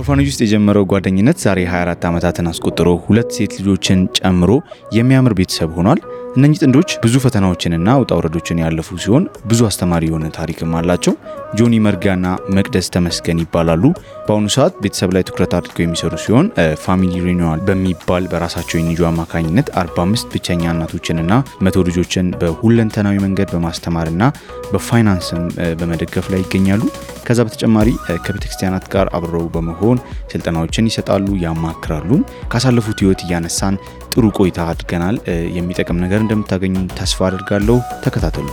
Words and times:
orphanage 0.00 0.26
ውስጥ 0.30 0.40
የጀመረው 0.44 0.84
ጓደኝነት 0.90 1.38
ዛሬ 1.44 1.60
24 1.68 2.04
ዓመታትን 2.10 2.48
አስቆጥሮ 2.50 2.88
ሁለት 3.04 3.30
ሴት 3.36 3.54
ልጆችን 3.58 4.00
ጨምሮ 4.18 4.50
የሚያምር 4.96 5.32
ቤተሰብ 5.40 5.70
ሆኗል። 5.78 6.00
እነኚህ 6.38 6.58
ጥንዶች 6.62 6.90
ብዙ 7.02 7.14
ፈተናዎችንና 7.22 7.90
ውጣ 8.00 8.10
ውረዶችን 8.18 8.60
ያለፉ 8.62 8.96
ሲሆን 9.02 9.24
ብዙ 9.50 9.60
አስተማሪ 9.68 10.02
የሆነ 10.08 10.26
ታሪክም 10.36 10.74
አላቸው። 10.78 11.14
ጆኒ 11.58 11.74
መርጋና 11.84 12.26
መቅደስ 12.56 12.86
ተመስገን 12.94 13.40
ይባላሉ። 13.42 13.82
በአሁኑ 14.26 14.46
ሰዓት 14.56 14.74
ቤተሰብ 14.82 15.10
ላይ 15.16 15.22
ትኩረት 15.28 15.52
አድርገው 15.58 15.84
የሚሰሩ 15.84 16.12
ሲሆን 16.24 16.46
Family 16.84 17.14
Renewal 17.26 17.60
በሚባል 17.68 18.24
በራሳቸው 18.32 18.76
የ 18.78 18.88
NGO 18.88 19.02
አማካኝነት 19.10 19.70
45 19.78 20.28
ብቸኛ 20.34 20.64
እናቶችንና 20.74 21.32
መቶ 21.66 21.84
ልጆችን 21.88 22.28
በሁለንተናዊ 22.42 23.16
መንገድ 23.26 23.50
በማስተማርና 23.54 24.22
በፋይናንስም 24.72 25.42
በመደገፍ 25.80 26.28
ላይ 26.32 26.42
ይገኛሉ። 26.44 26.82
ከዛ 27.26 27.40
በተጨማሪ 27.46 27.88
ከቤተ 28.18 28.44
ክርስቲያናት 28.44 28.86
ጋር 28.92 29.06
አብረው 29.16 29.46
በመሆን 29.54 29.98
ስልጠናዎችን 30.32 30.88
ይሰጣሉ፣ 30.90 31.26
ያማክራሉ። 31.42 32.10
ካሳለፉት 32.52 33.00
ህይወት 33.02 33.22
እያነሳን 33.26 33.74
ጥሩ 34.12 34.24
ቆይታ 34.38 34.58
አድርገናል። 34.70 35.16
የሚጠቅም 35.56 36.00
ነገር 36.04 36.20
እንደምታገኙ 36.22 36.74
ተስፋ 36.98 37.20
አድርጋለሁ። 37.28 37.76
ተከታተሉ። 38.04 38.48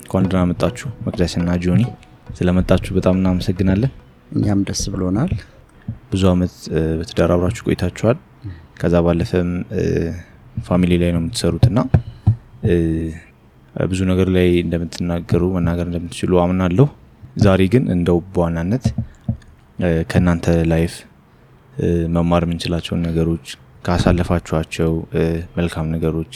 እንኳን 0.00 0.26
ደህና 0.26 0.42
መጣችሁ 0.50 0.88
መቅደስና 1.06 1.56
ጆኒ። 1.62 1.82
ስለመጣችሁ 2.30 2.92
በጣም 2.96 3.14
እናመሰግናለን። 3.18 3.92
እኛም 4.32 4.60
ደስ 4.68 4.82
ብሎናል። 4.92 5.32
ብዙ 6.12 6.22
አመት 6.32 6.54
በትዳር 6.98 7.30
አብራችሁ 7.34 7.64
ቆይታችኋል። 7.68 8.18
ከዛ 8.80 8.94
ባለፈም 9.06 9.50
family 10.66 10.92
ላይ 11.02 11.10
ነው 11.14 11.20
የምትሰሩት 11.22 11.64
እና 11.70 11.78
ብዙ 13.76 14.00
ነገር 14.10 14.28
ላይ 14.36 14.48
እንደምትናገሩ 14.64 15.42
መናገር 15.56 15.86
እንደምትችሉ 15.90 16.32
አምናለሁ። 16.42 16.86
ዛሬ 17.44 17.62
ግን 17.74 17.84
እንደው 17.94 18.18
በዋናነት 18.34 18.84
ከእናንተ 20.10 20.46
life 20.72 20.94
መማር 22.14 22.42
የምንችላቸውን 22.46 23.02
ነገሮች 23.08 23.46
ካሳለፋችኋቸው 23.84 24.92
መልካም 25.58 25.90
ነገሮች 25.94 26.32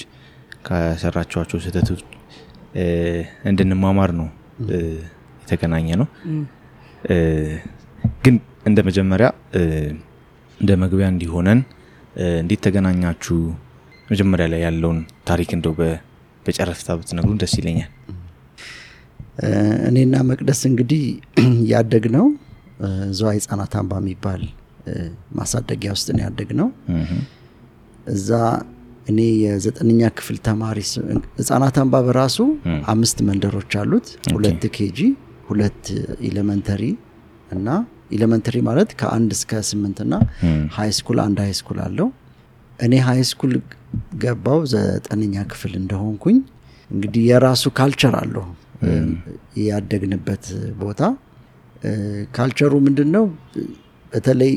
ከሰራችኋቸው 0.67 1.59
ስህተቶች 1.65 2.03
እንድንማማር 3.51 4.11
ነው 4.21 4.29
የተገናኘ 5.43 5.89
ነው። 6.01 6.09
ግን 8.25 8.35
እንደ 8.67 8.79
መጀመሪያ 8.89 9.29
እንደ 10.61 10.71
መግቢያ 10.83 11.07
እንዲሆነን 11.13 11.61
እንዴት 12.41 12.61
ተገናኛችሁ? 12.67 13.37
መጀመሪያ 14.09 14.47
ላይ 14.53 14.61
ያለውን 14.67 14.99
ታሪክ 15.29 15.51
እንደው 15.57 15.75
በጨረፍታ 16.51 16.89
ብትነግሩን 17.01 17.41
ደስ 17.43 17.55
ይለኛል። 17.61 17.91
እኔና 19.89 20.15
መቅደስ 20.31 20.61
እንግዲህ 20.71 21.03
ያደግ 21.73 22.05
ነው 22.17 22.27
ዘዋ 23.19 23.31
ህጻናት 23.37 23.73
አምባ 23.81 23.95
የሚባል 24.03 24.43
ማሳደጊያ 25.39 25.91
ውስጥ 25.97 26.09
ነው 26.17 26.23
ያደግ 26.27 26.51
ነው። 26.61 26.69
እዛ 28.13 28.29
እኔ 29.11 29.21
የዘጠነኛ 29.43 30.03
ክፍል 30.19 30.37
ተማሪ 30.47 30.79
ህጻናት 31.39 31.77
አምባ 31.83 31.97
በራሱ 32.07 32.39
አምስት 32.93 33.19
መንደሮች 33.29 33.73
አሉት። 33.81 34.07
ሁለት 34.35 34.65
KG፣ 34.77 34.99
ሁለት 35.49 35.85
elementary 36.29 36.83
እና 37.51 37.69
elementary 38.17 38.57
ማለት 38.69 38.91
ከአንድ 39.01 39.31
እስከ 39.37 39.61
ስምንት 39.69 39.99
እና 40.05 40.15
high 40.77 40.91
school 40.99 41.19
አንድ 41.27 41.39
high 41.45 41.53
school 41.61 41.79
አለው። 41.87 42.09
እኔ 42.79 42.95
high 43.07 43.21
school 43.31 43.53
ገባው 44.23 44.61
ዘጠነኛ 44.73 45.45
ክፍል 45.53 45.73
እንደሆንኩኝ 45.81 46.37
እንግዲህ 46.91 47.23
የራሱ 47.31 47.65
culture 47.79 48.15
አለው 48.21 48.47
ያደግንበት 49.65 50.45
ቦታ። 50.81 51.01
culture 52.37 52.65
ኡ 52.65 52.73
ምንድን 52.87 53.09
ነው? 53.17 53.25
በተለይ 54.13 54.53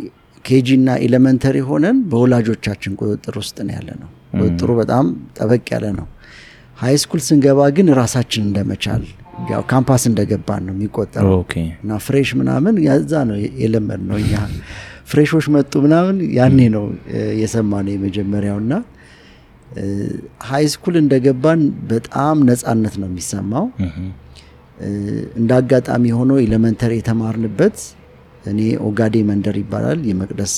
KG 0.46 0.68
እና 0.80 0.90
elementary 1.06 1.58
ሆነን 1.68 1.98
በወላጆቻችን 2.10 2.94
ቁጥጥር 3.02 3.36
ውስጥ 3.42 3.58
ነው 3.68 3.74
ያለነው። 3.78 4.09
ቁጥጥሩ 4.40 4.70
በጣም 4.82 5.06
ጠበቅ 5.38 5.66
ያለ 5.76 5.86
ነው። 6.00 6.08
high 6.78 6.96
school 7.04 7.22
ስንገባ 7.28 7.60
ግን 7.78 7.88
ራሳችን 8.00 8.44
እንደመቻል 8.48 9.04
ያው 9.52 9.62
ካምፓስ 9.72 10.04
እንደገባን 10.10 10.64
ነው 10.68 10.74
የሚቆጠረው 10.76 11.40
እና 11.84 11.92
fresh 12.06 12.30
ምናምን 12.40 12.76
ያኔ 12.88 13.14
ነው 13.30 13.38
የለመድነው 13.62 14.18
እኛ 14.24 14.34
fresh 15.12 15.30
ኦች 15.30 15.46
መጡ 15.56 15.74
ምናምን 15.86 16.18
ያኔ 16.38 16.60
ነው 16.76 16.86
የሰማነው 17.42 17.94
የመጀመሪያው 17.96 18.58
እና 18.64 18.74
high 20.48 20.66
school 20.74 20.96
እንደገባን 21.02 21.62
በጣም 21.92 22.38
ነፃነት 22.50 22.96
ነው 23.02 23.08
የሚሰማው። 23.12 23.66
እንደ 25.40 25.52
አጋጣሚ 25.60 26.06
ሆኖ 26.18 26.32
elementary 26.44 26.94
የተማርንበት 27.00 27.78
እኔ 28.46 28.60
ኦጋዴ 28.88 29.16
መንደር 29.30 29.58
ይባላል፣ 29.62 30.00
የመቅደስ 30.10 30.54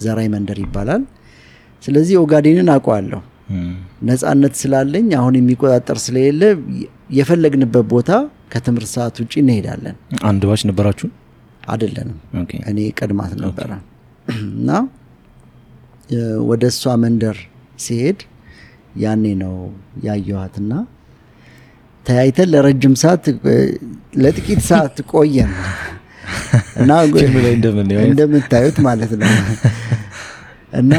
ዘራይ 0.00 0.28
መንደር 0.34 0.58
ይባላል። 0.64 1.02
ስለዚህ 1.82 2.16
ኦጋዴንን 2.22 2.68
አውቀዋለሁ። 2.74 3.20
ነፃነት 4.08 4.54
ስላለኝ 4.60 5.08
አሁን 5.18 5.34
የሚቆጣጠር 5.38 5.98
ስለሌለ 6.04 6.42
የፈለግንበት 7.18 7.84
ቦታ 7.92 8.10
ከትምህርት 8.52 8.90
ሰዓት 8.94 9.16
ውጭ 9.22 9.32
እንሄዳለን። 9.42 9.96
አንድ 10.22 10.42
batch 10.48 10.62
ነበራችሁ? 10.70 11.08
አይደለንም። 11.64 12.18
እኔ 12.70 12.78
ቀድማት 12.98 13.32
ነበረ 13.44 13.70
እና 14.32 14.70
ወደ 16.48 16.62
እሷ 16.72 16.92
መንደር 17.04 17.36
ሲሄድ 17.78 18.20
ያኔ 19.02 19.24
ነው 19.42 19.54
ያየኋትና 20.06 20.72
ተያይተን 22.06 22.48
ለረጅም 22.52 22.94
ሰዓት 23.02 23.24
ለጥቂት 24.22 24.60
ሰዓት 24.70 24.96
ቆየን 25.12 25.52
እና 26.80 26.90
እንደምታዩት 28.06 28.76
ማለት 28.86 29.12
ነው 29.20 29.30
እና 30.72 30.94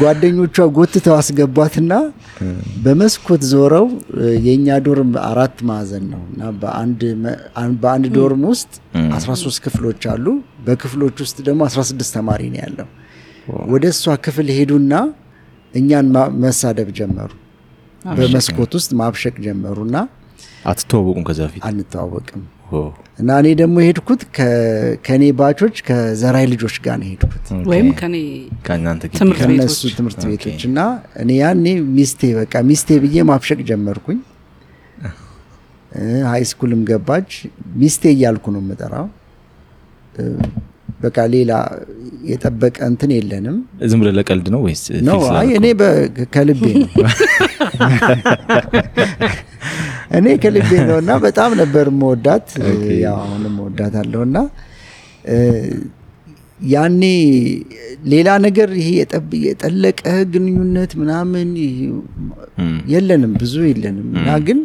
ጓደኞቿ 0.00 0.56
ጎትተው 0.76 1.14
አስገቧትና 1.16 1.94
በመስኮት 2.84 3.42
ዞረው 3.50 3.86
የእኛ 4.46 4.76
ዶርም 4.86 5.10
አራት 5.30 5.56
ማዕዘን 5.68 6.04
ነው 6.12 6.22
እና 6.30 6.42
በአንድ 7.82 8.06
ዶርም 8.16 8.44
ውስጥ 8.52 8.70
13 9.16 9.64
ክፍሎች 9.66 10.02
አሉ። 10.12 10.26
በክፍሎች 10.66 11.16
ውስጥ 11.24 11.36
ደግሞ 11.48 11.62
16 11.70 12.14
ተማሪ 12.16 12.42
ነው 12.54 12.60
ያለው። 12.64 12.88
ወደ 13.72 13.84
እሷ 13.94 14.14
ክፍል 14.26 14.48
ሄዱና 14.58 14.92
እኛን 15.74 16.06
መሳደብ 16.42 16.88
ጀመሩ። 16.98 17.30
በመስኮት 18.12 18.72
ውስጥ 18.78 18.90
ማብሸቅ 19.00 19.34
ጀመሩና 19.44 19.96
አትተዋወቁም? 20.64 21.22
ከዛ 21.28 21.40
በፊት 21.46 21.62
አንተዋወቅም። 21.68 22.42
እና 23.18 23.30
እኔ 23.40 23.48
ደግሞ 23.60 23.76
የሄድኩት 23.82 24.22
ከእኔ 25.06 25.24
batch 25.38 25.59
ኦች 25.59 25.76
ከዘራይ 25.88 26.46
ልጆች 26.52 26.76
ጋር 26.84 26.96
ነው 27.00 27.06
የሄድኩት 27.08 27.46
ወይም 27.70 27.88
ከኔ 28.00 28.14
ከነሱ 28.66 29.80
ትምህርት 29.98 30.22
ቤቶች 30.30 30.62
እና 30.70 30.78
እኔ 31.22 31.30
ያኔ 31.42 31.66
ሚስቴ 31.96 32.30
በቃ 32.38 32.62
ሚስቴ 32.70 32.98
ብዬ 33.04 33.22
ማብሸቅ 33.30 33.58
ጀመርኩኝ። 33.70 34.18
high 36.30 36.42
school 36.50 36.72
ም 36.72 36.80
ገባች። 36.88 37.30
ሚስቴ 37.80 38.02
እያልኩ 38.14 38.44
ነው 38.54 38.62
የምጠራው። 38.64 39.06
በቃ 41.00 41.18
ሌላ 41.32 41.52
የጠበቀ 42.24 42.76
እንትን 42.90 43.10
የለንም። 43.14 43.56
ዝም 43.90 44.00
ብለህ 44.00 44.14
ለቀልድ 44.18 44.46
ነው 44.54 44.60
ወይስ 44.66 44.82
ነው? 45.08 45.18
አይ 45.34 45.48
እኔ 45.58 45.66
ከልቤ 46.34 46.62
ነው። 46.76 46.90
እኔ 50.18 50.26
ከልቤ 50.42 50.70
ነው 50.88 50.96
እና 51.02 51.12
በጣም 51.24 51.50
ነበር 51.62 51.86
መወዳት። 52.00 52.48
አሁንም 53.14 53.54
መወዳት 53.58 53.94
አለው 54.02 54.22
እና 54.28 54.36
ያኔ 56.68 57.02
ሌላ 58.12 58.28
ነገር 58.44 58.68
ይሄ 58.80 58.88
የጠለቀ 59.46 60.02
ግንኙነት 60.34 60.92
ምናምን 61.00 61.48
የለንም፣ 62.92 63.32
ብዙ 63.42 63.54
የለንም። 63.68 64.08
እና 64.18 64.30
ግን 64.46 64.58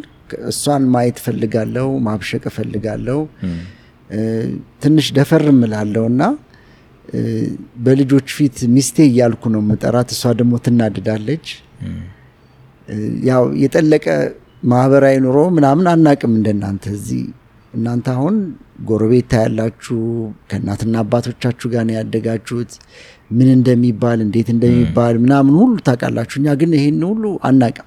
እሷን 0.50 0.84
ማየት 0.92 1.18
እፈልጋለሁ፣ 1.20 1.88
ማብሸቅ 2.06 2.42
እፈልጋለሁ፣ 2.50 3.20
ትንሽ 4.82 5.06
ደፈር 5.16 5.44
እምላለሁ 5.52 6.04
እና 6.12 6.22
በልጆች 7.84 8.28
ፊት 8.36 8.56
ሚስቴ 8.74 8.96
እያልኩ 9.08 9.42
ነው 9.54 9.60
የምጠራት። 9.64 10.08
እሷ 10.14 10.32
ደግሞ 10.40 10.54
ትናድዳለች። 10.66 11.46
ያው 13.28 13.44
የጠለቀ 13.62 14.06
ማህበራዊ 14.70 15.16
ኑሮ 15.24 15.38
ምናምን 15.56 15.86
አናቅም 15.92 16.32
እንደናንተ 16.38 16.84
እዚህ 16.96 17.22
እናንተ 17.72 18.06
አሁን 18.14 18.36
ጎረቤት 18.84 19.26
ታያላችሁ 19.32 19.98
ከእናትና 20.50 20.94
አባቶቻችሁ 21.02 21.66
ጋር 21.74 21.84
ነው 21.88 21.94
ያደጋችሁት 21.98 22.72
ምን 23.30 23.48
እንደሚባል 23.56 24.18
እንዴት 24.26 24.48
እንደሚባል 24.54 25.16
ምናምን 25.24 25.54
ሁሉ 25.60 25.76
ታውቃላችሁ 25.88 26.36
እኛ 26.40 26.56
ግን 26.62 26.72
ይሄን 26.78 27.02
ሁሉ 27.10 27.24
አናቅም 27.48 27.86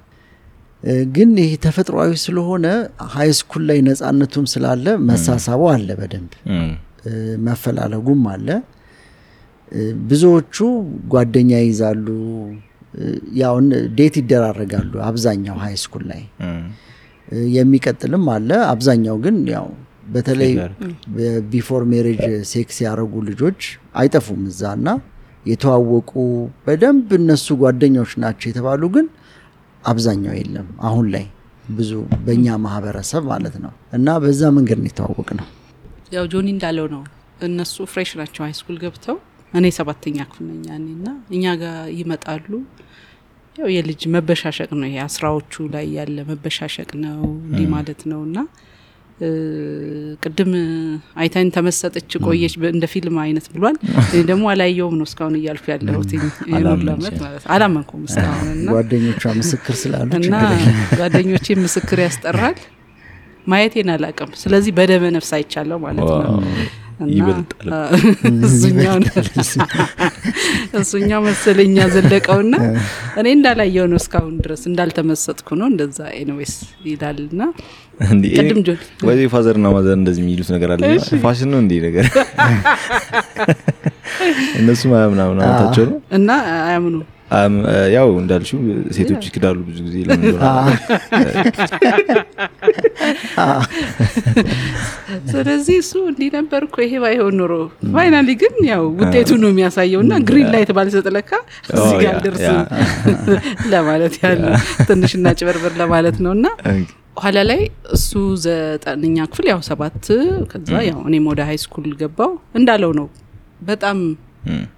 ግን 1.16 1.30
ይሄ 1.42 1.52
ተፈጥሯዊ 1.66 2.14
ስለሆነ 2.24 2.66
high 3.14 3.30
school 3.38 3.64
ላይ 3.70 3.80
ነፃነቱም 3.88 4.46
ስላለ 4.54 4.86
መሳሳቡ 5.10 5.62
አለ 5.74 5.90
በደንብ 6.00 6.32
መፈላለጉም 7.46 8.24
አለ 8.34 8.48
ብዙዎቹ 10.04 10.56
ጓደኛ 11.14 11.52
ይይዛሉ፣ 11.64 12.08
ያው 13.40 13.68
date 13.98 14.16
ይደራረጋሉ። 14.22 14.94
አብዛኛው 15.08 15.56
high 15.64 15.76
school 15.84 16.04
ላይ 16.12 16.22
የሚቀጥልም 17.56 18.26
አለ። 18.36 18.50
አብዛኛው 18.74 19.18
ግን 19.26 19.38
ያው 19.54 19.68
በተለይ 20.14 20.52
before 21.52 21.84
marriage 21.92 22.22
sex 22.52 22.78
ያደረጉ 22.86 23.14
ልጆች 23.30 23.60
አይጠፉም 24.02 24.42
እዛ 24.52 24.62
እና 24.80 24.90
የተዋወቁ 25.46 26.12
በደንብ 26.66 27.10
እነሱ 27.20 27.56
ጓደኞች 27.62 28.12
ናቸው 28.24 28.48
የተባሉ 28.52 28.84
ግን 28.96 29.08
አብዛኛው 29.84 30.34
የለም 30.38 30.68
አሁን 30.88 31.06
ላይ 31.14 31.26
ብዙ 31.72 31.92
በእኛ 32.26 32.56
ማህበረሰብ 32.64 33.24
ማለት 33.32 33.56
ነው። 33.64 33.74
እና 33.98 34.08
በዛ 34.24 34.42
መንገድ 34.58 34.80
ነው 34.82 34.90
የተዋወቅነው። 34.90 35.48
ያው 36.14 36.26
ጆኒ 36.32 36.48
እንዳለው 36.56 36.88
ነው። 36.96 37.04
እነሱ 37.48 37.76
fresh 37.92 38.12
ናቸው 38.20 38.42
high 38.46 38.58
school 38.58 38.78
ገብተው፣ 38.84 39.16
እኔ 39.54 39.66
ሰባተኛ 39.78 40.18
ክፍል 40.30 40.46
ነኝ 40.52 40.62
ያኔ 40.72 40.86
እና 40.98 41.08
እኛ 41.36 41.46
ጋር 41.62 41.78
ይመጣሉ። 41.98 42.52
ያው 43.56 43.68
የልጅ 43.74 44.02
መበሻሸቅ 44.14 44.70
ነው 44.76 44.88
ይሄ 44.90 44.98
አስራዎቹ 45.06 45.64
ላይ 45.74 45.86
ያለ 45.98 46.18
መበሻሸቅ 46.30 46.90
ነው 47.04 47.20
እንዲህ 47.46 47.68
ማለት 47.76 48.02
ነው 48.12 48.22
እና 48.28 48.38
ቅድም 50.24 50.52
አይታኝ 51.22 51.48
ተመሰጠች 51.56 52.12
ቆየች 52.26 52.54
እንደ 52.72 52.86
ፊልም 52.94 53.18
አይነት 53.24 53.46
ብሏል። 53.54 53.78
እኔ 54.08 54.22
ደግሞ 54.30 54.46
አላየውም 54.54 54.96
ነው 55.00 55.08
እስካሁን 55.10 55.36
እያልኩ 55.40 55.66
ያለሁት 55.74 56.12
ለመት 56.88 57.18
ማለት 57.24 57.44
አላመንኩም 57.56 58.04
እስካሁን 58.10 58.50
እና 58.56 58.68
ጓደኞቿ 58.76 59.24
ምስክር 59.42 59.76
ስላሉ 59.84 60.10
እና 60.22 60.36
ጓደኞቼ 61.00 61.56
ምስክር 61.64 62.02
ያስጠራል። 62.06 62.58
ማየቴን 63.48 63.90
አላቅም። 63.94 64.30
ስለዚህ 64.42 64.74
በደመ 64.76 65.06
ነፍስ 65.16 65.32
አይቻለው 65.38 65.80
ማለት 65.86 66.10
ነው። 66.20 66.40
እሱኛው 70.80 71.22
መሰለኛ 71.26 71.78
ዘለቀውና 71.94 72.56
እኔ 73.20 73.28
እንዳላየው 73.38 73.88
ነው 73.92 74.00
እስካሁን 74.02 74.36
ድረስ 74.44 74.64
እንዳልተመሰጥኩ 74.70 75.50
ነው። 75.62 75.68
እንደዛ 75.72 76.00
ኤንዌስ 76.20 76.54
ይላል 76.88 77.20
ወይዘ 79.08 79.22
ፋዘር 79.34 79.58
ና 79.64 79.70
ማዘር 79.70 79.98
እንደዚህ 80.00 80.22
የሚሉት 80.24 80.50
ነገር 80.56 80.70
አለ። 80.76 80.84
ፋሽን 81.24 81.50
ነው 81.54 81.60
እንዲህ 81.60 81.82
ነገር? 81.88 82.06
እነሱ 84.60 84.82
ምናምን 84.92 85.20
አመታቸው 85.42 85.86
ነው? 85.86 86.02
እና 86.12 86.30
አያምኑ 86.64 86.96
ያው 87.96 88.10
እንዳልሽው 88.22 88.60
ሴቶች 88.96 89.24
ይክዳሉ 89.28 89.58
ብዙ 89.68 89.80
ጊዜ 89.86 89.98
ስለዚህ 95.34 95.76
እሱ 95.84 95.94
እንዲህ 96.12 96.30
ነበር 96.38 96.62
እኮ 96.68 96.78
ይሄ 96.86 96.94
ባይሆን 97.04 97.36
ኖሮ 97.42 97.54
finally 97.96 98.30
ግን 98.42 98.56
ያው 98.72 98.84
ውጤቱ 99.00 99.32
ነው 99.44 99.50
የሚያሳየው 99.52 100.02
እና 100.06 100.14
green 100.30 100.50
light 100.56 100.72
ባልሰጥ 100.78 101.08
ለካ 101.18 101.32
እዚህ 101.76 101.96
ጋር 102.04 102.18
ደርስም 102.26 102.60
ለማለት 103.74 104.16
ያለ 104.24 104.44
ትንሽና 104.90 105.28
ጭበርበር 105.40 105.74
ለማለት 105.82 106.18
ነው 106.26 106.34
እና 106.38 106.48
ኋላ 107.22 107.40
ላይ 107.50 107.62
እሱ 107.96 108.12
ዘጠነኛ 108.46 109.26
ክፍል 109.32 109.48
ያው 109.52 109.60
ሰባት 109.70 110.06
ከዛ 110.52 110.72
ያው 110.90 111.00
እኔም 111.10 111.26
ወደ 111.32 111.42
ሀይ 111.50 111.58
ስኩል 111.64 111.90
ገባው 112.00 112.32
እንዳለው 112.60 112.94
ነው 113.00 113.08
በጣም 113.70 113.98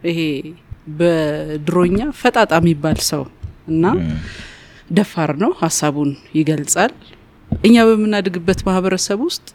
ይሄ 0.10 0.20
በድሮኛ 0.88 2.00
ፈጣጣ 2.20 2.52
የሚባል 2.60 3.00
ሰው 3.10 3.24
እና 3.68 3.84
ደፋር 4.90 5.32
ነው። 5.44 5.52
ሀሳቡን 5.62 6.10
ይገልጻል። 6.38 6.92
እኛ 7.52 7.76
በምናድግበት 7.90 8.60
ማህበረሰብ 8.68 9.20
ውስጥ 9.28 9.46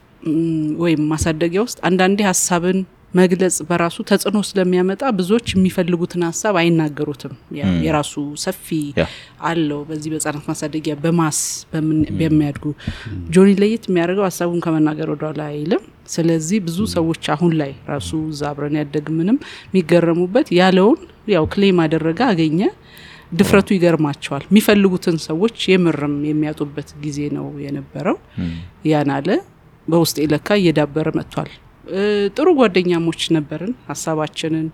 ወይም 0.81 1.01
ማሳደጊያ 1.11 1.61
ውስጥ 1.65 1.79
አንዳንዴ 1.87 2.19
ሀሳብን 2.29 2.79
መግለጽ 3.13 3.55
በራሱ 3.69 3.97
ተጽዕኖ 4.09 4.37
ስለሚያመጣ 4.49 5.01
ብዙዎች 5.17 5.47
የሚፈልጉትን 5.53 6.21
ሀሳብ 6.27 6.55
አይናገሩትም። 6.59 7.33
የራሱ 7.85 8.13
ሰፊ 8.43 8.67
አለው። 9.47 9.79
በዚህ 9.89 10.09
በህጻናት 10.13 10.45
ማሳደጊያ 10.51 10.93
በማስ 11.03 11.39
በሚያድጉ 12.19 12.65
ጆኒ 13.35 13.49
ለየት 13.61 13.85
የሚያደርገው 13.89 14.25
ሀሳቡን 14.27 14.61
ከመናገር 14.65 15.09
ወደኋላ 15.13 15.41
አይልም። 15.51 15.83
ስለዚህ 16.11 16.59
ብዙ 16.67 16.79
ሰዎች 16.95 17.23
አሁን 17.33 17.51
ላይ 17.59 17.73
ራሱ 17.91 18.11
እዛ 18.31 18.41
አብረን 18.51 18.77
ያደግ 18.79 19.07
ምንም 19.17 19.37
የሚገረሙበት 19.67 20.47
ያለውን 20.59 20.99
ያው 21.33 21.45
claim 21.53 21.79
አደረገ 21.83 22.21
አገኘ 22.29 22.61
ድፍረቱ 23.33 23.67
ይገርማቸዋል። 23.75 24.43
የሚፈልጉትን 24.49 25.17
ሰዎች 25.25 25.57
የምርም 25.71 26.15
የሚያጡበት 26.29 26.89
ጊዜ 27.03 27.19
ነው 27.37 27.45
የነበረው። 27.65 28.17
ያን 28.89 29.11
አለ 29.17 29.29
በውስጤ 29.87 30.17
ለካ 30.31 30.57
እየዳበረ 30.59 31.07
መጥቷል። 31.17 31.51
ጥሩ 32.35 32.47
ጓደኛሞች 32.59 33.21
ነበርን። 33.35 33.73
ሀሳባችንን 33.87 34.67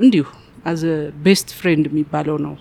እንዲሁ 0.00 0.24
as 0.66 0.82
a 1.24 1.29
best 1.29 1.48
friend 1.58 1.84
የሚባለው 1.90 2.36
ነው 2.44 2.54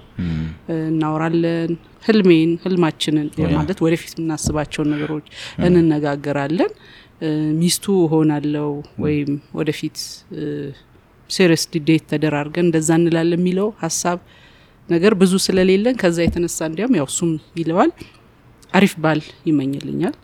እናወራለን። 0.88 1.72
ህልሜን 2.08 2.52
ህልማችንን 2.64 3.28
ማለት 3.56 3.78
ወደፊት 3.86 4.12
የምናስባቸውን 4.16 4.90
ነገሮች 4.94 5.28
እንነጋገራለን። 5.68 6.72
ሚስቱ 7.60 7.86
እሆናለሁ 8.08 8.68
ወይም 9.04 9.30
ወደፊት 9.60 9.98
serious 11.30 11.64
date 11.88 12.04
ተደራርገን 12.12 12.66
እንደዛ 12.68 12.90
እንላለን 13.00 13.40
የሚለው 13.40 13.70
ሀሳብ 13.84 14.18
ነገር 14.90 15.14
ብዙ 15.22 15.34
ስለሌለን 15.46 15.96
ከዛ 16.02 16.18
የተነሳ 16.26 16.60
እንዲያም 16.70 16.96
ያው 17.00 17.08
እሱም 17.12 17.32
ይለዋል 17.60 17.92
አሪፍ 18.74 18.94
ባል 19.04 19.20
ይመኝልኛል። 19.50 20.16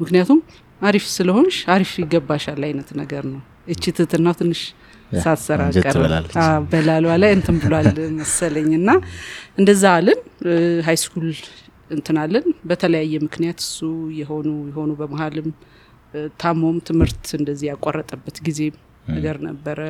ምክንያቱም 0.00 0.40
አሪፍ 0.80 1.04
ስለሆንሽ 1.14 1.56
አሪፍ 1.74 1.92
ይገባሻል 2.02 2.60
አይነት 2.68 2.90
ነገር 3.00 3.24
ነው። 3.30 3.40
እቺ 3.72 3.84
ትትናው 3.96 4.34
ትንሽ 4.38 4.60
ሳትሰራ 5.16 5.60
በላሏ 6.70 7.06
ላይ 7.22 7.30
እንትን 7.36 7.56
ብሏል 7.62 7.88
መሰለኝ። 8.18 8.68
እና 8.80 8.90
እንደዛ 9.58 9.84
አልን። 9.96 10.20
high 10.86 10.98
school 11.02 11.26
እንትናለን 11.90 12.46
በተለያየ 12.70 13.14
ምክንያት 13.26 13.58
እሱ 13.64 13.78
የሆኑ 14.18 14.48
የሆኑ 14.70 14.90
በመሀልም 15.00 15.48
ታሞም 16.40 16.76
ትምህርት 16.88 17.26
እንደዚህ 17.38 17.66
ያቋረጠበት 17.72 18.36
ጊዜ 18.46 18.60
ነገር 19.08 19.36
ነበረ። 19.48 19.80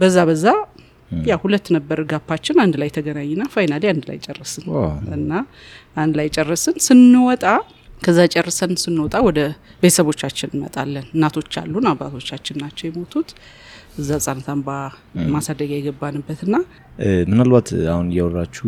በዛ 0.00 0.16
በዛ 0.28 0.46
ያ 1.28 1.36
ሁለት 1.42 1.66
ነበር 1.76 1.98
gap 2.10 2.22
ኣችን። 2.22 2.56
አንድ 2.64 2.74
ላይ 2.80 2.90
ተገናኘንና 2.96 3.42
finally 3.52 3.84
አንድ 3.92 4.04
ላይ 4.10 4.18
ጨረስን። 4.26 4.64
እና 5.16 5.32
አንድ 5.96 6.14
ላይ 6.20 6.28
ጨረስን። 6.36 6.76
ስንወጣ 6.86 7.44
ከዛ 8.00 8.18
ጨርሰን 8.34 8.72
ስንወጣ 8.82 9.14
ወደ 9.26 9.40
ቤተሰቦቻችን 9.82 10.50
እንመጣለን። 10.52 11.06
እናቶች 11.14 11.52
አሉን፣ 11.60 11.86
አባቶቻችን 11.92 12.56
ናቸው 12.62 12.84
የሞቱት። 12.88 13.30
እዛ 13.98 14.10
ህጻናት 14.18 14.48
አምባ 14.54 14.68
ማሳደጊያ 15.32 15.76
የገባንበት 15.80 16.40
ና 16.52 16.58
ምናልባት 17.30 17.68
አሁን 17.92 18.06
እያወራችሁ 18.12 18.66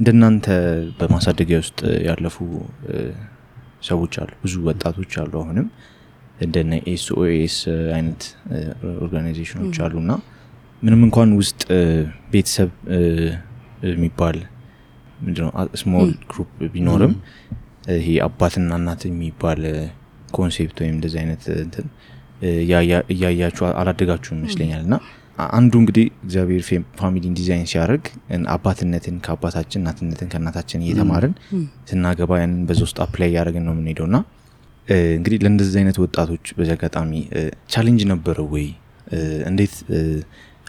እንደናንተ 0.00 0.46
በማሳደጊያ 0.98 1.58
ውስጥ 1.62 1.80
ያለፉ 2.08 2.36
ሰዎች 3.88 4.14
አሉ፣ 4.22 4.30
ብዙ 4.42 4.54
ወጣቶች 4.68 5.12
አሉ። 5.22 5.32
አሁንም 5.42 5.66
እንደነ 6.40 6.72
SOS 6.92 7.56
አይነት 7.96 8.22
organization 9.02 9.57
ኦች 9.57 9.76
አሉ 9.84 9.94
እና 10.04 10.12
ምንም 10.82 11.02
እንኳን 11.06 11.30
ውስጥ 11.40 11.60
ቤተሰብ 12.32 12.70
የሚባል 13.88 14.38
ምንድነው 15.20 15.50
small 15.82 16.10
group 16.30 16.50
ቢኖርም 16.74 17.14
ይሄ 17.96 18.08
አባትና 18.26 18.76
እናት 18.80 19.02
የሚባል 19.08 19.60
concept 20.32 20.78
ወይም 20.82 20.94
እንደዚህ 20.96 21.18
አይነት 21.22 21.42
እንትን 21.58 21.86
እያያችሁ 23.14 23.64
አላደጋችሁም 23.80 24.38
ይመስለኛል። 24.40 24.82
እና 24.86 24.96
አንዱ 25.52 25.72
እንግዲህ 25.82 26.06
እግዚአብሔር 26.24 26.62
family 27.00 27.25
ን 27.25 27.34
design 27.38 27.68
ሲያደርግ 27.70 28.04
አባትነትን 28.54 29.16
ከአባታችን 29.24 29.80
እናትነትን 29.82 30.28
ከእናታችን 30.32 30.84
እየተማርን 30.84 31.34
ስናገባ 31.90 32.38
ያንን 32.42 32.60
በዛ 32.68 32.80
ውስጥ 32.86 32.98
apply 33.04 33.28
እያደረግን 33.32 33.64
ነው 33.68 33.74
የምንሄደው። 33.74 34.06
እና 34.10 34.18
እንግዲህ 35.16 35.38
ለእንደዚህ 35.44 35.78
አይነት 35.80 35.98
ወጣቶች 36.04 36.46
በዚህ 36.56 36.72
አጋጣሚ 36.76 37.12
challenge 37.74 38.02
ነበረው 38.12 38.48
ወይ? 38.54 38.66
እንዴት 39.50 39.74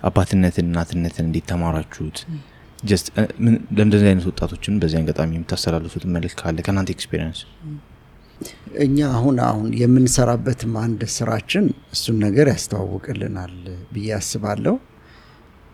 አባትነትን 0.07 0.65
እናትነትን 0.69 1.25
እንዴት 1.27 1.45
ተማራችሁት 1.51 2.17
just 2.86 3.08
ለእንደዚህ 3.75 4.08
አይነት 4.10 4.25
ወጣቶችን 4.30 4.80
በዚህ 4.82 4.98
አጋጣሚ 5.01 5.32
የምታስተላልፉት 5.38 6.04
መልእክት 6.15 6.38
ካለ 6.42 6.58
ከእናንተ 6.65 6.92
experience 6.96 7.39
እኛ 8.86 8.98
አሁን 9.13 9.38
አሁን 9.46 9.68
የምንሰራበትም 9.82 10.74
አንድ 10.82 11.01
ስራችን 11.13 11.65
እሱን 11.94 12.18
ነገር 12.25 12.48
ያስተዋውቅልናል 12.51 13.54
ብዬ 13.94 14.08
አስባለሁ። 14.18 14.75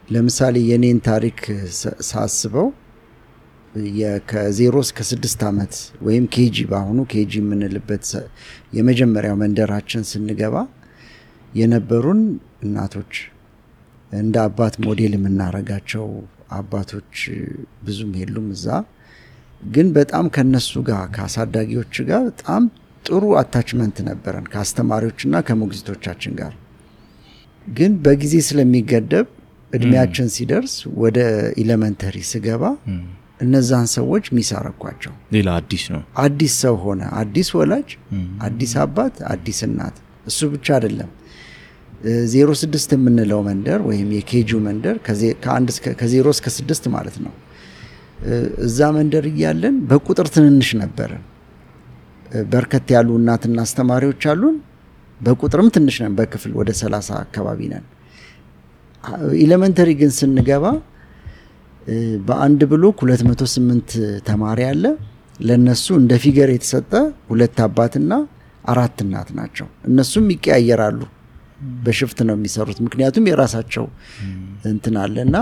ለምሳሌ 0.08 0.56
የኔን 0.70 1.00
ታሪክ 1.08 1.40
ሳስበው 2.10 2.68
ከዜሮ 4.30 4.76
እስከ 4.86 5.00
ስድስት 5.10 5.42
ዓመት 5.50 5.74
ወይም 6.06 6.26
ኬጂ 6.36 6.56
በአሁኑ 6.72 7.00
ኬጂ 7.14 7.34
የምንልበት 7.42 8.08
የመጀመሪያው 8.78 9.36
መንደራችን 9.44 10.04
ስንገባ 10.10 10.56
የነበሩን 11.54 12.22
እናቶች 12.66 13.14
እንደ 14.12 14.36
አባት 14.46 14.76
ሞዴል 14.86 15.14
የምናረጋቸው 15.18 16.06
አባቶች 16.52 17.16
ብዙም 17.86 18.12
የሉም 18.20 18.48
እዛ 18.56 18.68
ግን 19.68 19.88
በጣም 19.98 20.26
ከነሱ 20.36 20.72
ጋር 20.88 21.04
ከአሳዳጊዎች 21.16 21.96
ጋር 22.10 22.22
በጣም 22.30 22.64
ጥሩ 23.06 23.24
attachment 23.40 23.98
ነበረን 24.08 24.46
ከአስተማሪዎችና 24.52 25.36
ከሞግዚቶቻችን 25.48 26.34
ጋር 26.42 26.54
ግን 27.68 27.92
በጊዜ 28.04 28.36
ስለሚገደብ 28.48 29.28
እድሜያችን 29.72 30.28
ሲደርስ 30.36 30.74
ወደ 31.02 31.18
elementary 31.62 32.18
ስገባ 32.32 32.64
እነዛን 33.42 33.88
ሰዎች 33.94 34.26
miss 34.36 34.50
አረኳቸው። 34.58 35.14
ሌላ 35.36 35.50
አዲስ 35.60 35.84
ነው። 35.94 36.02
አዲስ 36.24 36.54
ሰው 36.64 36.76
ሆነ፣ 36.84 37.02
አዲስ 37.22 37.50
ወላጅ፣ 37.58 37.90
አዲስ 38.48 38.74
አባት፣ 38.84 39.16
አዲስ 39.32 39.60
እናት። 39.68 39.96
እሱ 40.28 40.50
ብቻ 40.54 40.68
አይደለም። 40.78 41.10
ዜሮ 42.32 42.50
ስድስት 42.62 42.90
የምንለው 42.96 43.40
መንደር 43.48 43.80
ወይም 43.88 44.10
የኬጁ 44.16 44.60
መንደር 44.66 44.96
ከዜሮ 46.00 46.28
እስከ 46.36 46.48
ስድስት 46.56 46.86
ማለት 46.96 47.18
ነው። 47.26 47.34
እዛ 48.66 48.80
መንደር 48.98 49.26
እያለን 49.32 49.76
በቁጥር 49.90 50.28
ትንንሽ 50.36 50.70
ነበርን። 50.82 51.24
በርከት 52.52 52.90
ያሉ 52.96 53.10
እናትና 53.20 53.58
አስተማሪዎች 53.68 54.26
አሉን። 54.32 54.58
በቁጥርም 55.20 55.70
ትንሽ 55.76 55.96
ነን። 56.04 56.14
በክፍል 56.20 56.52
ወደ 56.60 56.70
ሰላሳ 56.82 57.10
አካባቢ 57.26 57.60
ነን። 57.74 57.86
elementary 59.44 59.90
ግን 60.02 60.12
ስንገባ 60.20 60.66
በአንድ 62.28 62.62
block 62.72 63.00
208 63.06 63.96
ተማሪ 64.28 64.60
አለ። 64.68 64.84
ለነሱ 65.40 65.86
እንደ 66.00 66.14
figure 66.24 66.50
የተሰጠ 66.54 66.92
ሁለት 67.30 67.58
አባትና 67.66 68.12
አራት 68.66 68.98
እናት 69.06 69.30
ናቸው። 69.38 69.68
እነሱም 69.90 70.26
ይቀያየራሉ። 70.34 71.00
በ 71.84 71.94
shift 71.94 72.20
ነው 72.28 72.36
የሚሰሩት። 72.38 72.80
ምክንያቱም 72.86 73.28
የራሳቸው 73.30 73.86
እንትን 74.72 74.96
አለ 75.04 75.16
እና 75.28 75.38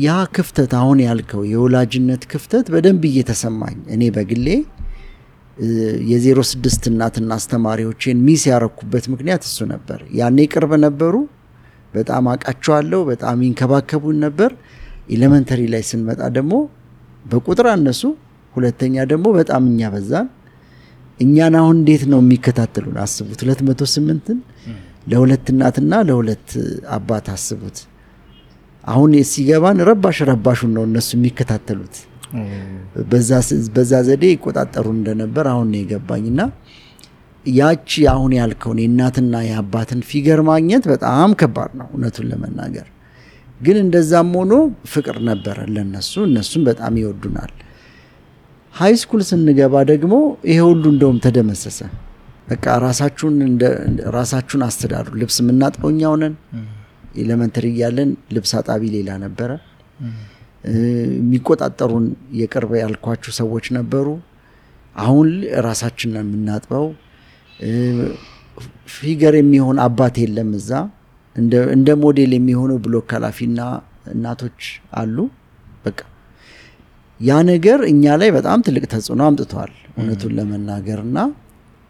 ያ 0.00 0.14
ክፍተት 0.36 0.72
አሁን 0.78 0.98
ያልከው 1.04 1.42
የወላጅነት 1.50 2.22
ክፍተት 2.32 2.66
በደንብ 2.74 3.02
እየተሰማኝ 3.10 3.76
እኔ 3.94 4.02
በግሌ 4.14 4.48
የዜሮ 6.10 6.38
ስድስት 6.50 6.84
እናትና 6.90 7.32
አስተማሪዎቼን 7.38 8.18
miss 8.26 8.44
ያረኩበት 8.50 9.04
ምክንያት 9.12 9.42
እሱ 9.48 9.58
ነበር። 9.72 10.00
ያኔ 10.18 10.46
ቅርብ 10.52 10.72
ነበሩ፣ 10.84 11.14
በጣም 11.94 12.24
አውቃቸዋለሁ፣ 12.30 13.00
በጣም 13.10 13.44
ይንከባከቡን 13.46 14.16
ነበር። 14.24 14.50
elementary 15.14 15.60
ላይ 15.72 15.82
ስንመጣ 15.90 16.20
ደግሞ 16.36 16.54
በቁጥር 17.24 17.66
አነሱ፣ 17.74 18.02
ሁለተኛ 18.54 18.96
ደግሞ 19.12 19.26
በጣም 19.38 19.62
እኛ 19.70 19.90
በዛን። 19.94 20.26
እኛን 21.20 21.54
አሁን 21.58 21.76
እንዴት 21.80 22.02
ነው 22.12 22.20
የሚከታተሉን? 22.22 22.96
አስቡት፣ 23.04 23.40
ሁለት 23.44 23.60
መቶ 23.66 23.82
ስምንትን 23.92 24.38
ለሁለት 25.10 25.46
እናትና 25.52 25.94
ለሁለት 26.08 26.48
አባት 26.96 27.26
አስቡት። 27.34 27.78
አሁን 28.84 29.12
ሲገባን 29.30 29.78
ረባሽ 29.88 30.18
ረባሹን 30.30 30.72
ነው 30.76 30.82
እነሱ 30.88 31.10
የሚከታተሉት። 31.16 31.96
በዛ 33.76 33.92
ዘዴ 34.08 34.24
ይቆጣጠሩ 34.32 34.86
እንደነበር 34.96 35.46
አሁን 35.52 35.68
ነው 35.72 35.78
የገባኝ። 35.80 36.24
እና 36.32 36.40
ያቺ 37.46 37.90
አሁን 38.12 38.32
ያልከውን 38.38 38.78
የእናትና 38.82 39.34
የአባትን 39.46 40.00
ፊገር 40.08 40.40
ማግኘት 40.48 40.84
በጣም 40.92 41.30
ከባድ 41.40 41.72
ነው 41.80 41.88
እውነቱን 41.92 42.28
ለመናገር 42.30 42.86
ግን 43.60 43.76
እንደዛም 43.82 44.30
ሆኖ 44.38 44.52
ፍቅር 44.92 45.16
ነበረ 45.28 45.58
ለነሱ፣ 45.74 46.12
እነሱም 46.28 46.62
በጣም 46.68 46.94
ይወዱናል። 47.00 47.52
high 48.74 48.94
school 49.00 49.20
ስንገባ 49.28 49.74
ደግሞ 49.90 50.14
ይሄ 50.48 50.58
ሁሉ 50.68 50.84
እንደውም 50.92 51.18
ተደመሰሰ። 51.24 51.78
በቃ 52.48 52.64
ራሳችሁን 52.84 53.34
ራሳችሁን 54.16 54.62
አስተዳድሩ። 54.66 55.12
ልብስ 55.20 55.36
የምናጥበው 55.42 55.90
እኛው 55.94 56.14
ነን። 56.22 56.34
elementary 57.16 57.66
እያለን 57.72 58.10
ልብስ 58.34 58.52
አጣቢ 58.60 58.82
ሌላ 58.94 59.10
ነበረ። 59.24 59.50
የሚቆጣጠሩን 61.16 62.06
የቅርብ 62.38 62.72
ያልኳችሁ 62.82 63.32
ሰዎች 63.40 63.66
ነበሩ። 63.78 64.06
አሁን 64.96 65.28
ራሳችን 65.66 66.10
ነው 66.14 66.22
የምናጥበው። 66.24 66.86
figure 68.94 69.34
የሚሆን 69.38 69.78
አባት 69.86 70.16
የለም 70.22 70.50
እዛ። 70.58 70.70
እንደ 71.76 71.88
ሞዴል 72.02 72.32
የሚሆኑ 72.36 72.72
block 72.84 73.08
ኃላፊና 73.16 73.60
እናቶች 74.12 74.60
አሉ። 74.96 75.16
በቃ 75.84 75.98
ያ 77.20 77.38
ነገር 77.50 77.80
እኛ 77.90 78.14
ላይ 78.20 78.30
በጣም 78.36 78.58
ትልቅ 78.66 78.84
ተጽዕኖ 78.92 79.22
አምጥተዋል 79.28 79.72
እውነቱን 79.94 80.32
ለመናገር 80.38 81.00
እና 81.06 81.18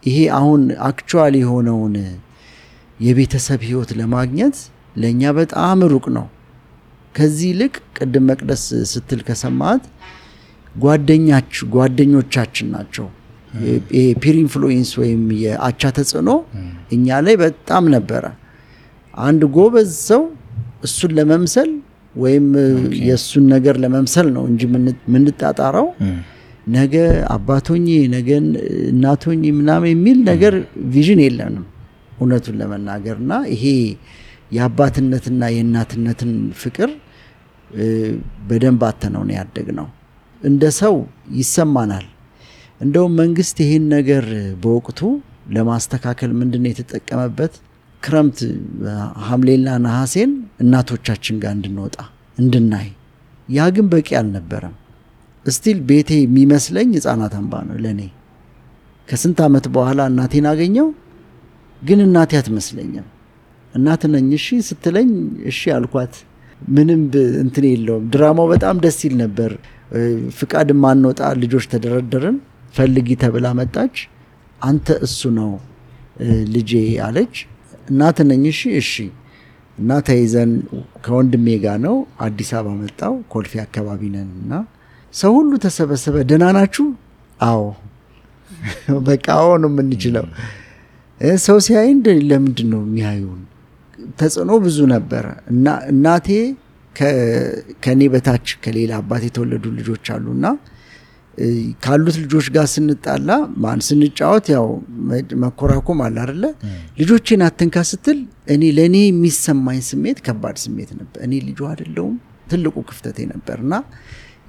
ይሄ 0.03 0.17
አሁን 0.39 0.63
actual 0.89 1.35
የሆነውን 1.41 1.95
የቤተሰብ 3.01 3.61
ህይወት 3.69 3.91
ለማግኘት 4.01 4.57
ለእኛ 4.97 5.33
በጣም 5.39 5.79
ሩቅ 5.93 6.07
ነው። 6.17 6.27
ከዚህ 7.15 7.49
ይልቅ 7.53 7.75
ቅድም 7.99 8.25
መቅደስ 8.31 8.63
ስትል 8.93 9.21
ከሰማት 9.27 9.83
ጓደኛች 10.75 11.53
ጓደኞቻችን 11.75 12.69
ናቸው። 12.75 13.07
peer 14.23 14.37
influence 14.37 14.91
ወይም 15.01 15.23
የአቻ 15.43 15.83
ተጽዕኖ 15.99 16.31
እኛ 16.93 17.19
ላይ 17.27 17.37
በጣም 17.43 17.85
ነበረ። 17.95 18.25
አንድ 19.25 19.43
ጎበዝ 19.57 19.91
ሰው 20.09 20.23
እሱን 20.83 21.13
ለመምሰል 21.19 21.71
ወይም 22.15 22.47
የእሱን 23.05 23.45
ነገር 23.53 23.77
ለመምሰል 23.85 24.29
ነው 24.37 24.45
እንጂ 24.51 24.61
የምንጣጣረው 25.07 25.87
ነገ 26.75 26.95
አባቶኝ 27.35 27.87
ነገ 28.15 28.29
እናቶኝ 28.91 29.43
ምናምን 29.59 29.89
የሚል 29.93 30.19
ነገር 30.31 30.55
ቪዥን 30.93 31.21
የለንም 31.25 31.65
እውነቱን 32.19 32.57
ለመናገር 32.61 33.17
እና 33.23 33.35
ይሄ 33.55 33.65
የአባትነትና 34.53 35.43
የእናትነትን 35.55 36.33
ፍቅር 36.63 36.91
በደንብ 38.49 38.83
አተነው 38.89 39.23
ነው 39.29 39.35
ያደግ 39.39 39.69
ነው። 39.79 39.87
እንደ 40.43 40.65
ሰው 40.81 40.95
ይሰማናል። 41.37 42.07
እንደውም 42.81 43.13
መንግስት 43.21 43.57
ይሄን 43.65 43.85
ነገር 43.95 44.25
በወቅቱ 44.63 45.01
ለማስተካከል 45.51 46.31
ምንድን 46.41 46.63
ነው 46.65 46.71
የተጠቀመበት? 46.73 47.55
ክረምት 48.05 48.39
ሐምሌና 49.27 49.69
ነሐሴን 49.85 50.33
እናቶቻችን 50.63 51.37
ጋር 51.43 51.53
እንድንወጣ 51.57 51.97
እንድናይ። 52.39 52.89
ያ 53.49 53.67
ግን 53.75 53.87
በቂ 53.93 54.09
አልነበረም። 54.21 54.75
እስቲል 55.47 55.79
ቤቴ 55.89 56.11
የሚመስለኝ 56.21 56.91
ህፃናት 56.99 57.35
አምባ 57.39 57.55
ነው 57.69 57.77
ለእኔ። 57.85 58.01
ከስንት 59.09 59.39
ዓመት 59.47 59.67
በኋላ 59.75 60.01
እናቴን 60.11 60.47
አገኘው፣ 60.51 60.87
ግን 61.83 61.99
እናቴ 62.07 62.33
አትመስለኝም። 62.41 63.07
እናት 63.75 64.03
ነኝ 64.15 64.29
እሺ 64.39 64.47
ስትለኝ 64.69 65.11
እሺ 65.51 65.61
አልኳት። 65.77 66.15
ምንም 66.69 67.01
እንትን 67.43 67.65
የለውም። 67.71 68.05
ድራማው 68.13 68.47
በጣም 68.53 68.77
ደስ 68.85 68.99
ይል 69.07 69.15
ነበር። 69.23 69.53
ፍቃድ 70.39 70.69
ማንወጣ 70.85 71.21
ልጆች 71.43 71.65
ተደረደርን። 71.73 72.37
ፈልጊ 72.75 73.09
ተብላ 73.23 73.47
መጣች። 73.59 73.97
አንተ 74.61 74.87
እሱ 75.07 75.21
ነው 75.39 75.51
ልጄ 76.55 76.73
አለች። 77.07 77.35
እናት 77.89 78.19
ነኝ 78.29 78.45
እሺ 78.53 78.63
እሺ 78.81 78.93
እና 79.79 79.91
ተይዘን 80.07 80.51
ከወንድሜ 81.05 81.47
ጋር 81.65 81.79
ነው 81.85 81.97
አዲስ 82.27 82.51
አበባ 82.59 82.75
መጣው። 82.81 83.15
ኮልፌ 83.33 83.53
አካባቢ 83.65 84.03
ነን 84.15 84.29
እና 84.41 84.53
ሰው 85.15 85.33
ሁሉ 85.39 85.53
ተሰበሰበ። 85.65 86.17
ደህና 86.31 86.45
ናችሁ? 86.57 86.87
አዎ 87.41 87.63
በቃ 89.09 89.27
አዎ 89.39 89.49
ነው 89.63 89.71
የምንችለው። 89.73 90.27
ሰው 91.45 91.59
ሲያይን 91.67 91.99
ለምንድን 92.31 92.69
ነው 92.73 92.81
የሚያዩን? 92.87 93.41
ተጽዕኖ 94.19 94.53
ብዙ 94.65 94.79
ነበረ 94.93 95.25
እና 95.53 95.67
እናቴ 95.93 96.29
ከእኔ 97.83 98.03
በታች 98.13 98.49
ከሌላ 98.65 98.93
አባት 99.01 99.23
የተወለዱ 99.29 99.65
ልጆች 99.79 100.07
አሉና 100.15 100.45
ካሉት 101.85 102.17
ልጆች 102.23 102.47
ጋር 102.55 102.67
ስንጣላ 102.73 103.31
ማን 103.63 103.81
ስንጫወት 103.87 104.47
ያው 104.55 104.67
መኮራኮም 105.43 106.01
አለ 106.07 106.17
አይደለ? 106.25 106.45
ልጆቼን 107.01 107.43
አትንካ 107.49 107.77
ስትል 107.91 108.19
እኔ 108.55 108.63
ለእኔ 108.79 108.97
የሚሰማኝ 109.07 109.81
ስሜት 109.91 110.19
ከባድ 110.27 110.59
ስሜት 110.65 110.91
ነበር። 111.01 111.19
እኔ 111.27 111.33
ልጇ 111.49 111.61
አይደለሁም 111.71 112.15
ትልቁ 112.51 112.77
ክፍተቴ 112.89 113.19
ነበር 113.33 113.59
እና 113.65 113.75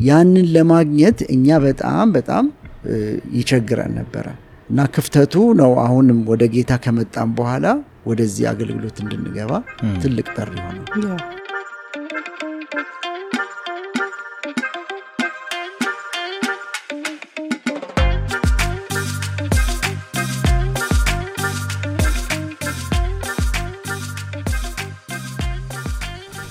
ያንን 0.08 0.48
ለማግኘት 0.56 1.20
እኛ 1.36 1.58
በጣም 1.65 2.08
በጣም 2.18 2.46
ይቸግረን 3.38 3.94
ነበረ 4.00 4.25
እና 4.70 4.86
ክፍተቱ 4.96 5.34
ነው 5.62 5.72
አሁንም 5.84 6.20
ወደ 6.32 6.44
ጌታ 6.54 6.74
ከመጣም 6.84 7.32
በኋላ 7.38 7.65
ወደዚህ 8.08 8.46
አገልግሎት 8.51 8.98
እንድንገባ 9.04 9.51
ትልቅ 10.04 10.27
በር 10.36 10.51
ይሆናል። 10.58 11.24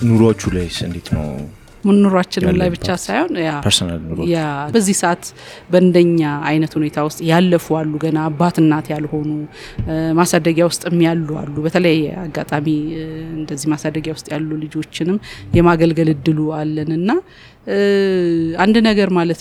ኑሮቹ 0.05 0.41
ላይስ 0.55 0.77
እንዴት 0.87 1.07
ነው? 1.15 1.25
ኑሯችንን 1.95 2.55
ላይ 2.59 2.69
ብቻ 2.75 2.87
ሳይሆን 3.03 3.33
በዚህ 4.73 4.95
ሰዓት 5.01 5.23
በእንደኛ 5.71 6.19
አይነት 6.49 6.71
ሁኔታ 6.77 6.97
ውስጥ 7.07 7.19
ያለፉ 7.29 7.75
አሉ። 7.79 7.91
ገና 8.03 8.17
አባት 8.29 8.55
እናት 8.61 8.87
ያልሆኑ 8.93 9.29
ማሳደጊያ 10.19 10.65
ውስጥ 10.71 10.83
ያሉ 11.05 11.27
አሉ። 11.41 11.55
በተለይ 11.65 11.99
አጋጣሚ 12.23 12.67
እንደዚህ 13.37 13.69
ማሳደጊያ 13.73 14.13
ውስጥ 14.17 14.27
ያሉ 14.33 14.49
ልጆችንም 14.63 15.19
የማገልገል 15.57 16.11
እድሉ 16.15 16.39
አለን 16.59 16.91
እና 16.99 17.09
አንድ 18.57 18.75
ነገር 18.89 19.11
ማለት 19.19 19.39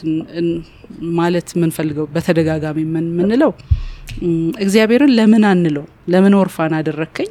ማለት 1.19 1.49
የምንፈልገው 1.57 2.07
በተደጋጋሚ 2.15 2.79
የምንለው 2.87 3.53
እግዚአብሔርን 4.65 5.13
ለምን 5.19 5.45
አንለው? 5.51 5.85
ለምን 6.09 6.35
ወርፋን 6.41 6.73
አደረግከኝ? 6.79 7.31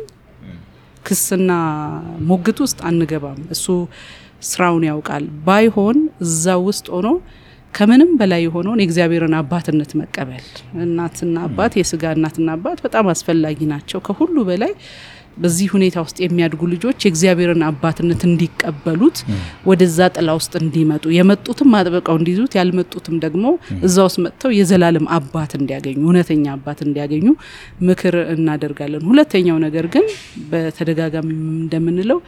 ክስና 1.05 1.51
ሙግት 2.27 2.57
ውስጥ 2.63 2.79
አንገባም። 2.89 3.39
እሱ 3.55 3.65
ስራውን 4.49 4.83
ያውቃል። 4.89 5.25
ባይሆን 5.45 5.97
እዛ 6.25 6.55
ውስጥ 6.65 6.85
ሆኖ 6.95 7.09
ከምንም 7.73 8.09
በላይ 8.17 8.41
የሆነውን 8.45 8.81
የእግዚአብሔርን 8.81 9.35
አባትነት 9.37 9.91
መቀበል። 9.99 10.43
እናትና 10.83 11.35
አባት 11.47 11.73
የስጋ 11.79 12.11
እናትና 12.17 12.49
አባት 12.57 12.79
በጣም 12.85 13.05
አስፈላጊ 13.13 13.59
ናቸው። 13.71 13.99
ከሁሉ 14.07 14.35
በላይ 14.49 14.73
በዚህ 15.37 15.67
ሁኔታ 15.73 15.97
ውስጥ 16.03 16.17
የሚያድጉ 16.23 16.61
ልጆች 16.73 16.99
የእግዚአብሔርን 17.03 17.63
አባትነት 17.67 18.21
እንዲቀበሉት 18.27 19.17
ወደዛ 19.69 20.09
ጥላ 20.15 20.29
ውስጥ 20.39 20.53
እንዲመጡ 20.61 21.05
የመጡትም 21.15 21.71
አጥብቀው 21.79 22.17
እንዲይዙት 22.19 22.55
ያልመጡትም 22.59 23.15
ደግሞ 23.25 23.45
እዛ 23.87 23.97
ውስጥ 24.07 24.19
መጥተው 24.25 24.53
የዘላለም 24.57 25.07
አባት 25.17 25.53
እንዲያገኙ 25.59 25.99
እውነተኛ 26.05 26.45
አባት 26.55 26.81
እንዲያገኙ 26.87 27.25
ምክር 27.87 28.17
እናደርጋለን። 28.35 29.05
ሁለተኛው 29.09 29.59
ነገር 29.65 29.87
ግን 29.95 30.05
በተደጋጋሚ 30.51 31.29
እንደምንለው 31.57 32.19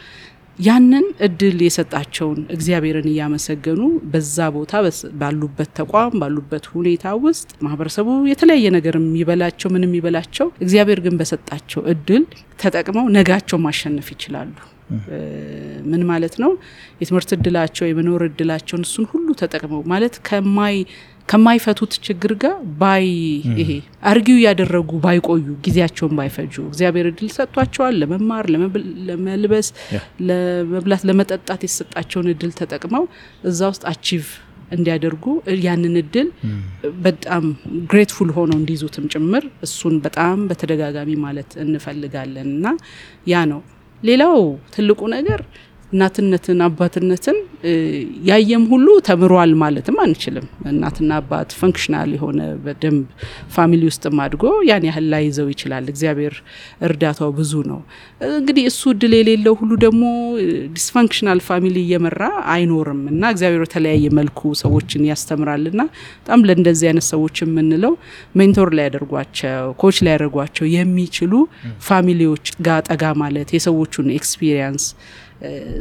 ያንን 0.60 1.06
እድል 1.26 1.58
የሰጣቸውን 1.66 2.40
እግዚአብሔርን 2.56 3.08
እያመሰገኑ 3.12 3.82
በዛ 4.12 4.48
ቦታ 4.56 4.74
ባሉበት 5.22 5.72
ተቋም 5.80 6.14
ባሉበት 6.22 6.66
ሁኔታ 6.74 7.16
ውስጥ 7.26 7.50
ማህበረሰቡ 7.66 8.08
የተለያየ 8.32 8.72
ነገር 8.78 8.96
የሚበላቸው 9.00 9.72
ምን 9.74 9.86
የሚበላቸው 9.88 10.48
እግዚአብሔር 10.66 11.02
ግን 11.06 11.18
በሰጣቸው 11.22 11.84
እድል 11.94 12.24
ተጠቅመው 12.64 13.08
ነጋቸው 13.18 13.60
ማሸነፍ 13.66 14.10
ይችላሉ። 14.16 14.54
ምን 15.86 16.02
ማለት 16.10 16.36
ነው? 16.42 16.52
የትምህርት 17.00 17.30
እድላቸው 17.36 17.86
የመኖር 17.88 18.24
እድላቸውን 18.28 18.84
እሱን 18.88 19.06
ሁሉ 19.12 19.28
ተጠቅመው 19.40 19.82
ማለት 19.92 20.16
ከማይ 20.28 20.76
ከማይፈቱት 21.30 21.94
ችግር 22.06 22.32
ጋር 22.42 22.54
ባይ 22.82 23.06
ይሄ 23.60 23.70
አርጊው 24.10 24.40
ያደረጉ 24.44 24.90
ባይቆዩ 25.06 25.46
ጊዜያቸውን 25.66 26.14
ባይፈጁ 26.18 26.56
እግዚአብሔር 26.70 27.08
እድል 27.12 27.30
ሰጥቷቸዋል። 27.36 27.96
ለመማር፣ 28.02 28.46
ለመልበስ፣ 29.08 29.70
ለመብላት፣ 30.28 31.04
ለመጠጣት 31.10 31.62
የተሰጣቸውን 31.66 32.30
እድል 32.34 32.52
ተጠቅመው 32.60 33.06
እዛ 33.52 33.62
ውስጥ 33.72 33.84
achieve 33.92 34.26
እንዲያደርጉ 34.72 35.26
ያንን 35.66 35.96
እድል 36.02 36.28
በጣም 37.04 37.44
grateful 37.90 38.30
ሆነው 38.38 38.58
እንዲይዙትም 38.62 39.06
ጭምር 39.14 39.44
እሱን 39.68 39.96
በጣም 40.06 40.38
በተደጋጋሚ 40.50 41.12
ማለት 41.26 41.52
እንፈልጋለን 41.64 42.50
እና 42.56 42.66
ያ 43.28 43.44
ነው። 43.52 43.62
ሌላው 44.04 44.38
ትልቁ 44.74 45.02
ነገር 45.14 45.42
እናትነትን 45.96 46.62
አባትነትን 46.66 47.38
ያየም 48.30 48.64
ሁሉ 48.72 48.88
ተምሯል 49.08 49.52
ማለትም 49.62 49.96
አንችልም። 50.04 50.48
እናትና 50.72 51.12
አባት 51.20 51.50
functional 51.60 52.10
የሆነ 52.16 52.40
በደንብ 52.66 53.06
family 53.56 53.82
ውስጥም 53.90 54.20
አድጎ 54.26 54.44
ያን 54.70 54.86
ያህል 54.90 55.06
ላይዘው 55.14 55.48
ይችላል። 55.54 55.86
እግዚአብሔር 55.94 56.36
እርዳታው 56.88 57.32
ብዙ 57.40 57.54
ነው። 57.72 57.80
እንግዲህ 58.32 58.66
እሱ 58.72 58.82
እድል 58.94 59.14
የሌለው 59.18 59.56
ሁሉ 59.62 59.72
ደግሞ 59.86 60.04
dysfunctional 60.76 61.42
family 61.48 61.78
እየመራ 61.86 62.22
አይኖርም 62.56 63.02
እና 63.14 63.24
እግዚአብሔር 63.34 63.62
በተለያየ 63.66 64.06
መልኩ 64.20 64.42
ሰዎችን 64.64 65.08
ያስተምራል 65.12 65.66
እና 65.72 65.82
በጣም 66.20 66.46
ለእንደዚህ 66.50 66.88
አይነት 66.92 67.08
ሰዎች 67.14 67.36
የምንለው 67.46 67.96
mentor 68.40 68.72
ሊያደርጓቸው 68.78 69.34
coach 69.82 69.98
ሊያደርጓቸው 70.06 70.66
የሚችሉ 70.76 71.34
family 71.90 72.25
ዎች 72.25 72.48
ጋር 72.66 72.82
ጠጋ 72.90 73.14
ማለት 73.24 73.50
የሰዎቹን 73.56 74.10
experience 74.18 74.86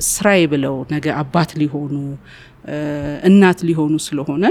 ስራዬ 0.09 0.43
ብለው 0.53 0.77
ነገ 0.95 1.07
አባት 1.23 1.51
ሊሆኑ 1.61 1.95
እናት 3.29 3.59
ሊሆኑ 3.69 3.95
ስለሆነ 4.07 4.45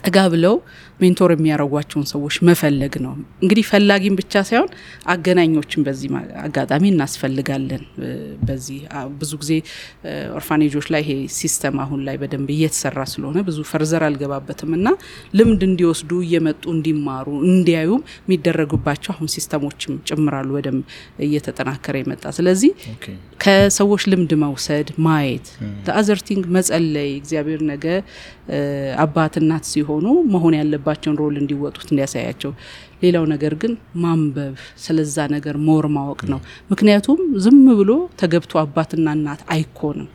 ጠጋ 0.00 0.18
ብለው 0.34 0.54
mentor 1.02 1.30
የሚያደርጓቸውን 1.34 2.06
ሰዎች 2.12 2.36
መፈለግ 2.48 2.94
ነው። 3.04 3.12
እንግዲህ 3.42 3.64
ፈላጊም 3.70 4.14
ብቻ 4.20 4.42
ሳይሆን 4.48 4.70
አገናኞችን 5.14 5.80
በዚህ 5.86 6.10
አጋጣሚ 6.44 6.84
እናስፈልጋለን። 6.92 7.82
በዚህ 8.46 8.78
ብዙ 9.20 9.32
ጊዜ 9.42 9.52
orphanage 10.36 10.71
ኦች 10.71 10.86
ላይ 10.94 11.02
ይሄ 11.04 11.12
system 11.38 11.76
አሁን 11.84 12.00
ላይ 12.06 12.16
በደንብ 12.22 12.48
እየተሰራ 12.56 13.00
ስለሆነ 13.12 13.38
ብዙ 13.48 13.58
further 13.70 14.04
አልገባበትም 14.08 14.72
እና 14.78 14.88
ልምድ 15.38 15.62
እንዲወስዱ 15.68 16.10
እየመጡ 16.26 16.62
እንዲማሩ 16.74 17.28
እንዲያዩም 17.50 18.02
የሚደረጉባቸው 18.24 19.12
አሁን 19.14 19.30
system 19.34 19.64
ኦችም 19.64 19.94
ጭምራሉ 20.08 20.50
በደንብ 20.56 20.82
እየተጠናከረ 21.26 21.96
የመጣ 22.02 22.24
ስለዚህ 22.36 22.70
ከሰዎች 23.44 24.02
ልምድ 24.12 24.32
መውሰድ 24.42 24.88
ማየት 25.06 25.46
the 25.86 25.99
other 25.99 26.22
thing 26.22 26.44
መጸለይ 26.56 27.10
እግዚአብሔር 27.18 27.60
ነገ 27.70 27.86
አባት 29.02 29.34
እናት 29.40 29.64
ሲሆኑ 29.70 30.06
መሆን 30.32 30.54
ያለባቸውን 30.94 31.16
role 31.20 31.34
እንዲወጡት 31.40 31.88
እንዲያሳያቸው። 31.90 32.50
ሌላው 33.02 33.24
ነገር 33.32 33.52
ግን 33.62 33.72
ማንበብ 34.02 34.54
ስለዛ 34.82 35.16
ነገር 35.34 35.54
more 35.66 35.84
ማወቅ 35.94 36.20
ነው። 36.32 36.40
ምክንያቱም 36.72 37.20
ዝም 37.44 37.58
ብሎ 37.78 37.90
ተገብቶ 38.20 38.52
አባትና 38.62 39.06
እናት 39.16 39.40
አይኮንም። 39.54 40.08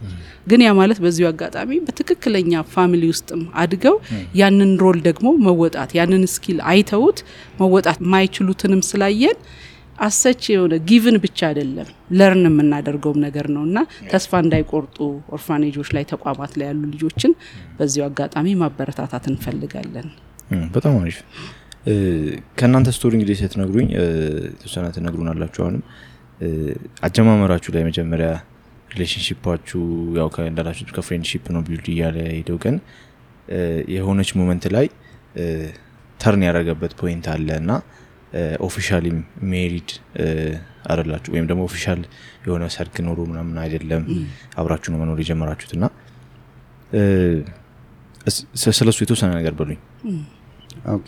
ግን 0.48 0.62
ያ 0.66 0.72
ማለት 0.80 1.00
በዚሁ 1.06 1.26
አጋጣሚ 1.32 1.80
በትክክለኛ 1.88 2.62
family 2.74 3.04
ውስጥም 3.14 3.42
አድገው 3.64 3.96
ያንን 4.42 4.72
role 4.84 5.00
ደግሞ 5.10 5.28
መወጣት 5.48 5.94
ያንን 6.00 6.24
skill 6.36 6.60
አይተውት 6.72 7.20
መወጣት 7.62 8.00
የማይችሉትንም 8.06 8.84
ስላየን 8.90 9.40
as 10.00 10.14
such 10.14 10.42
የሆነ 10.52 10.74
given 10.90 11.16
ብቻ 11.24 11.40
አይደለም 11.48 11.88
learn 12.18 12.44
የምናደርገውም 12.48 13.20
ነገር 13.26 13.48
ነው 13.56 13.64
እና 13.70 13.78
ተስፋ 14.12 14.42
እንዳይቆርጡ 14.44 14.98
orphanage 15.36 15.73
ኦች 15.73 15.90
ላይ 15.96 16.06
ተቋማት 16.12 16.54
ላይ 16.60 16.68
ያሉ 16.70 16.82
ልጆችን 16.94 17.32
በዚሁ 17.78 18.04
አጋጣሚ 18.08 18.56
ማበረታታት 18.62 19.26
እንፈልጋለን። 19.32 20.08
በጣም 20.74 20.94
አሪፍ። 21.00 21.18
ከእናንተ 22.60 22.90
story 22.96 23.14
እንግዲህ 23.18 23.36
ስትነግሩኝ 23.42 23.88
የተወሰነ 23.96 24.86
ትነግሩን 24.96 25.30
አላችሁ። 25.34 25.62
አሁንም 25.66 25.84
አጀማመራችሁ 27.08 27.72
ላይ 27.76 27.84
መጀመሪያ 27.88 28.30
relationship 28.94 29.49
ኣችሁ 29.49 29.82
ያው 30.20 30.28
እንዳላችሁት 30.46 30.92
ከ 30.98 31.06
friendship 31.06 31.46
ነው 31.56 31.62
build 31.68 31.88
እያለ 31.94 32.18
ሄደው 32.32 32.58
ግን 32.66 32.76
የሆነች 33.96 34.30
moment 34.40 34.66
ላይ 34.76 34.88
turn 36.20 36.44
ያደረገበት 36.48 36.94
point 37.02 37.26
አለ 37.34 37.50
እና 37.62 37.72
officially 38.68 39.09
ም 39.09 39.18
married 39.52 39.90
አደላችሁ 40.92 41.32
ወይም 41.34 41.46
ደግሞ 41.50 41.62
official 41.70 42.02
የሆነ 42.46 42.66
ሰርግ 42.76 42.96
ኖሮ 43.08 43.20
ምናምን 43.32 43.58
አይደለም 43.64 44.04
አብራችሁ 44.58 44.90
ነው 44.94 45.00
መኖር 45.02 45.20
የጀመራችሁት 45.24 45.74
እና 45.78 45.86
ስለ 48.72 48.88
እሱ 48.92 49.00
የተወሰነ 49.04 49.32
ነገር 49.40 49.54
በሉኝ። 49.60 49.80
okay 50.88 51.08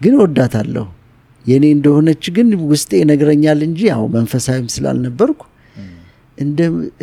ግን 0.01 0.15
ወዳታለሁ። 0.21 0.85
የእኔ 1.45 1.65
እንደሆነች 1.75 2.23
ግን 2.35 2.47
ውስጤ 2.71 2.91
ይነግረኛል 3.01 3.59
እንጂ 3.67 3.79
ያው 3.91 4.03
መንፈሳዊም 4.15 4.67
ስላልነበርኩ 4.75 5.41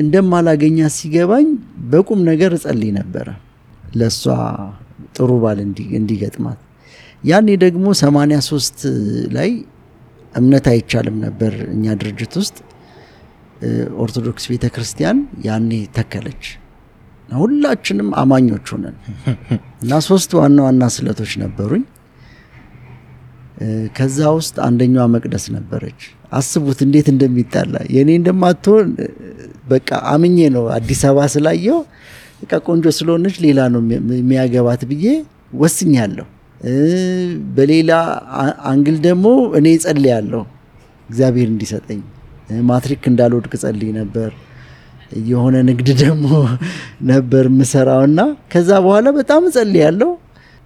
እንደማላገኛት 0.03 0.93
ሲገባኝ 0.97 1.47
በቁም 1.93 2.21
ነገር 2.31 2.53
እጸልይ 2.57 2.91
ነበረ። 2.99 3.29
ለእሷ 3.97 4.23
ጥሩ 5.17 5.31
ባል 5.43 5.59
እንዲገጥማት። 5.95 6.59
ያኔ 7.25 7.49
ደግሞ 7.65 7.87
83 8.01 8.85
ላይ 9.37 9.51
እምነት 10.35 10.67
አይቻልም 10.73 11.17
ነበር 11.25 11.55
እኛ 11.75 11.95
ድርጅት 12.01 12.35
ውስጥ 12.41 12.57
ኦርቶዶክስ 14.05 14.45
ቤተ 14.53 14.67
ክርስቲያን 14.75 15.19
ያኔ 15.45 15.71
ተከለች። 15.97 16.45
ሁላችንም 17.37 18.09
አማኞች 18.21 18.67
ሆነን 18.73 18.97
እና 19.83 20.01
ሶስት 20.09 20.31
ዋና 20.39 20.59
ዋና 20.67 20.85
ስለቶች 20.97 21.33
ነበሩኝ። 21.43 21.85
ከዛ 23.97 24.19
ውስጥ 24.37 24.57
አንደኛዋ 24.67 25.05
መቅደስ 25.15 25.45
ነበረች። 25.55 26.01
አስቡት 26.33 26.79
እንዴት 26.87 27.09
እንደሚጣላ 27.13 27.75
የእኔ 27.95 28.11
እንደማትሆን 28.21 28.87
በቃ 29.69 29.91
አምኜ 30.13 30.37
ነው 30.55 30.65
አዲስ 30.77 31.01
አበባ 31.09 31.27
ስላየው 31.35 31.81
በቃ 32.41 32.53
ቆንጆ 32.67 32.87
ስለሆነች 32.99 33.37
ሌላ 33.45 33.61
ነው 33.75 33.83
የሚያገባት 34.15 34.83
ብዬ 34.91 35.07
ወስኛለሁ። 35.55 36.27
በሌላ 37.55 37.93
አንግል 38.71 38.97
ደግሞ 39.07 39.27
እኔ 39.59 39.69
ጸልያለሁ 39.85 40.43
እግዚአብሔር 41.09 41.49
እንዲሰጠኝ 41.49 42.01
ማትሪክ 42.69 43.03
እንዳልወድቅ 43.11 43.53
ጸልይ 43.63 43.91
ነበር። 44.01 44.31
የሆነ 45.29 45.57
ንግድ 45.69 45.89
ደግሞ 46.03 46.27
ነበር 47.13 47.45
ምሰራውና 47.57 48.21
ከዛ 48.53 48.71
በኋላ 48.85 49.09
በጣም 49.19 49.43
ጸልያለሁ። 49.57 50.11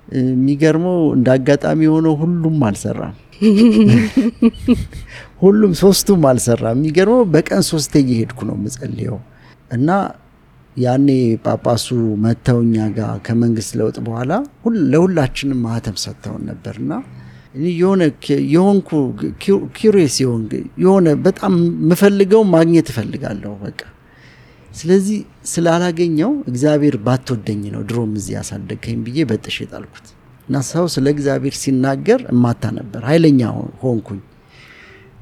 የሚገርመው 0.08 0.98
እንደ 1.14 1.28
አጋጣሚ 1.34 1.80
የሆነው 1.86 2.14
ሁሉም 2.20 2.58
አልሰራም። 2.68 3.14
ሁሉም 5.42 5.72
ሶስቱም 5.80 6.22
አልሰራም። 6.28 6.76
የሚገርመው 6.78 7.22
በቀን 7.34 7.62
ሶስቴ 7.70 7.92
እየሄድኩ 8.04 8.38
ነው 8.48 8.54
የምጸልየው 8.58 9.18
እና 9.70 9.88
ያኔ 10.76 11.08
ጳጳሱ 11.44 11.86
መጥተው 12.24 12.58
እኛ 12.64 12.86
ጋር 12.96 13.12
ከመንግስት 13.26 13.72
ለውጥ 13.80 13.96
በኋላ 14.06 14.32
ለሁላችንም 14.92 15.60
ማህተም 15.66 15.96
ሰጥተውን 16.02 16.42
ነበርና 16.50 16.92
የሆነ 17.74 18.02
የሆንኩ 18.52 18.90
ኪሪየስ 19.76 20.16
የሆነ 20.82 21.06
በጣም 21.26 21.54
የምፈልገው 21.82 22.42
ማግኘት 22.54 22.88
እፈልጋለሁ 22.92 23.52
በቃ 23.62 23.80
ስለዚህ 24.76 25.18
ስላላገኘው 25.50 26.32
እግዚአብሔር 26.50 26.96
ባትወደኝ 27.06 27.62
ነው 27.74 27.82
ድሮም 27.88 28.12
እዚህ 28.18 28.34
ያሳደገኝ 28.38 28.96
ብዬ 29.06 29.18
በጥሽ 29.30 29.56
የጣልኩት። 29.62 30.06
እና 30.48 30.56
ሰው 30.70 30.84
ስለ 30.94 31.06
እግዚአብሔር 31.14 31.54
ሲናገር 31.60 32.20
እማታ 32.32 32.64
ነበር 32.78 33.02
ኃይለኛ 33.08 33.40
ሆንኩኝ። 33.82 34.20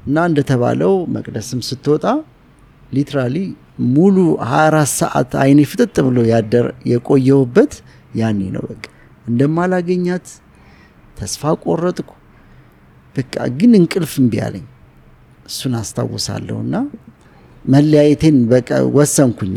እና 0.05 0.25
እንደተባለው 0.29 0.93
መቅደስም 1.15 1.61
ስትወጣ 1.69 2.05
ሊትራሊ 2.91 3.37
ሙሉ 3.93 4.17
24 4.47 4.91
ሰዓት 4.99 5.31
አይኔ 5.43 5.61
ፍጥጥ 5.71 5.95
ብሎ 6.07 6.17
ያደር 6.31 6.67
የቆየውበት 6.91 7.73
ያኔ 8.19 8.41
ነው። 8.55 8.65
በቃ 8.69 8.83
እንደማላገኛት 9.25 10.27
ተስፋ 11.17 11.53
ቆረጥኩ። 11.63 12.11
በቃ 13.15 13.35
ግን 13.57 13.71
እንቅልፍ 13.79 14.13
እምቢ 14.21 14.33
አለኝ። 14.45 14.65
እሱን 15.49 15.73
አስታውሳለሁና 15.79 16.75
መለያየቴን 17.65 18.37
በቃ 18.51 18.69
ወሰንኩኝ 18.95 19.55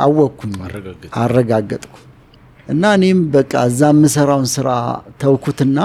አወቅኩኝ 0.00 0.54
አረጋገጥኩ። 1.22 1.94
እና 2.66 2.84
እኔም 2.98 3.18
በቃ 3.34 3.52
እዛ 3.70 3.80
የምሰራውን 3.92 4.48
ስራ 4.54 4.68
ተውኩትና 5.22 5.78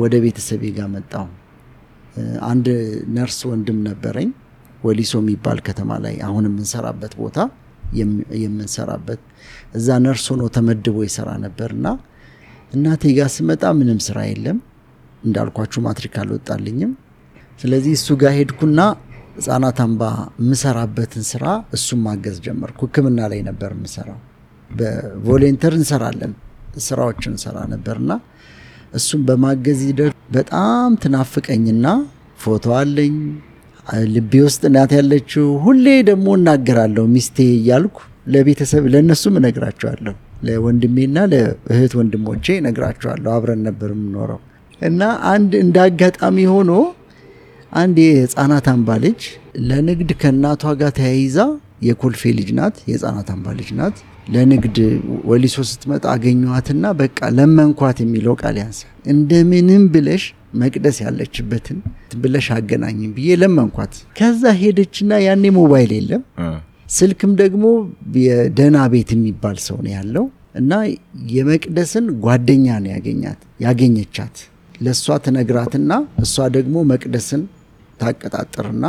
ወደ 0.00 0.14
ቤተሰቤ 0.24 0.62
ጋር 0.76 0.88
መጣሁ። 0.94 1.24
አንድ 2.48 2.66
ነርስ 3.16 3.38
ወንድም 3.50 3.78
ነበረኝ 3.88 4.28
ወሊሶ 4.82 5.14
የሚባል 5.22 5.58
ከተማ 5.66 5.90
ላይ 6.04 6.14
አሁን 6.26 6.44
የምንሰራበት 6.48 7.12
ቦታ 7.20 7.38
የምንሰራበት 8.40 9.20
እዛ 9.78 9.88
ነርስ 10.04 10.24
ሆኖ 10.32 10.44
ተመድቦ 10.56 10.96
ይሰራ 11.06 11.30
ነበርና 11.44 11.86
እናቴ 12.72 13.02
ጋር 13.18 13.28
ስመጣ 13.36 13.64
ምንም 13.78 13.98
ስራ 14.06 14.18
የለም 14.30 14.58
እንዳልኳችሁ 15.22 15.80
ማትሪክ 15.86 16.14
አልወጣልኝም። 16.22 16.92
ስለዚህ 17.60 17.92
እሱ 17.98 18.08
ጋር 18.22 18.32
ሄድኩና 18.38 18.80
ህጻናት 19.36 19.78
አምባ 19.84 20.02
የምሰራበትን 20.40 21.24
ስራ 21.30 21.44
እሱም 21.76 22.00
ማገዝ 22.06 22.36
ጀመርኩ። 22.46 22.78
ህክምና 22.86 23.20
ላይ 23.32 23.40
ነበር 23.48 23.70
የምሰራው። 23.76 24.18
በቮሌንተር 24.70 25.74
እንሰራለን 25.78 26.32
ስራዎችን 26.86 27.32
እንሰራ 27.34 27.58
ነበርና 27.72 28.12
እሱም 28.94 29.20
በማገዝ 29.28 29.80
ሂደት 29.88 30.14
በጣም 30.36 30.90
ትናፍቀኝና 31.02 31.86
ፎቶ 32.38 32.64
አለኝ 32.78 33.14
ልቤ 34.12 34.32
ውስጥ 34.46 34.62
እናት 34.68 34.92
ያለችው 34.98 35.46
ሁሌ 35.64 35.86
ደግሞ 36.08 36.28
እናገራለሁ 36.38 37.04
ሚስቴ 37.12 37.36
እያልኩ 37.56 37.96
ለቤተሰብ 38.26 38.84
ለእነሱም 38.92 39.34
እነግራቸዋለሁ 39.40 40.14
ለወንድሜና 40.46 41.18
ለእህት 41.32 41.92
ወንድሞቼ 41.98 42.46
እነግራቸዋለሁ። 42.60 43.30
አብረን 43.36 43.60
ነበር 43.68 43.90
የምኖረው 43.94 44.40
እና 44.80 45.02
አንድ 45.30 45.52
እንደ 45.62 45.76
አጋጣሚ 45.86 46.38
ሆኖ 46.54 46.72
አንድ 47.76 47.96
የህፃናት 48.04 48.66
አምባ 48.72 48.90
ልጅ 49.02 49.22
ለንግድ 49.68 50.10
ከእናቷ 50.20 50.62
ጋር 50.80 50.90
ተያይዛ 50.98 51.38
የኮልፌ 51.86 52.22
ልጅ 52.38 52.50
ናት 52.58 52.76
የህፃናት 52.88 53.28
አምባ 53.34 53.46
ልጅ 53.58 53.70
ናት። 53.78 53.96
ለንግድ 54.34 54.76
ወሊሶ 55.30 55.56
ስትመጣ 55.70 56.04
አገኘኋትና 56.12 56.86
በቃ 57.00 57.18
ለመንኳት 57.36 57.98
የሚለው 58.04 58.34
ቃል 58.40 58.56
ያንሳ። 58.62 58.80
እንደምንም 59.12 59.82
ብለሽ 59.94 60.22
መቅደስ 60.62 60.96
ያለችበትን 61.04 61.78
ብለሽ 62.22 62.46
አገናኝም 62.56 63.10
ብዬ 63.16 63.36
ለመንኳት። 63.42 63.94
ከዛ 64.18 64.42
ሄደችና 64.60 65.18
ያኔ 65.26 65.44
ሞባይል 65.58 65.92
የለም። 65.96 66.22
ስልክም 66.96 67.32
ደግሞ 67.42 67.64
የደህና 68.22 68.78
ቤት 68.92 69.10
የሚባል 69.16 69.56
ሰው 69.66 69.78
ነው 69.84 69.92
ያለው 69.96 70.26
እና 70.60 70.72
የመቅደስን 71.34 72.06
ጓደኛ 72.24 72.66
ነው 72.84 72.90
ያገኛት 72.94 73.40
ያገኘቻት። 73.64 74.36
ለእሷ 74.82 75.16
ትነግራትና 75.24 75.92
እሷ 76.22 76.46
ደግሞ 76.56 76.76
መቅደስን 76.90 77.42
ታቀጣጥርና 78.00 78.86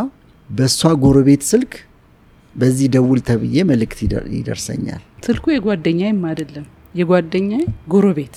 በእሷ 0.49 0.89
ጎረቤት 1.03 1.43
ስልክ 1.49 1.73
በዚህ 2.55 2.87
ደውል 2.93 3.19
ተብዬ 3.27 3.63
መልእክት 3.69 3.99
ይደርሰኛል። 4.35 5.01
ስልኩ 5.27 5.45
የጓደኛዬም 5.53 6.21
አይደለም 6.29 6.65
የጓደኛ 6.95 7.51
ጎረቤት። 7.93 8.35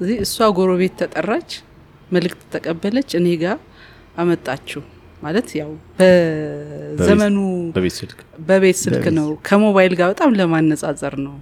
እዚህ 0.00 0.16
እሷ 0.24 0.46
ጎረቤት 0.58 0.94
ተጠራች 1.00 1.50
መልእክት 2.10 2.40
ተቀበለች 2.54 3.10
እኔ 3.18 3.28
ጋር 3.42 3.58
አመጣችው። 4.16 4.82
ማለት 5.22 5.48
ያው 5.58 5.70
በዘመኑ 6.98 7.36
በቤት 8.48 8.76
ስልክ? 8.80 9.04
ነው። 9.18 9.28
ከሞባይል 9.48 9.92
ጋር 10.00 10.08
በጣም 10.12 10.30
ለማነጻጸር 10.38 11.14
ነው። 11.26 11.34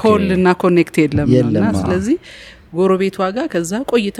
call 0.00 0.24
እና 0.36 0.48
connect 0.62 0.96
የለም 1.02 1.28
እና 1.50 1.66
ስለዚህ 1.80 2.16
ጎረቤቷ 2.72 3.18
ጋር 3.36 3.46
ከዛ 3.52 3.72
ቆይታ 3.90 4.18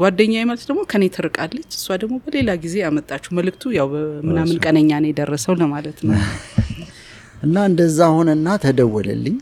ጓደኛ 0.00 0.34
ማለት 0.44 0.62
ደግሞ 0.68 0.80
ከኔ 0.90 1.04
ትርቃለች። 1.16 1.70
እሷ 1.78 1.96
ደግሞ 2.02 2.16
በሌላ 2.24 2.50
ጊዜ 2.62 2.74
ያመጣችው 2.84 3.32
መልእክቱ 3.38 3.72
ያው 3.76 3.88
ምናምን 4.28 4.56
ቀነኛ 4.64 4.90
ነው 5.02 5.10
የደረሰው 5.10 5.54
ለማለት 5.62 5.98
ነው። 6.06 6.14
እና 7.46 7.56
እንደዛ 7.70 7.98
ሆነና 8.14 8.48
ተደወለልኝ። 8.64 9.36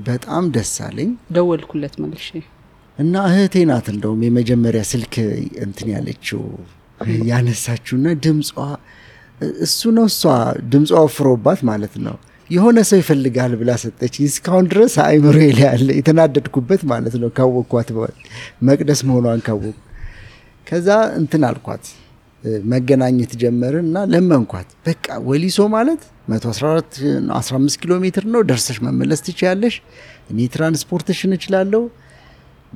በጣም 0.00 0.44
ደስ 0.54 0.74
አለኝ። 0.86 1.10
ደወልኩለት 1.36 1.94
መልሼ። 2.02 2.28
እና 2.98 3.14
እህቴ 3.30 3.56
ናት 3.70 3.86
እንደውም 3.92 4.20
የመጀመሪያ 4.26 4.82
ስልክ 4.90 5.14
እንትን 5.64 5.88
ያለችው 5.94 6.42
ያነሳችውና 7.30 8.08
ድምጿ 8.24 8.50
እሱ 9.64 9.80
ነው 9.96 10.06
እሷ 10.10 10.22
ድምጿ 10.72 10.90
ወፍሮባት 11.00 11.60
ማለት 11.70 11.94
ነው 12.06 12.16
የሆነ 12.50 12.78
ሰው 12.88 12.98
ይፈልጋል 13.00 13.52
ብላ 13.58 13.70
ሰጠች። 13.82 14.14
እስካሁን 14.24 14.66
ድረስ 14.70 14.94
አይምሮ 15.04 15.34
ላይ 15.40 15.64
ያለ 15.64 15.88
የተናደድኩበት 15.98 16.82
ማለት 16.92 17.14
ነው። 17.22 17.30
ካወቅኳት 17.36 17.88
መቅደስ 18.68 19.00
መሆኗን 19.08 19.42
ካወቁ 19.46 19.76
ከዛ 20.66 20.88
እንትን 21.20 21.42
አልኳት። 21.48 21.84
መገናኘት 22.70 23.32
ጀመርን 23.40 23.86
እና 23.88 23.98
ለመንኳት። 24.12 24.68
በቃ 24.86 25.06
ወሊሶ 25.26 25.58
ማለት 25.74 26.02
115 26.30 27.80
ኪሎ 27.80 27.92
ሜትር 28.04 28.24
ነው። 28.34 28.42
ደርሰሽ 28.50 28.78
መመለስ 28.86 29.20
ትችያለሽ። 29.26 29.74
እኔ 30.30 30.38
ትራንስፖርትሽን 30.54 31.32
እችላለሁ። 31.36 31.82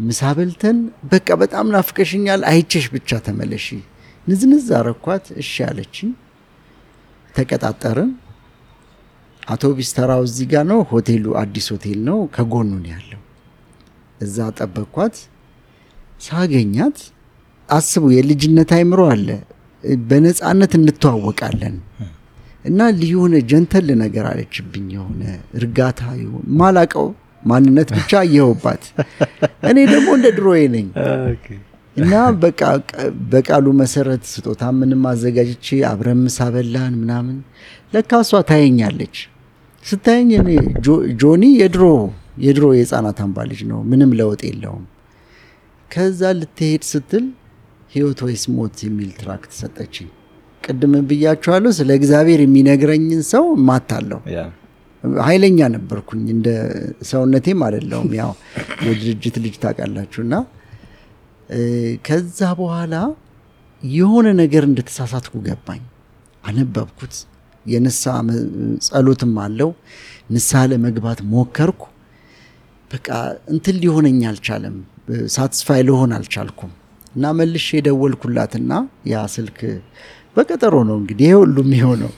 ምሳ 0.00 0.32
በልተን 0.38 0.78
በቃ 1.12 1.28
በጣም 1.42 1.66
ናፍቀሽኛል። 1.74 2.42
አይቼሽ 2.50 2.86
ብቻ 2.94 3.20
ተመለሺ። 3.26 3.66
ንዝንዝ 4.26 4.66
አረኳት። 4.78 5.26
እሺ 5.42 5.54
አለችኝ። 5.68 6.10
ተቀጣጠርን 7.34 8.10
አውቶቢስ 9.46 9.90
ተራው 9.96 10.22
እዚህ 10.26 10.46
ጋር 10.52 10.64
ነው። 10.70 10.80
ሆቴሉ 10.90 11.24
አዲስ 11.40 11.66
ሆቴል 11.72 11.98
ነው። 12.08 12.18
ከጎኑ 12.34 12.70
ነው 12.76 12.90
ያለው። 12.94 13.20
እዛ 14.20 14.36
ጠበቅኳት። 14.58 15.16
ሳገኛት 16.20 16.98
አስቡ 17.68 18.04
የልጅነት 18.14 18.70
አይምሮ 18.76 19.00
አለ። 19.12 19.28
በነፃነት 20.04 20.72
እንተዋወቃለን። 20.78 21.76
እና 22.64 22.80
የሆነ 23.04 23.34
ጀንተል 23.50 23.88
ነገር 24.02 24.24
አለችብኝ። 24.30 24.86
የሆነ 24.94 25.22
እርጋታ 25.58 26.00
ማላቀው 26.60 27.06
ማንነት 27.42 27.88
ብቻ 27.96 28.12
አየሁባት። 28.22 28.84
እኔ 29.70 29.78
ደግሞ 29.90 30.08
እንደ 30.18 30.28
ድሮዬ 30.36 30.60
ነኝ። 30.74 30.86
እና 31.96 32.12
በቃሉ 33.32 33.66
መሰረት 33.80 34.22
ስጦታ 34.30 34.62
ምንም 34.78 35.02
አዘጋጅቼ 35.10 35.66
አብረን 35.90 36.20
ምሳ 36.24 36.48
በላን 36.54 36.94
ምናምን። 37.02 37.36
ለካ 37.94 38.20
እሷ 38.24 38.40
ታየኛለች 38.48 39.16
ስታየኝ 39.84 40.30
እኔ 40.38 40.50
ጆኒ 41.22 41.44
የድሮ 41.60 41.84
የድሮ 42.44 42.66
የህፃናት 42.74 43.18
አምባ 43.24 43.38
ልጅ 43.50 43.60
ነው። 43.70 43.80
ምንም 43.90 44.10
ለውጥ 44.18 44.40
የለውም። 44.48 44.84
ከዛ 45.90 46.30
ልትሄድ 46.38 46.84
ስትል 46.90 47.24
ህይወት 47.92 48.20
ወይስ 48.26 48.44
ሞት 48.54 48.76
የሚል 48.86 49.10
ትራክት 49.18 49.52
ሰጠችኝ። 49.58 50.08
ቅድም 50.62 50.92
ብያችኋለሁ፣ 51.08 51.70
ስለ 51.78 51.90
እግዚአብሔር 51.98 52.40
የሚነግረኝን 52.44 53.22
ሰው 53.32 53.44
ማታለሁ። 53.68 54.20
ኃይለኛ 55.22 55.60
ነበርኩኝ 55.74 56.24
እንደ 56.34 56.48
ሰውነቴም 57.08 57.60
አይደለሁም። 57.66 58.10
ያው 58.20 58.30
የድርጅት 58.86 59.36
ልጅ 59.44 59.54
ታውቃላችሁ። 59.62 60.20
እና 60.26 60.34
ከዛ 62.06 62.40
በኋላ 62.60 62.94
የሆነ 63.82 64.26
ነገር 64.40 64.64
እንደተሳሳትኩ 64.68 65.34
ገባኝ። 65.46 65.82
አነበብኩት። 66.44 67.14
የንስሐ 67.66 68.14
ጸሎትም 68.86 69.34
አለው። 69.44 69.70
ንስሐ 70.30 70.60
ለመግባት 70.70 71.20
ሞከርኩ። 71.30 71.82
በቃ 72.90 73.08
እንትን 73.48 73.76
ሊሆነኝ 73.82 74.20
አልቻለም። 74.30 74.76
ሳትስፋይ 75.34 75.80
ልሆን 75.88 76.12
አልቻልኩም። 76.16 76.72
እና 77.14 77.32
መልሼ 77.38 77.66
የደወልኩላትና 77.78 78.72
ያ 79.10 79.22
ስልክ 79.34 79.58
በቀጠሮ 80.36 80.74
ነው 80.88 80.96
እንግዲህ 81.00 81.26
ይሄ 81.26 81.34
ሁሉም 81.42 81.68
የሆነው 81.76 82.12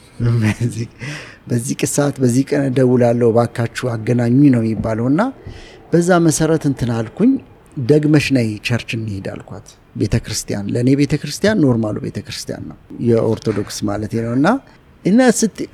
በዚህ 1.49 1.75
ሰዓት 1.83 2.15
በዚህ 2.23 2.45
ቀን 2.51 2.63
እደውላለሁ 2.69 3.29
ባካችሁ 3.37 3.87
አገናኙኝ 3.95 4.47
ነው 4.55 4.63
የሚባለው። 4.65 5.07
እና 5.13 5.23
በዛ 5.93 6.11
መሰረት 6.27 6.65
እንትን 6.71 6.91
አልኩኝ። 6.97 7.33
ደግመሽ 7.87 8.27
ነይ 8.37 8.49
church 8.67 8.91
እንሄድ 8.97 9.27
አልኳት። 9.33 9.67
ቤተ 9.97 10.15
ለእኔ 10.75 10.89
ቤተ 11.01 11.13
normal 11.61 11.88
ኡ 11.88 11.97
ቤተ 12.07 12.19
ነው 12.65 12.77
የኦርቶዶክስ 13.09 13.79
ማለት 13.89 14.13
ነው። 14.25 14.33
እና 14.39 14.49
እና 15.07 15.21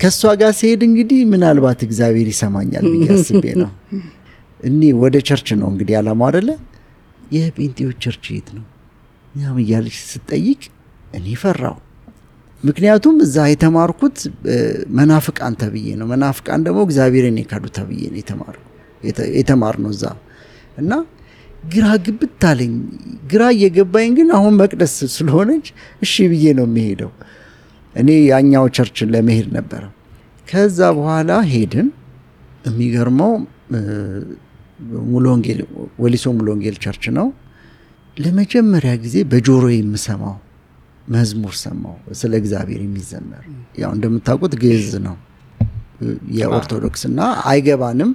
ከእሷ 0.01 0.23
ጋር 0.41 0.53
ሲሄድ 0.59 0.83
እንግዲህ 0.89 1.21
ምናልባት 1.33 1.81
እግዚአብሔር 1.87 2.29
ይሰማኛል 2.33 2.85
ብዬ 2.95 3.07
አስቤ 3.15 3.45
ነው። 3.63 3.71
እኔ 4.61 4.81
ወደ 5.03 5.17
church 5.29 5.49
ነው 5.61 5.69
እንግዲህ 5.73 5.95
አላማው 6.01 6.27
አደለ። 6.31 6.51
የጴንጤዎች 7.35 7.97
church 8.05 8.27
የት 8.33 8.49
ነው 8.57 8.65
ያም 9.35 9.57
እያለች 9.63 9.97
ስጠይቅ 10.11 10.61
እኔ 11.19 11.27
ፈራው። 11.43 11.77
ምክንያቱም 12.63 13.17
እዛ 13.25 13.37
የተማርኩት 13.53 14.17
መናፍቃን 14.99 15.55
ተብዬ 15.63 15.87
ነው። 16.01 16.07
መናፍቃን 16.13 16.61
ደግሞ 16.67 16.81
እግዚአብሔርን 16.87 17.39
የካዱ 17.41 17.65
ተብዬ 17.79 18.03
ነው 18.11 18.19
የተማር 19.39 19.77
ነው 19.85 19.91
እዛ 19.95 20.05
እና 20.79 20.93
ግራ 21.73 21.87
ግብት 22.07 22.43
አለኝ። 22.51 22.73
ግራ 23.33 23.43
እየገባኝ 23.57 24.11
ግን 24.19 24.29
አሁን 24.37 24.55
መቅደስ 24.61 24.95
ስለሆነች 25.17 25.67
እሺ 26.03 26.15
ብዬ 26.33 26.45
ነው 26.59 26.67
የሚሄደው። 26.69 27.11
እኔ 27.95 28.11
ያኛው 28.29 28.65
ቸርች 28.77 28.99
ለመሄድ 29.13 29.49
ነበረ። 29.57 29.83
ከዛ 30.47 30.79
በኋላ 30.99 31.33
ሄድን። 31.51 31.89
የሚገርመው 32.67 33.33
ሙሉ 35.11 35.25
ወንጌል 35.33 35.61
ወሊሶ 36.03 36.25
ሙሉ 36.37 36.47
ወንጌል 36.55 36.77
ቸርች 36.85 37.05
ነው። 37.19 37.27
ለመጀመሪያ 38.17 38.93
ጊዜ 39.05 39.17
በጆሮ 39.31 39.65
የምሰማው 39.73 40.35
መዝሙር 41.09 41.55
ሰማው፣ 41.63 41.95
ስለ 42.21 42.33
እግዚአብሔር 42.41 42.81
የሚዘመር 42.85 43.45
ያው 43.83 43.91
እንደምታውቁት 43.97 44.55
ግዕዝ 44.63 44.91
ነው 45.07 45.17
የኦርቶዶክስ 46.37 47.03
እና 47.09 47.21
አይገባንም። 47.51 48.11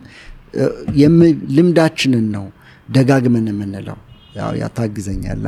ልምዳችንን 1.55 2.25
ነው 2.35 2.45
ደጋግመን 2.89 3.47
የምንለው 3.51 3.97
ያው 4.37 4.51
ያታግዘኛል 4.61 5.43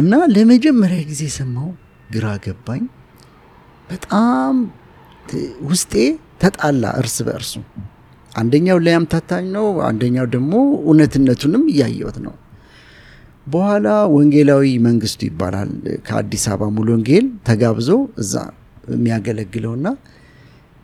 እና 0.00 0.12
ለመጀመሪያ 0.34 1.00
ጊዜ 1.10 1.22
ሰማው፣ 1.36 1.68
ግራ 2.10 2.26
ገባኝ። 2.44 2.82
በጣም 3.88 4.56
ውስጤ 5.68 5.92
ተጣላ 6.42 6.84
እርስ 7.00 7.16
በእርሱ 7.26 7.52
አንደኛው 8.32 8.78
ሊያምታታኝ 8.86 9.46
ነው፣ 9.54 9.66
አንደኛው 9.88 10.26
ደግሞ 10.34 10.52
እውነትነቱንም 10.82 11.62
እያየሁት 11.72 12.18
ነው። 12.26 12.34
በኋላ 13.46 13.86
ወንጌላዊ 14.14 14.64
መንግስቱ 14.86 15.20
ይባላል 15.28 15.70
ከአዲስ 16.06 16.44
አበባ 16.52 16.68
ሙሉ 16.76 16.88
ወንጌል 16.96 17.26
ተጋብዞ 17.48 17.88
እዛ 18.22 18.34
የሚያገለግለውና 18.94 19.86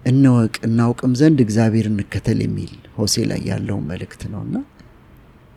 እንወቅ 0.03 0.55
እናውቅም 0.67 1.13
ዘንድ 1.21 1.39
እግዚአብሔር 1.45 1.87
እንከተል 1.91 2.39
የሚል 2.45 2.71
ሆሴ 2.97 3.25
ላይ 3.31 3.41
ያለው 3.51 3.79
መልእክት 3.91 4.23
ነውና 4.33 4.57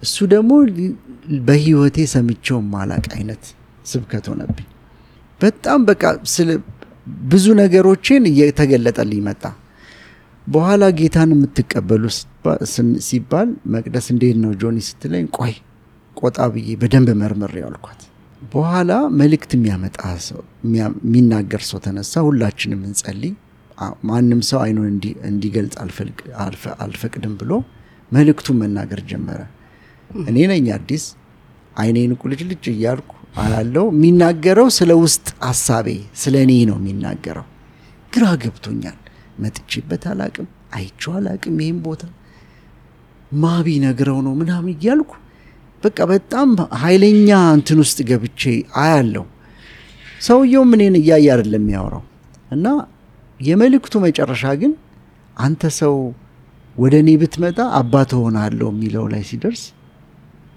እሱ 0.02 0.18
ደግሞ 0.34 0.52
በህይወቴ 1.48 1.98
ሰምቼው 2.14 2.60
ማላቅ 2.74 3.06
አይነት 3.18 3.44
ስብከት 3.86 4.26
ሆነብኝ። 4.32 4.68
በጣም 5.40 5.80
በቃ 5.90 6.04
ስለ 6.34 6.50
ብዙ 7.32 7.46
ነገሮችን 7.60 8.24
እየተገለጠልኝ 8.30 9.22
መጣ። 9.28 9.44
በኋላ 10.48 10.84
ጌታን 10.98 11.32
የምትቀበሉ 11.36 12.04
ሲባል 13.08 13.50
መቅደስ 13.74 14.08
እንዴት 14.14 14.38
ነው 14.44 14.52
ጆኒ 14.62 14.78
ስትለኝ 14.88 15.26
ቆይ 15.38 15.54
ቆጣ 16.18 16.38
ብዬ 16.54 16.70
በደንብ 16.82 17.10
መርምር 17.22 17.54
ያልኳት። 17.62 18.02
በኋላ 18.52 18.92
መልእክት 19.20 19.52
የሚያመጣ 19.56 19.98
ሰው 20.28 20.40
የሚናገር 20.76 21.62
ሰው 21.70 21.80
ተነሳ። 21.86 22.14
ሁላችንም 22.28 22.82
እንጸልይ፣ 22.90 23.34
ማንም 24.10 24.42
ሰው 24.50 24.60
አይኑን 24.66 24.88
እንዲገልጽ 25.30 25.76
አልፈቅድም 26.86 27.34
ብሎ 27.42 27.52
መልእክቱን 28.12 28.58
መናገር 28.62 29.00
ጀመረ። 29.10 29.42
እኔ 30.26 30.38
ነኝ 30.52 30.66
አዲስ 30.76 31.06
አይኔን 31.76 32.12
ቁልጭልጭ 32.22 32.64
እያልኩ 32.74 33.12
አላለው። 33.36 33.86
የሚናገረው 33.94 34.68
ስለ 34.78 34.92
ውስጥ 35.02 35.28
ሀሳቤ 35.48 35.88
ስለ 36.22 36.36
እኔ 36.46 36.54
ነው 36.70 36.78
የሚናገረው። 36.80 37.46
ግራ 38.14 38.26
ገብቶኛል። 38.44 38.98
መጥቼበት 39.44 40.04
አላቅም፣ 40.12 40.48
አይቼው 40.76 41.14
አላቅም። 41.20 41.56
ይህም 41.64 41.80
ቦታ 41.86 42.04
ማቢ 43.38 43.68
ነግረው 43.84 44.20
ነው 44.26 44.34
ምናምን 44.42 44.72
እያልኩ 44.76 45.12
በቃ 45.84 45.98
በጣም 46.12 46.50
ኃይለኛ 46.84 47.30
እንትን 47.58 47.80
ውስጥ 47.84 48.00
ገብቼ 48.10 48.42
አያለው። 48.82 49.26
ሰውየውም 50.22 50.72
እኔን 50.76 50.96
እያየ 51.00 51.26
አይደለም 51.34 51.64
የሚያወራው 51.64 52.04
እና 52.52 52.68
የመልእክቱ 53.40 53.94
መጨረሻ 54.06 54.46
ግን 54.62 54.74
አንተ 55.38 55.72
ሰው 55.80 55.96
ወደ 56.76 56.94
እኔ 57.04 57.10
ብትመጣ 57.22 57.60
አባት 57.80 58.10
እሆናለሁ 58.18 58.68
የሚለው 58.74 59.06
ላይ 59.14 59.22
ሲደርስ 59.30 59.64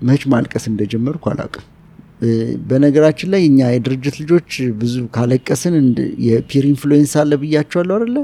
መች 0.00 0.22
ማልቀስ 0.32 0.64
እንደጀመርኩ 0.70 1.24
አላውቅም። 1.32 1.66
በነገራችን 2.68 3.28
ላይ 3.32 3.42
እኛ 3.48 3.68
የድርጅት 3.70 4.16
ልጆች 4.20 4.48
ብዙ 4.80 4.94
ካለቀስን 5.14 5.74
የ 6.26 6.39
peer 6.39 6.64
influence 6.70 7.12
አለ 7.20 7.32
ብያቸዋለሁ 7.42 7.96
አይደለ? 7.98 8.16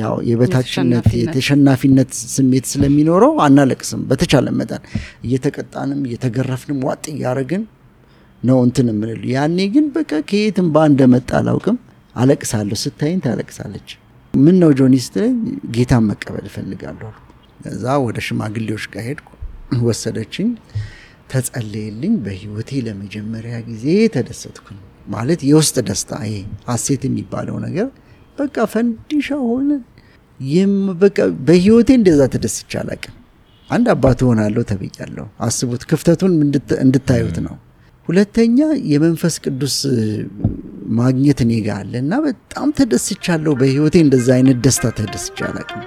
ያው 0.00 0.14
የበታችነት 0.28 1.08
የተሸናፊነት 1.20 2.12
ስሜት 2.34 2.66
ስለሚኖረው 2.72 3.34
አናለቅስም። 3.46 4.02
በተቻለ 4.10 4.46
መጠን 4.58 4.84
እየተቀጣንም 5.26 6.00
እየተገረፍንም 6.08 6.80
ዋጥ 6.88 7.04
እያደረግን 7.14 7.64
ነው 8.42 8.58
እንትን 8.66 8.88
የምንል። 8.92 9.22
ያኔ 9.34 9.58
ግን 9.74 9.86
በቃ 9.94 10.12
ከየትም 10.30 10.66
ባ 10.72 10.86
እንደመጣ 10.90 11.30
አላውቅም። 11.40 11.78
አለቅሳለሁ። 12.14 12.76
ስታይኝ 12.82 13.20
ታለቅሳለች። 13.24 13.88
ምን 14.34 14.56
ነው 14.62 14.70
ጆኒ 14.78 14.96
ስትለኝ 15.04 15.36
ጌታን 15.74 16.04
መቀበል 16.08 16.46
እፈልጋለሁ። 16.50 17.10
ከዛ 17.60 17.84
ወደ 18.04 18.18
ሽማግሌዎች 18.26 18.84
ጋር 18.92 19.04
ሄድኩ። 19.08 19.28
ወሰደችኝ 19.82 20.48
ተጸለየልኝ። 21.28 22.14
በህይወቴ 22.24 22.80
ለመጀመሪያ 22.86 23.54
ጊዜ 23.68 23.84
ተደሰትኩኝ። 24.14 24.78
ማለት 25.08 25.40
የውስጥ 25.48 25.76
ደስታ 25.88 26.12
ይሄ 26.24 26.36
ሀሴት 26.68 27.02
የሚባለው 27.08 27.56
ነገር 27.66 27.88
በቃ 28.38 28.56
ፈንዲሻ 28.72 29.28
ሆነ። 29.44 29.70
በህይወቴ 31.46 31.88
እንደዛ 31.98 32.20
ተደስቼ 32.32 32.70
አላውቅም። 32.80 33.14
አንድ 33.68 33.86
አባት 33.92 34.20
ሆናለሁ 34.26 34.62
ተብያለሁ። 34.70 35.26
አስቡት፣ 35.40 35.82
ክፍተቱን 35.90 36.32
እንድታዩት 36.82 37.36
ነው። 37.46 37.54
ሁለተኛ 38.08 38.58
የመንፈስ 38.90 39.34
ቅዱስ 39.44 39.76
ማግኘት 40.98 41.38
እኔ 41.44 41.52
ጋ 41.66 41.76
አለ 41.78 41.92
እና 42.02 42.14
በጣም 42.26 42.68
ተደስቻለሁ። 42.78 43.52
በህይወቴ 43.60 43.96
እንደዛ 44.04 44.28
አይነት 44.36 44.58
ደስታ 44.66 44.90
ተደስቼ 44.98 45.36
አላውቅም። 45.48 45.84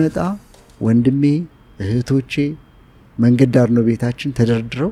ስንመጣ 0.00 0.18
ወንድሜ 0.80 1.22
እህቶቼ 1.80 2.32
መንገድ 3.18 3.50
ዳር 3.54 3.68
ነው 3.76 3.82
ቤታችን 3.88 4.30
ተደርድረው 4.38 4.90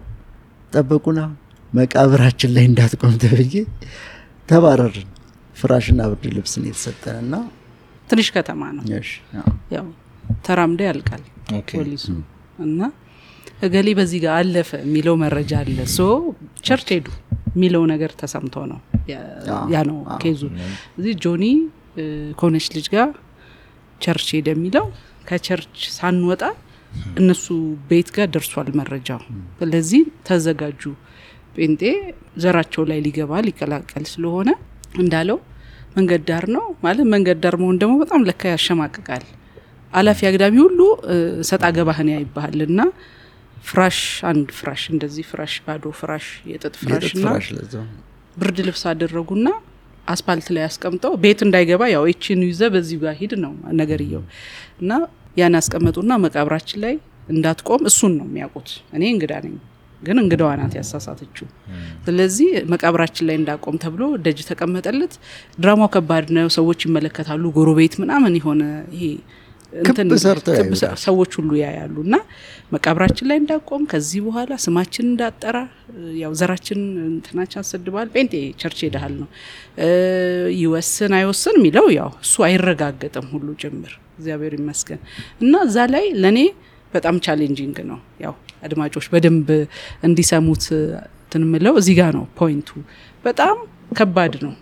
ጠበቁና 0.73 1.21
መቃብራችን 1.73 2.51
ላይ 2.57 2.65
እንዳትቆም 2.71 3.15
ተብዬ 3.23 3.55
ተባረርን። 4.49 5.09
ፍራሽና 5.57 6.01
ብርድ 6.11 6.25
ልብስን 6.37 6.65
የተሰጠንና 6.69 7.35
ትንሽ 8.11 8.29
ከተማ 8.37 8.61
ነው 8.77 8.85
ያው 9.77 9.87
ተራምዶ 10.47 10.81
ያልቃል 10.89 11.23
ፖሊሱ 11.73 12.07
እና 12.67 12.81
እገሌ 13.63 13.89
በዚህ 13.99 14.21
ጋር 14.25 14.35
አለፈ 14.41 14.71
የሚለው 14.85 15.17
መረጃ 15.25 15.53
አለ። 15.63 15.79
so 15.97 16.09
church 16.67 16.91
ሄዱ 16.97 17.09
የሚለው 17.51 17.85
ነገር 17.93 18.13
ተሰምቶ 18.21 18.57
ነው 18.73 18.81
ያ 19.75 19.81
ነው 19.91 19.99
case 20.25 20.35
ኡ። 20.35 20.43
እዚህ 20.99 21.15
ጆኒ 21.25 21.45
ከሆነች 22.39 22.69
ልጅ 22.77 22.89
ጋር 22.97 23.09
church 24.01 24.29
ሄደ 24.37 24.49
የሚለው 24.55 24.87
ከ 25.29 25.41
church 25.41 25.77
ሳንወጣ 25.97 26.43
እነሱ 27.21 27.47
ቤት 27.89 28.09
ጋር 28.17 28.29
ደርሷል 28.35 28.69
መረጃው። 28.79 29.21
ስለዚህ 29.59 30.03
ተዘጋጁ፣ 30.29 30.83
ጴንጤ 31.57 31.83
ዘራቸው 32.43 32.83
ላይ 32.91 32.99
ሊገባ 33.07 33.41
ሊቀላቀል 33.47 34.05
ስለሆነ 34.13 34.49
እንዳለው 34.99 35.39
መንገድ 35.97 36.23
ዳር 36.29 36.45
ነው 36.57 36.65
ማለት 36.85 37.07
መንገድ 37.15 37.39
ዳር 37.45 37.55
መሆን 37.63 37.77
ደግሞ 37.83 37.95
በጣም 38.03 38.25
ለካ 38.29 38.43
ያሸማቅቃል። 38.53 39.25
አላፊ 39.93 40.21
አግዳሚ 40.31 40.57
ሁሉ 40.65 40.81
ሰጣ 41.49 41.65
ገባህን 41.77 42.09
ያይባሃል 42.15 42.61
እና 42.67 42.81
ፍራሽ 43.65 43.99
አንድ 44.31 44.49
ፍራሽ 44.59 44.83
እንደዚህ 44.93 45.25
ፍራሽ 45.31 45.55
ባዶ 45.65 45.85
ፍራሽ 46.01 46.27
የጥጥ 46.51 46.75
ፍራሽ 46.83 47.49
ብርድ 48.37 48.59
ልብስ 48.67 48.83
አደረጉና 48.91 49.49
አስፓልት 50.09 50.49
ላይ 50.55 50.63
ያስቀምጠው 50.67 51.13
ቤት 51.23 51.41
እንዳይገባ 51.47 51.83
ያው 51.93 52.05
ይችን 52.11 52.43
ይዘ 52.47 52.63
በዚህ 52.75 52.99
ጋር 53.03 53.15
ሂድ 53.21 53.33
ነው 53.43 53.53
ነገርየው 53.81 54.23
እና 54.83 54.91
ያን 55.37 55.57
ያስቀመጡና 55.59 56.13
መቃብራችን 56.25 56.81
ላይ 56.85 56.95
እንዳትቆም 57.29 57.83
እሱን 57.91 58.13
ነው 58.19 58.27
የሚያውቁት። 58.29 58.69
እኔ 58.97 59.03
እንግዳ 59.15 59.33
ነኝ 59.45 59.57
ግን 60.03 60.17
እንግዳዋ 60.23 60.51
ናት 60.59 60.75
ያሳሳተችው። 60.79 61.47
ስለዚህ 62.07 62.51
መቃብራችን 62.73 63.27
ላይ 63.29 63.37
እንዳቆም 63.41 63.77
ተብሎ 63.83 64.03
ደጅ 64.25 64.41
ተቀመጠለት። 64.51 65.15
ድራማው 65.59 65.91
ከባድ 65.95 66.27
ነው። 66.37 66.49
ሰዎች 66.57 66.81
ይመለከታሉ። 66.87 67.43
ጎረቤት 67.57 67.95
ምናምን 68.03 68.35
የሆነ 68.41 68.63
ይሄ 68.95 69.05
ሰዎች 71.05 71.33
ሁሉ 71.39 71.51
ያያሉ 71.61 71.97
እና 72.07 72.17
መቃብራችን 72.73 73.27
ላይ 73.31 73.39
እንዳቆም 73.43 73.83
ከዚህ 73.91 74.21
በኋላ 74.27 74.53
ስማችን 74.65 75.07
እንዳጠራ 75.09 75.57
ያው 76.21 76.33
ዘራችን 76.41 76.81
እንትናችን 77.09 77.61
አሰድበዋል። 77.63 78.09
ጴንጤ 78.15 78.33
church 78.61 78.79
ሄደሃል 78.87 79.15
ነው 79.21 79.29
ይወስን 80.59 81.15
አይወስን 81.19 81.57
የሚለው 81.61 81.87
ያው 81.99 82.11
እሱ 82.25 82.35
አይረጋገጥም 82.49 83.27
ሁሉ 83.35 83.49
ጭምር 83.63 83.93
እግዚአብሔር 84.19 84.55
ይመስገን 84.59 85.01
እና 85.41 85.55
እዛ 85.67 85.87
ላይ 85.95 86.07
ለእኔ 86.23 86.41
በጣም 86.93 87.17
challenging 87.27 87.79
ነው። 87.91 87.99
ያው 88.25 88.35
አድማጮች 88.63 89.07
በደንብ 89.13 89.49
እንዲሰሙት 90.03 90.65
ትንምለው 91.33 91.75
እዚህ 91.81 91.95
ጋር 91.99 92.13
ነው 92.19 92.25
point 92.39 92.57
ኡ። 92.58 92.69
በጣም 93.25 93.57
ከባድ 93.99 94.35
ነው። 94.45 94.55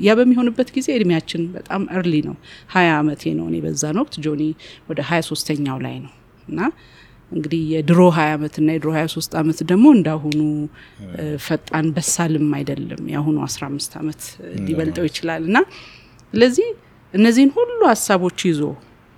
ያ 0.00 0.14
በሚሆንበት 0.18 0.68
ጊዜ 0.76 0.88
እድሜያችን 0.96 1.42
በጣም 1.54 1.82
early 1.96 2.14
ነው። 2.26 2.36
ሀያ 2.74 2.88
አመቴ 3.00 3.22
ነው 3.38 3.46
እኔ 3.50 3.58
በዛን 3.64 3.98
ወቅት 4.02 4.16
ጆኒ 4.24 4.42
ወደ 4.90 5.00
ሀያ 5.10 5.20
ሶስተኛው 5.30 5.78
ላይ 5.86 5.96
ነው 6.04 6.12
እና 6.48 6.60
እንግዲህ 7.32 7.60
የድሮ 7.72 8.00
ሀያ 8.14 8.30
አመትና 8.36 8.68
የድሮ 8.74 8.90
ሀያ 8.96 9.06
ሶስት 9.14 9.32
አመት 9.40 9.58
ደግሞ 9.70 9.86
እንዳሁኑ 9.96 10.40
ፈጣን 11.44 11.88
በሳልም 11.96 12.48
አይደለም። 12.58 13.02
የአሁኑ 13.12 13.36
አስራ 13.46 13.62
አምስት 13.70 13.92
አመት 14.00 14.22
ሊበልጠው 14.66 15.06
ይችላል 15.10 15.42
እና 15.50 15.58
ስለዚህ 16.32 16.68
እነዚህን 17.14 17.52
ሁሉ 17.56 17.78
ሀሳቦች 17.92 18.40
ይዞ 18.48 18.62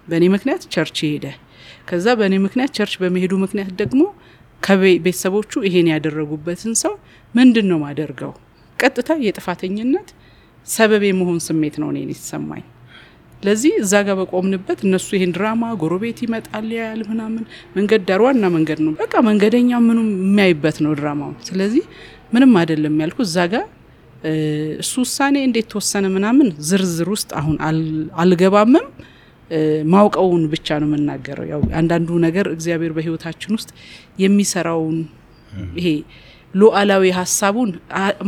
በእኔ 0.07 0.25
ምክንያት 0.35 0.63
church 0.75 0.99
ሄደ። 1.07 1.27
ከዛ 1.89 2.07
በእኔ 2.19 2.35
ምክንያት 2.45 2.71
church 2.77 2.95
በመሄዱ 3.03 3.33
ምክንያት 3.45 3.73
ደግሞ 3.81 4.03
ከቤተሰቦቹ 4.63 5.53
ይሄን 5.67 5.89
ያደረጉበትን 5.93 6.75
ሰው 6.83 6.93
ምንድን 7.35 7.67
ነው 7.71 7.79
ማደርገው? 7.83 8.33
ቀጥታ 8.83 9.11
የጥፋተኝነት 9.25 10.09
ሰበብ 10.69 11.03
የመሆን 11.07 11.39
ስሜት 11.47 11.77
ነው 11.83 11.89
እኔን 11.93 12.11
የተሰማኝ። 12.13 12.65
ለዚህ 13.43 13.73
እዛ 13.83 13.93
ጋር 14.07 14.17
በቆምንበት 14.19 14.81
እነሱ 14.87 15.09
ይሄን 15.17 15.31
ድራማ 15.37 15.71
ጎረቤት 15.81 16.19
ይመጣል 16.25 16.67
ያያል 16.77 17.01
ምናምን 17.09 17.45
መንገድ 17.77 18.03
ዳር 18.09 18.21
ዋና 18.27 18.45
መንገድ 18.57 18.81
ነው 18.85 18.93
በቃ 19.01 19.15
መንገደኛ 19.29 19.81
ምኑ 19.87 19.99
የሚያይበት 20.19 20.77
ነው 20.85 20.93
ድራማው። 20.99 21.33
ስለዚህ 21.49 21.85
ምንም 22.35 22.53
አይደለም 22.61 22.95
ያልኩ 23.05 23.19
እዛ 23.27 23.39
ጋር 23.55 23.65
እሱ 24.83 24.93
ውሳኔ 25.05 25.37
እንዴት 25.47 25.67
ተወሰነ 25.73 26.07
ምናምን 26.17 26.49
ዝርዝር 26.69 27.09
ውስጥ 27.15 27.31
አሁን 27.41 27.57
አልገባምም። 28.23 28.87
ማውቀውን 29.93 30.43
ብቻ 30.53 30.69
ነው 30.83 30.89
የምናገረው። 30.89 31.47
ያው 31.51 31.63
አንዳንዱ 31.81 32.11
ነገር 32.25 32.47
እግዚአብሔር 32.55 32.93
በህይወታችን 32.97 33.51
ውስጥ 33.57 33.71
የሚሰራውን 34.23 34.99
ይሄ 35.79 35.89
ሉዓላዊ 36.55 37.05
ሀሳቡን 37.19 37.71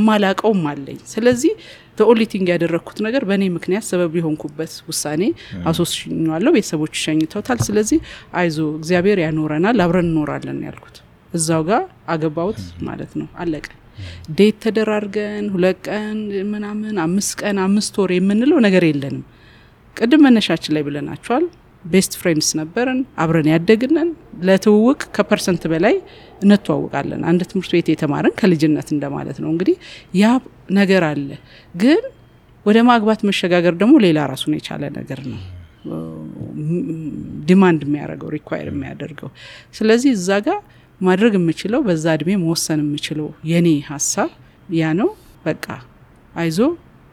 ማላቀውም 0.06 0.62
አለኝ። 0.70 0.98
ስለዚህ 1.12 1.52
the 1.98 2.10
only 2.10 2.26
thing 2.26 2.46
ያደረግኩት 2.52 2.98
ነገር 3.06 3.22
በእኔ 3.28 3.44
ምክንያት 3.56 3.84
ሰበብ 3.88 4.12
የሆንኩበት 4.18 4.72
ውሳኔ 4.88 5.22
አሶስሽኛለሁ። 5.70 6.52
ቤተሰቦች 6.56 6.92
ይሸኝተውታል። 6.98 7.58
ስለዚህ 7.66 7.98
አይዞ 8.38 8.58
እግዚአብሔር 8.78 9.20
ያኖረናል፣ 9.24 9.78
አብረን 9.84 10.08
እንኖራለን 10.08 10.60
ያልኩት 10.68 10.96
እዛው 11.32 11.62
ጋር 11.68 11.82
አገባውት 12.08 12.58
ማለት 12.88 13.12
ነው። 13.20 13.28
አለቀ። 13.42 13.66
date 14.36 14.56
ተደራርገን 14.64 15.44
ሁለት 15.54 15.78
ቀን 15.88 16.18
ምናምን 16.52 16.94
አምስት 17.04 17.32
ቀን 17.42 17.56
አምስት 17.64 17.94
ወር 18.00 18.12
የምንለው 18.16 18.58
ነገር 18.66 18.84
የለንም። 18.88 19.24
ቅድም 19.96 20.22
መነሻችን 20.26 20.74
ላይ 20.76 20.82
ብለናቸዋል። 20.86 21.44
best 21.84 22.12
friends 22.20 22.50
ነበርን፣ 22.58 23.00
አብረን 23.22 23.48
ያደግነን። 23.52 24.10
ለትውውቅ 24.42 25.00
ከ 25.16 25.27
percent 25.27 25.64
በላይ 25.72 25.94
እንተዋውቃለን። 26.44 27.22
አንድ 27.30 27.42
ትምህርት 27.50 27.72
ቤት 27.76 27.88
የተማረን 27.92 28.34
ከልጅነት 28.40 28.88
እንደማለት 28.94 29.38
ነው። 29.44 29.50
እንግዲህ 29.54 29.76
ያ 30.16 30.32
ነገር 30.78 31.04
አለ። 31.10 31.28
ግን 31.74 32.02
ወደ 32.66 32.78
ማግባት 32.88 33.20
መሸጋገር 33.28 33.74
ደግሞ 33.80 33.94
ሌላ 34.04 34.18
ራሱን 34.30 34.54
የቻለ 34.58 34.84
ነገር 34.98 35.20
ነው። 35.30 35.40
demand 37.48 37.80
የሚያደርገው 37.86 38.28
require 38.34 38.68
የሚያደርገው 38.72 39.30
ስለዚህ 39.74 40.10
እዛ 40.16 40.38
ጋር 40.46 40.58
ማድረግ 41.00 41.32
የምችለው 41.38 41.80
በዛ 41.86 42.04
እድሜ 42.16 42.30
መወሰን 42.42 42.80
የምችለው 42.84 43.28
የኔ 43.50 43.68
ሀሳብ 43.90 44.30
ያ 44.74 44.92
ነው። 45.00 45.08
በቃ 45.44 45.66
አይዞ 46.34 46.58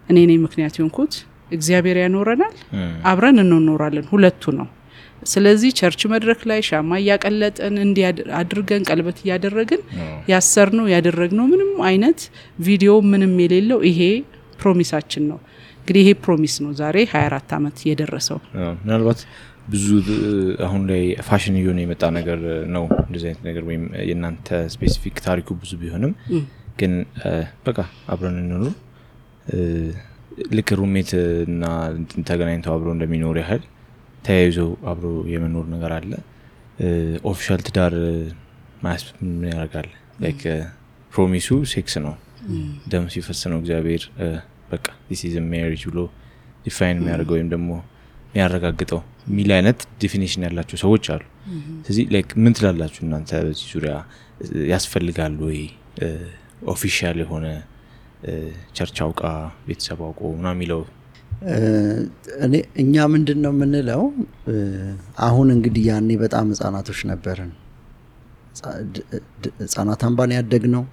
እኔ 0.08 0.18
ነኝ 0.30 0.38
ምክንያት 0.46 0.76
የሆንኩት 0.80 1.14
እግዚአብሔር 1.52 1.98
ያኖረናል፣ 2.02 2.56
አብረን 3.12 3.40
እንኖራለን። 3.44 4.06
ሁለቱ 4.12 4.54
ነው። 4.60 4.68
ስለዚህ 5.26 5.72
church 5.80 6.02
መድረክ 6.12 6.40
ላይ 6.50 6.60
ሻማ 6.68 6.92
እያቀለጥን 7.02 7.76
እንዲህ 7.84 8.06
አድርገን 8.40 8.84
ቀለበት 8.90 9.18
እያደረግን 9.24 9.82
ያሰርነው 10.32 10.88
ያደረግነው 10.94 11.46
ምንም 11.52 11.72
አይነት 11.90 12.20
ቪዲዮ 12.66 12.94
ምንም 13.12 13.34
የሌለው 13.44 13.80
ይሄ 13.90 14.00
promise 14.62 14.93
ኣችን 14.93 15.24
ነው። 15.32 15.40
እንግዲህ 15.82 16.02
ይሄ 16.04 16.12
promise 16.26 16.56
ነው 16.64 16.72
ዛሬ 16.80 16.98
24 17.12 17.56
ዓመት 17.58 17.78
የደረሰው። 17.88 18.40
ምናልባት 18.82 19.22
ብዙ 19.68 19.88
አሁን 20.66 20.82
ላይ 20.90 21.02
ፋሽን 21.28 21.56
እየሆነ 21.60 21.80
የመጣ 21.84 22.04
ነገር 22.18 22.40
ነው 22.76 22.84
እንደዚህ 23.04 23.28
አይነት 23.30 23.44
ነገር 23.50 23.64
ወይም 23.70 23.84
የእናንተ 24.10 24.48
specific 24.74 25.18
ታሪኩ 25.28 25.50
ብዙ 25.62 25.72
ቢሆንም 25.82 26.14
ግን 26.80 26.94
በቃ 27.66 27.78
አብረን 28.14 28.38
እንኑር 28.42 28.74
ልክ 30.52 30.70
roommate 30.80 31.12
እና 31.48 31.64
ተገናኝተው 32.30 32.74
አብሮ 32.76 32.88
እንደሚኖር 32.96 33.38
ያህል 33.42 33.64
ተያይዞ 34.26 34.58
አብሮ 34.92 35.06
የመኖር 35.34 35.66
ነገር 35.74 35.92
አለ። 35.98 36.12
official 37.32 37.62
ትዳር 37.68 37.94
ማያስ 38.84 39.04
ምን 39.22 39.48
ያደርጋል? 39.52 39.90
promise 41.14 41.48
ኡ 41.72 41.81
sex 41.81 41.96
ነው፣ 42.06 42.14
ደም 42.92 43.06
ሲፈስ 43.14 43.42
ነው 43.52 43.58
እግዚአብሔር 43.62 44.04
በቃ 44.72 44.86
this 45.10 45.22
marriage 45.52 45.82
ብሎ 45.90 46.00
define 46.66 46.98
የሚያደርገው 47.00 47.36
ወይም 47.38 47.50
ደግሞ 47.54 47.70
የሚያረጋግጠው 48.28 49.00
የሚል 49.28 49.50
አይነት 49.58 49.80
definition 50.02 50.44
ያላቸው 50.48 50.78
ሰዎች 50.84 51.06
አሉ። 51.14 51.24
ስለዚህ 51.86 52.06
ምን 52.44 52.54
ትላላችሁ 52.58 53.02
እናንተ 53.06 53.42
በዚህ 53.46 53.68
ዙሪያ 53.74 53.94
ያስፈልጋል 54.74 55.36
ወይ 55.48 55.60
official 56.74 57.18
የሆነ 57.24 57.46
church 58.78 58.98
አውቃ 59.06 59.22
ቤተሰብ 59.68 60.00
አውቆ 60.08 60.22
ምና 60.36 60.48
የሚለው 60.56 60.82
እኛ 62.82 62.96
ምንድን 63.14 63.40
ነው 63.44 63.52
የምንለው? 63.56 64.02
አሁን 65.28 65.48
እንግዲህ 65.56 65.84
ያኔ 65.90 66.10
በጣም 66.24 66.50
ህጻናቶች 66.54 67.00
ነበርን። 67.12 67.52
ህጻናት 69.62 70.02
አምባን 70.08 70.34
ያደግ 70.38 70.64
ነው። 70.76 70.84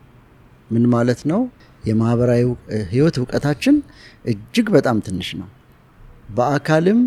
ምን 0.70 0.84
ማለት 0.94 1.20
ነው? 1.32 1.40
የማህበራዊ 1.84 2.42
ህይወት 2.92 3.16
እውቀታችን 3.20 3.76
እጅግ 4.24 4.66
በጣም 4.76 4.96
ትንሽ 5.06 5.28
ነው። 5.40 5.48
በአካልም 6.30 7.00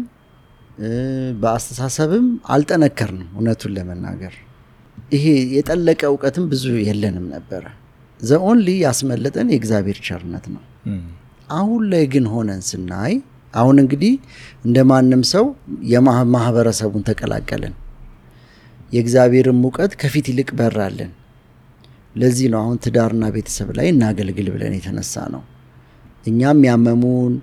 በአስተሳሰብም 1.41 2.25
አልጠነከርንም። 2.49 3.29
እውነቱን 3.35 3.73
ለመናገር 3.77 4.35
ይሄ 5.11 5.25
የጠለቀ 5.55 6.01
እውቀትም 6.11 6.45
ብዙ 6.51 6.65
የለንም 6.87 7.25
ነበረ። 7.33 7.63
ዘኦንሊ 8.21 8.67
ያስመለጠን 8.83 9.47
የእግዚአብሔር 9.51 9.99
ቸርነት 10.07 10.45
ነው። 10.53 10.63
አሁን 11.49 11.81
ላይ 11.91 12.03
ግን 12.13 12.25
ሆነን 12.33 12.61
ስናይ 12.67 13.13
አሁን 13.53 13.77
እንግዲህ 13.83 14.13
እንደ 14.65 14.77
ማንም 14.89 15.23
ሰው 15.31 15.45
የማህበረሰቡን 15.93 17.03
ተቀላቀልን። 17.09 17.73
የእግዚአብሔርን 18.91 19.59
እውቀት 19.63 19.91
ከፊት 20.01 20.25
ይልቅ 20.31 20.49
በራለን። 20.59 21.11
ለዚህ 22.15 22.47
ነው 22.53 22.59
አሁን 22.63 22.77
ትዳርና 22.85 23.25
ቤተሰብ 23.35 23.69
ላይ 23.77 23.87
እናገልግል 23.91 24.47
ብለን 24.55 24.73
የተነሳ 24.77 25.23
ነው። 25.35 25.43
እኛም 26.25 26.59
ያመሙን 26.67 27.33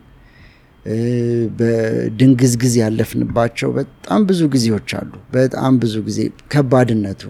በድንግዝግዝ 1.58 2.74
ያለፍንባቸው 2.80 3.70
በጣም 3.78 4.20
ብዙ 4.28 4.40
ጊዜዎች 4.54 4.90
አሉ። 4.98 5.12
በጣም 5.34 5.72
ብዙ 5.82 5.94
ጊዜ 6.06 6.20
ከባድነቱ 6.52 7.22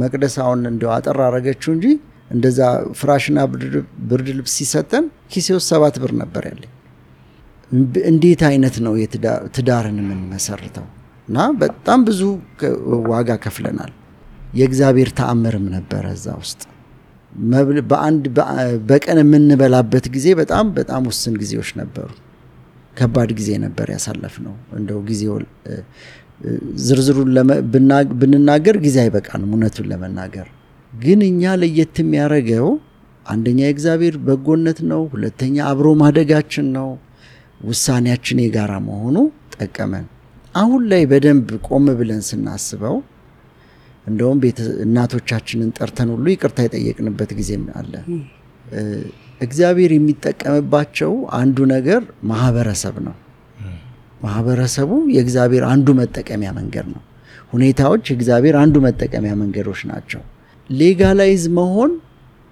መቅደስ 0.00 0.34
አሁን 0.42 0.60
እንዲያው 0.70 0.92
አጠር 0.96 1.18
አረገችው 1.24 1.70
እንጂ 1.76 1.86
እንደዛ 2.30 2.60
ፍራሽና 2.98 3.38
ብርድ 4.10 4.28
ልብስ 4.38 4.54
ሲሰጠን 4.58 5.04
ኪሴ 5.32 5.48
ውስጥ 5.56 5.68
ሰባት 5.72 5.96
ብር 6.02 6.12
ነበር 6.22 6.42
ያለኝ። 6.50 6.72
እንዴት 8.10 8.42
አይነት 8.48 8.76
ነው 8.84 8.92
ትዳርን 9.56 9.96
የምንመሰርተው? 10.02 10.86
እና 11.28 11.38
በጣም 11.62 12.00
ብዙ 12.08 12.20
ዋጋ 13.10 13.30
ከፍለናል። 13.44 13.92
የእግዚአብሔር 14.58 15.10
ተአምርም 15.18 15.66
ነበረ 15.74 16.04
እዛ 16.16 16.26
ውስጥ 16.40 16.60
በአንድ 17.90 18.24
በቀን 18.88 19.18
የምንበላበት 19.22 20.06
ጊዜ 20.14 20.26
በጣም 20.40 20.66
በጣም 20.78 21.02
ውስን 21.10 21.34
ጊዜዎች 21.42 21.70
ነበሩ። 21.80 22.08
ከባድ 22.96 23.30
ጊዜ 23.38 23.50
ነበር 23.64 23.88
ያሳለፍ 23.94 24.36
ነው። 24.46 24.54
እንደው 24.78 25.00
ጊዜው 25.10 25.34
ዝርዝሩን 26.86 27.30
ብንናገር 28.20 28.76
ጊዜ 28.84 28.96
አይበቃንም 29.04 29.50
እውነቱን 29.50 29.86
ለመናገር 29.92 30.48
ግን 30.92 31.20
እኛ 31.26 31.52
ለየት 31.60 31.96
የሚያደርገው 32.02 32.68
አንደኛ 33.26 33.58
የእግዚአብሔር 33.64 34.14
በጎነት 34.26 34.78
ነው። 34.90 35.02
ሁለተኛ 35.12 35.56
አብሮ 35.70 35.88
ማደጋችን 36.00 36.66
ነው። 36.76 36.88
ውሳኔያችን 37.62 38.38
የጋራ 38.42 38.72
መሆኑ 38.86 39.16
ጠቀመን። 39.56 40.06
አሁን 40.54 40.82
ላይ 40.90 41.02
በደንብ 41.10 41.48
ቆም 41.66 41.86
ብለን 41.98 42.22
ስናስበው 42.28 42.96
እንደውም 44.06 44.38
ቤተ 44.44 44.60
እናቶቻችንን 44.84 45.70
ጠርተን 45.78 46.10
ሁሉ 46.14 46.26
ይቅርታ 46.32 46.58
የጠየቅንበት 46.66 47.30
ጊዜም 47.38 47.64
አለ። 47.80 47.92
እግዚአብሔር 49.40 49.90
የሚጠቀምባቸው 49.94 51.12
አንዱ 51.38 51.58
ነገር 51.74 52.00
ማህበረሰብ 52.30 52.96
ነው። 53.06 53.16
ማህበረሰቡ 54.22 54.90
የእግዚአብሔር 55.14 55.64
አንዱ 55.72 55.88
መጠቀሚያ 56.00 56.50
መንገድ 56.56 56.86
ነው። 56.94 57.02
ሁኔታዎች 57.52 58.04
የእግዚአብሔር 58.10 58.56
አንዱ 58.62 58.76
መጠቀሚያ 58.86 59.32
መንገዶች 59.42 59.80
ናቸው። 59.90 60.22
legalize 60.70 61.44
መሆን 61.58 61.92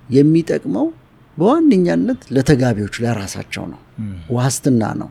የሚጠቅመው 0.08 0.86
በዋነኛነት 1.36 2.20
ለተጋቢዎች 2.34 2.94
ለራሳቸው 3.04 3.64
ነው። 3.72 3.80
ዋስትና 4.36 4.82
ነው። 5.00 5.10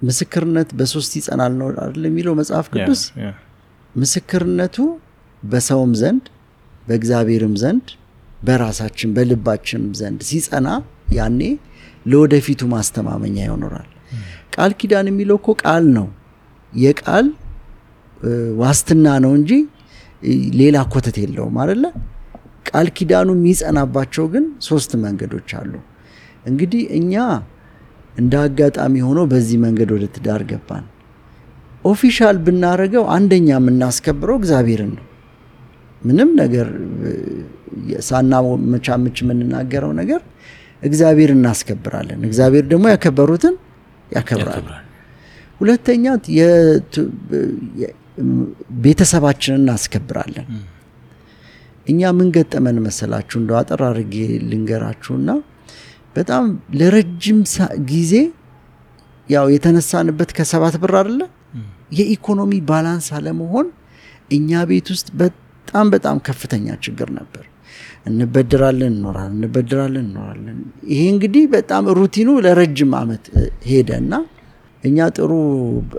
ምስክርነት 0.00 0.70
በሶስት 0.78 1.12
ይጸናል 1.18 1.52
ነው 1.60 1.66
አይደል 1.82 2.04
የሚለው 2.08 2.34
መጽሐፍ 2.40 2.66
ቅዱስ። 2.74 3.02
ምስክርነቱ 3.94 4.76
በሰውም 5.42 5.92
ዘንድ 6.00 6.24
በእግዚአብሔርም 6.86 7.54
ዘንድ 7.62 7.88
በራሳችን 8.40 9.10
በልባችንም 9.16 9.90
ዘንድ 9.98 10.20
ሲጸና 10.28 10.68
ያኔ 11.16 11.40
ለወደፊቱ 12.06 12.60
ማስተማመኛ 12.72 13.36
ይሆኖራል። 13.46 13.88
ቃል 14.54 14.72
ኪዳን 14.80 15.06
የሚለው 15.10 15.36
እኮ 15.40 15.50
ቃል 15.62 15.84
ነው። 15.96 16.06
የቃል 16.72 17.26
ዋስትና 18.60 19.06
ነው 19.24 19.32
እንጂ 19.38 19.52
ሌላ 20.58 20.76
ኮተት 20.92 21.16
የለውም 21.22 21.56
አይደለ? 21.62 21.84
ቃል 22.72 22.88
ኪዳኑ 22.96 23.28
የሚጸናባቸው 23.36 24.24
ግን 24.34 24.44
ሶስት 24.68 24.92
መንገዶች 25.02 25.50
አሉ። 25.60 25.72
እንግዲህ 26.50 26.82
እኛ 26.98 27.14
እንደ 28.16 28.34
አጋጣሚ 28.46 28.94
ሆኖ 29.06 29.20
በዚህ 29.30 29.58
መንገድ 29.64 29.90
ወደ 29.96 30.04
ትዳር 30.14 30.42
ገባን። 30.50 30.86
official 31.84 32.36
ብናደርገው 32.46 33.04
አንደኛ 33.14 33.48
የምናስከብረው 33.56 34.36
እግዚአብሔርን 34.40 34.92
ነው። 34.98 35.06
ምንም 36.02 36.30
ነገር 36.40 36.68
ሳናመቻምች 38.08 39.16
የምንናገረው 39.22 39.92
ነገር 40.00 40.20
እግዚአብሔር 40.82 41.30
እናስከብራለን። 41.36 42.20
እግዚአብሔር 42.28 42.64
ደግሞ 42.72 42.86
ያከበሩትን 42.92 43.54
ያከብራል። 44.10 44.66
ሁለተኛ 45.60 46.04
ቤተሰባችንን 48.84 49.60
እናስከብራለን። 49.62 50.46
እኛ 51.86 52.10
ምን 52.18 52.28
ገጠመን 52.36 52.76
መሰላችሁ? 52.86 53.36
እንደው 53.40 53.56
አጠር 53.60 53.80
አድርጌ 53.88 54.14
ልንገራችሁና 54.50 55.30
በጣም 56.16 56.44
ለረጅም 56.78 57.38
ጊዜ 57.90 58.14
ያው 59.28 59.46
የተነሳንበት 59.54 60.30
ከሰባት 60.38 60.74
ብር 60.82 60.94
አይደለ 61.00 61.20
የኢኮኖሚ 61.98 62.52
ባላንስ 62.68 63.08
አለመሆን 63.18 63.66
እኛ 64.30 64.60
ቤት 64.70 64.86
ውስጥ 64.94 65.08
በጣም 65.22 65.86
በጣም 65.94 66.16
ከፍተኛ 66.28 66.66
ችግር 66.86 67.08
ነበር። 67.18 67.44
እንበድራለን 68.06 68.92
እንኖራለን፣ 68.92 69.34
እንበድራለን 69.36 70.04
እንኖራለን። 70.06 70.58
ይሄ 70.92 71.02
እንግዲህ 71.14 71.44
በጣም 71.54 71.84
ሩቲኑ 71.98 72.30
ለረጅም 72.46 72.92
ዓመት 73.00 73.24
እና 73.98 74.14
እኛ 74.84 75.08
ጥሩ 75.16 75.32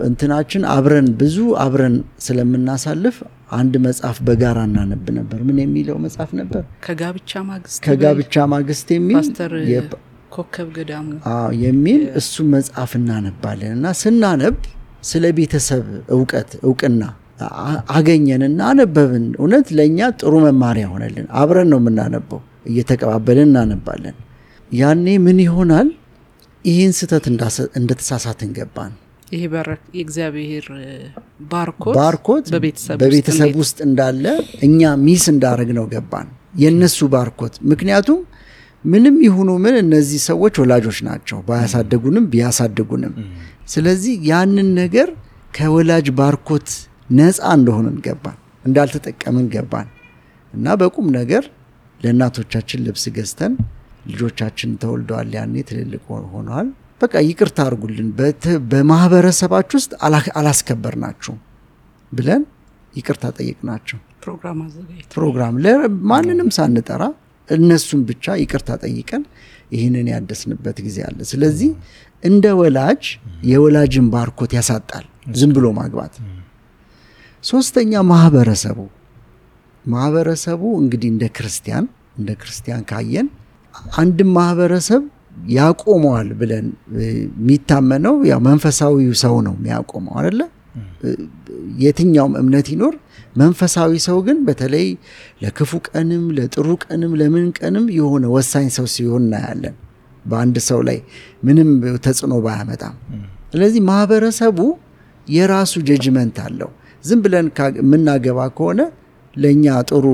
እንትናችን 0.08 0.64
አብረን 0.74 1.08
ብዙ 1.20 1.38
አብረን 1.64 1.96
ስለምናሳልፍ 2.26 3.18
አንድ 3.56 3.74
መጽሐፍ 3.86 4.18
በጋራ 4.28 4.60
እናነብ 4.68 5.06
ነበር። 5.18 5.40
ምን 5.48 5.58
የሚለው 5.64 5.98
መጽሐፍ 6.06 6.32
ነበር? 6.40 6.64
ከጋብቻ 6.86 7.32
ማግስት 7.50 7.80
ከጋብቻ 7.86 8.36
ማግስት 8.54 8.88
የሚል 8.96 9.26
ኮከብ 10.36 10.70
ገዳሙ 10.76 11.08
የሚል 11.64 12.04
እሱ 12.20 12.44
መጽሐፍ 12.54 12.92
እናነባለን 13.00 13.74
እና 13.78 13.88
ስናነብ 14.00 14.56
ስለ 15.04 15.26
ቤተሰብ 15.38 15.84
እውቀት 16.16 16.52
እውቅና 16.66 17.02
አገኘንና 17.98 18.60
አነበብን። 18.72 19.26
እውነት 19.40 19.68
ለእኛ 19.78 20.10
ጥሩ 20.20 20.34
መማሪያ 20.46 20.86
ሆነልን። 20.94 21.28
አብረን 21.40 21.70
ነው 21.74 21.80
የምናነበው፣ 21.82 22.40
እየተቀባበልን 22.70 23.50
እናነባለን። 23.50 24.16
ያኔ 24.72 25.08
ምን 25.26 25.40
ይሆናል? 25.46 25.88
ይህን 26.66 26.94
ስህተት 26.98 27.26
እንደተሳሳትን 27.78 28.52
ገባን። 28.58 28.94
ይሄ 29.34 29.44
የእግዚአብሔር 29.98 30.66
ባርኮት 31.52 31.96
ባርኮት 32.00 32.46
በቤተሰብ 33.02 33.54
ውስጥ 33.62 33.78
እንዳለ 33.88 34.26
እኛ 34.68 34.92
ሚስ 35.06 35.26
እንዳደረግ 35.34 35.70
ነው 35.78 35.86
ገባን። 35.94 36.28
የእነሱ 36.62 37.08
ባርኮት 37.14 37.56
ምክንያቱም 37.72 38.20
ምንም 38.84 39.16
ይሁኑ 39.26 39.50
ምን 39.64 39.76
እነዚህ 39.82 40.20
ሰዎች 40.30 40.56
ወላጆች 40.62 40.98
ናቸው፣ 41.08 41.38
ባያሳደጉንም 41.48 42.26
ቢያሳድጉንም። 42.32 43.14
ስለዚህ 43.74 44.16
ያንን 44.30 44.70
ነገር 44.82 45.10
ከወላጅ 45.54 46.08
ባርኮት 46.20 46.70
ነፃ 47.12 47.40
እንደሆንን 47.58 47.98
ገባን፣ 48.06 48.38
እንዳልተጠቀምን 48.64 49.48
ገባን 49.54 49.88
እና 50.54 50.76
በቁም 50.82 51.08
ነገር 51.18 51.44
ለእናቶቻችን 52.00 52.84
ልብስ 52.86 53.06
ገዝተን 53.16 53.54
ልጆቻችን 54.10 54.72
ተወልደዋል፣ 54.82 55.30
ያኔ 55.38 55.56
ትልልቅ 55.70 56.02
ሆነዋል። 56.34 56.70
በቃ 57.04 57.14
ይቅርታ 57.28 57.58
አድርጉልን፣ 57.66 58.10
በማህበረሰባችሁ 58.72 59.76
ውስጥ 59.80 59.94
አላ- 60.06 60.34
አላስከበርናችሁም 60.40 61.40
ብለን 62.12 62.44
ይቅርታ 62.94 63.24
ጠየቅናቸው። 63.38 64.00
ፕሮግራም 65.14 65.56
ማንንም 66.10 66.50
ሳንጠራ 66.58 67.04
እነሱን 67.50 68.02
ብቻ 68.10 68.36
ይቅርታ 68.42 68.70
ጠይቀን 68.84 69.24
ይህንን 69.72 70.08
ያደስንበት 70.12 70.78
ጊዜ 70.86 70.98
አለ። 71.08 71.20
ስለዚህ 71.32 71.72
እንደ 72.24 72.46
ወላጅ 72.60 73.04
የወላጅን 73.50 74.06
ባርኮት 74.14 74.52
ያሳጣል 74.58 75.06
ዝም 75.36 75.52
ብሎ 75.56 75.66
ማግባት። 75.80 76.14
ሶስተኛ 77.44 77.94
ማህበረሰቡ 78.12 78.80
ማህበረሰቡ 79.86 80.62
እንግዲህ 80.82 81.10
እንደ 81.14 81.26
ክርስቲያን 81.38 81.86
እንደ 82.20 82.32
ክርስቲያን 82.42 82.84
ካየን 82.90 83.28
አንድም 83.98 84.30
ማህበረሰብ 84.38 85.04
ያቆመዋል 85.54 86.30
ብለን 86.40 86.66
የሚታመነው 87.04 88.16
ያው 88.30 88.40
መንፈሳዊው 88.48 89.14
ሰው 89.24 89.36
ነው 89.48 89.56
የሚያቆመው 89.58 90.14
አይደለ? 90.20 90.42
የትኛውም 91.82 92.34
እምነት 92.42 92.68
ይኖር 92.74 92.94
መንፈሳዊ 93.36 93.92
ሰው 94.06 94.18
ግን 94.28 94.38
በተለይ 94.48 94.86
ለክፉ 95.44 95.72
ቀንም 95.90 96.24
ለጥሩ 96.38 96.68
ቀንም 96.86 97.12
ለምን 97.22 97.46
ቀንም 97.60 97.86
የሆነ 97.98 98.26
ወሳኝ 98.36 98.68
ሰው 98.78 98.88
ሲሆን 98.96 99.24
እናያለን። 99.26 99.76
በአንድ 100.26 100.58
ሰው 100.68 100.80
ላይ 100.88 100.98
ምንም 101.44 101.70
ተጽዕኖ 102.06 102.34
ባያመጣም። 102.46 102.96
ስለዚህ 103.54 103.82
ማህበረሰቡ 103.90 104.60
የራሱ 105.28 105.74
ጀጅመንት 105.90 106.38
አለው። 106.46 106.70
ዝም 107.04 107.20
ብለን 107.26 107.48
የምናገባ 107.82 108.40
ከሆነ 108.58 108.82
ለእኛ 109.34 109.76
ጥሩ 109.90 110.06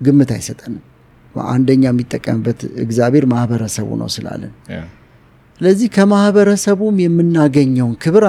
ግምት 0.00 0.30
አይሰጠንም። 0.36 0.82
አንደኛ 1.48 1.84
የሚጠቀምበት 1.90 2.60
እግዚአብሔር 2.84 3.24
ማህበረሰቡ 3.32 3.88
ነው 4.00 4.08
ስላለን 4.14 4.52
ስለዚህ 5.60 5.88
ከማህበረሰቡም 5.94 6.96
የምናገኘውን 7.02 7.94
ክብር 8.02 8.24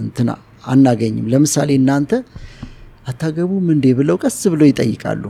እንትና 0.00 0.30
አናገኝም። 0.66 1.26
ለምሳሌ 1.32 1.70
እናንተ 1.80 2.12
አታገቡም 3.10 3.66
እንዴ 3.74 3.86
ብለው 3.98 4.16
ቀስ 4.22 4.40
ብለው 4.52 4.66
ይጠይቃሉ። 4.70 5.24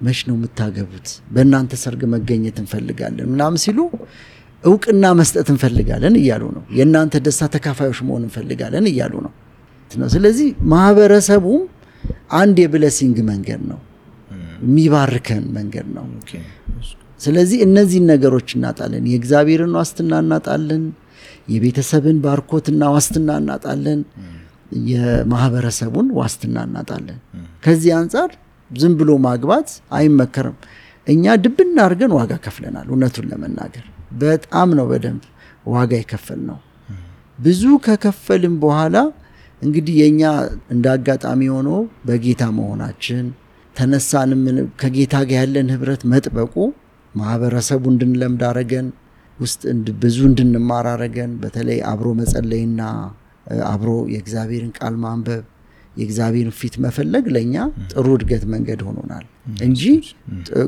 መች 0.00 0.18
ነው 0.28 0.34
የምታገቡት? 0.36 1.06
በእናንተ 1.34 1.72
ሰርግ 1.82 2.02
መገኘት 2.12 2.56
እንፈልጋለን 2.62 3.26
ምናምን 3.32 3.58
ሲሉ 3.64 3.78
እውቅና 4.64 5.04
መስጠት 5.18 5.48
እንፈልጋለን 5.54 6.14
እያሉ 6.20 6.44
ነው። 6.56 6.62
የእናንተ 6.78 7.16
ደስታ 7.26 7.48
ተካፋዮች 7.54 7.98
መሆን 8.06 8.22
እንፈልጋለን 8.26 8.86
እያሉ 8.90 9.14
ነው 9.26 9.32
ነው። 9.90 10.08
ስለዚህ 10.14 10.48
ማህበረሰቡም 10.72 11.62
አንድ 12.38 12.56
የብለሲንግ 12.62 13.18
መንገድ 13.28 13.60
ነው፣ 13.70 13.78
የሚባርከን 14.58 15.44
መንገድ 15.56 15.86
ነው። 15.96 16.06
ስለዚህ 17.20 17.58
እነዚህን 17.66 18.06
ነገሮች 18.12 18.48
እናጣለን። 18.56 19.04
የእግዚአብሔርን 19.10 19.72
ዋስትና 19.78 20.12
እናጣለን። 20.24 20.82
የቤተሰብን 21.52 22.18
ባርኮትና 22.24 22.82
ዋስትና 22.94 23.30
እናጣለን። 23.42 24.00
የማህበረሰቡን 24.90 26.08
ዋስትና 26.18 26.56
እናጣለን። 26.68 27.18
ከዚህ 27.64 27.92
አንጻር 27.98 28.30
ዝም 28.70 28.94
ብሎ 29.00 29.10
ማግባት 29.26 29.68
አይመከርም። 29.98 30.56
እኛ 31.06 31.34
ድብና 31.44 31.76
አድርገን 31.86 32.12
ዋጋ 32.18 32.32
ከፍለናል። 32.44 32.86
እውነቱን 32.90 33.26
ለመናገር 33.30 33.84
በጣም 34.22 34.68
ነው 34.78 34.86
በደንብ 34.90 35.22
ዋጋ 35.68 35.92
የከፈል 36.00 36.40
ነው። 36.50 36.58
ብዙ 37.38 37.62
ከከፈልም 37.86 38.54
በኋላ 38.62 38.96
እንግዲህ 39.62 39.94
የእኛ 40.00 40.22
እንደ 40.70 40.86
አጋጣሚ 40.94 41.42
ሆኖ 41.54 41.70
በጌታ 42.06 42.42
መሆናችን 42.56 43.24
ተነሳንም 43.78 44.40
ከጌታ 44.80 45.14
ጋር 45.22 45.38
ያለን 45.40 45.68
ህብረት 45.74 46.02
መጥበቁ 46.12 46.54
ማህበረሰቡ 47.14 47.82
እንድንለምድ 47.92 48.42
አረገን፣ 48.48 48.88
ውስጥ 49.38 49.60
ብዙ 50.02 50.18
እንድንማር 50.30 50.86
አረገን። 50.92 51.32
በተለይ 51.42 51.78
አብሮ 51.90 52.08
መጸለይና 52.20 52.80
አብሮ 53.68 53.90
የእግዚአብሔርን 54.12 54.72
ቃል 54.78 54.94
ማንበብ 55.04 55.44
የእግዚአብሔርን 55.96 56.54
ፊት 56.58 56.74
መፈለግ 56.84 57.24
ለእኛ 57.34 57.54
ጥሩ 57.92 58.06
እድገት 58.16 58.44
መንገድ 58.52 58.80
ሆኖናል 58.88 59.24
እንጂ 59.64 59.82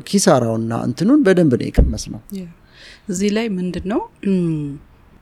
ኪሳራውና 0.08 0.72
እንትኑን 0.86 1.20
በደንብ 1.26 1.52
ነው 1.60 1.66
የቀመስ 1.68 2.04
ነው። 2.14 2.20
እዚህ 3.10 3.30
ላይ 3.36 3.46
ምንድን 3.56 3.86
ነው 3.92 4.00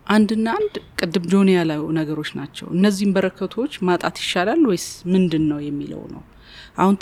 አንድና 0.06 0.48
አንድ 0.58 0.74
ቅድም 1.00 1.24
ጆኒ 1.32 1.48
ያለው 1.56 1.82
ነገሮች 1.98 2.30
ናቸው። 2.38 2.66
እነዚህም 2.76 3.10
በረከቶች 3.16 3.72
ማጣት 3.88 4.16
ይሻላል 4.22 4.62
ወይስ 4.70 4.86
ምንድን 5.12 5.44
ነው 5.50 5.58
የሚለው 5.66 6.02
ነው። 6.14 6.22
አሁን 6.78 6.96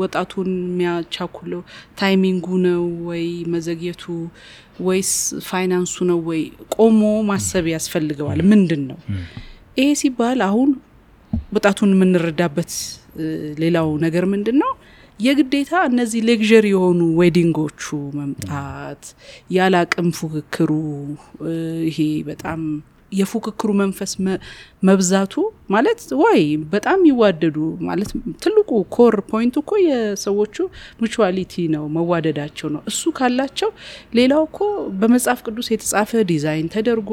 ወጣቱን 0.00 0.48
የሚያቻኩለው 0.64 1.60
timing 2.00 2.34
ኡ 2.34 2.46
ነው 2.64 2.82
ወይ 3.08 3.24
መዘግየቱ 3.54 4.04
ወይስ 4.86 5.12
ፋይናንሱ 5.48 5.94
ነው 6.10 6.18
ወይ? 6.28 6.42
ቆሞ 6.76 7.00
ማሰብ 7.28 7.66
ያስፈልገዋል። 7.74 8.40
ምንድን 8.50 8.82
ነው 8.90 8.98
ይሄ 9.78 9.88
ሲባል 10.00 10.40
አሁን 10.48 10.70
ወጣቱን 11.52 11.92
የምንረዳበት 11.94 12.72
ሌላው 13.62 13.88
ነገር 14.04 14.24
ምንድን 14.32 14.56
ነው 14.62 14.72
የግዴታ 15.20 15.72
እነዚህ 15.90 16.20
luxury 16.28 16.66
የሆኑ 16.72 17.00
wedding 17.20 17.59
ኦቹ 17.59 17.82
መምጣት 18.18 19.02
ያለ 19.56 19.74
አቅም 19.82 20.08
ፉክክሩ 20.18 20.70
ይሄ 21.88 21.98
በጣም 22.30 22.60
የፉክክሩ 23.18 23.70
መንፈስ 23.80 24.12
መብዛቱ 24.82 25.34
ማለት 25.74 26.00
why 26.20 26.40
በጣም 26.72 27.00
ይዋደዱ 27.08 27.56
ማለት 27.86 28.10
ትልቁ 28.42 28.70
core 28.96 29.14
point 29.30 29.47
ኡ 29.47 29.54
እኮ 29.62 29.72
የሰዎቹ 29.84 30.56
mutuality 31.00 31.54
ነው፣ 31.74 31.84
መዋደዳቸው 31.96 32.68
ነው። 32.74 32.82
እሱ 32.90 33.12
ካላቸው 33.18 33.70
ሌላው 34.18 34.42
እኮ 34.48 34.58
በመጽሐፍ 35.00 35.40
ቅዱስ 35.46 35.68
የተጻፈ 35.74 36.12
ዲዛይን 36.30 36.68
ተደርጎ 36.74 37.10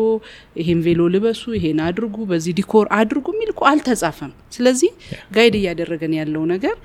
ይሄን 0.62 0.82
ቬሎ 0.86 1.08
ልበሱ፣ 1.14 1.44
ይሄን 1.58 1.82
አድርጉ፣ 1.88 2.18
በዚህ 2.32 2.56
decor 2.60 2.88
አድርጉ 3.00 3.28
የሚል 3.36 3.52
እኮ 3.52 3.64
አልተጻፈም። 3.72 4.34
ስለዚህ 4.52 4.92
guide 5.36 5.58
እያደረገን 5.60 6.16
ያለው 6.20 6.46
ነገር 6.54 6.76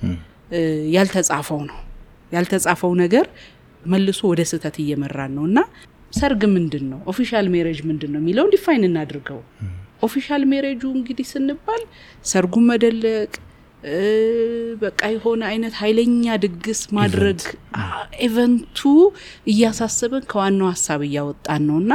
ያልተጻፈው 0.95 1.61
ነው። 1.71 1.79
ያልተጻፈው 2.33 2.93
ነገር 3.01 3.27
መልሶ 3.85 4.21
ወደ 4.31 4.43
ስህተት 4.51 4.77
እየመራን 4.83 5.33
ነው 5.37 5.45
እና 5.49 5.59
ሰርግ 6.13 6.43
ምንድን 6.53 6.85
ነው? 6.91 6.99
official 7.07 7.47
marriage 7.55 7.79
ምንድን 7.89 8.11
ነው 8.15 8.21
የሚለውን 8.23 8.53
define 8.55 8.85
እናድርገው። 8.89 9.41
official 10.03 10.43
marriage 10.51 10.76
ኡ 10.76 10.83
እንግዲህ 10.97 11.27
ስንባል 11.31 11.83
ሰርጉን 12.31 12.65
መደለቅ 12.71 13.31
በቃ 14.83 15.01
የሆነ 15.15 15.43
አይነት 15.51 15.75
ኃይለኛ 15.81 16.37
ድግስ 16.45 16.81
ማድረግ 16.97 17.41
event 18.27 18.65
ኡ 18.65 18.81
እያሳሰበን 19.53 20.25
ከዋናው 20.31 20.69
ሀሳብ 20.73 21.01
እያወጣን 21.09 21.63
ነው 21.69 21.77
እና 21.83 21.93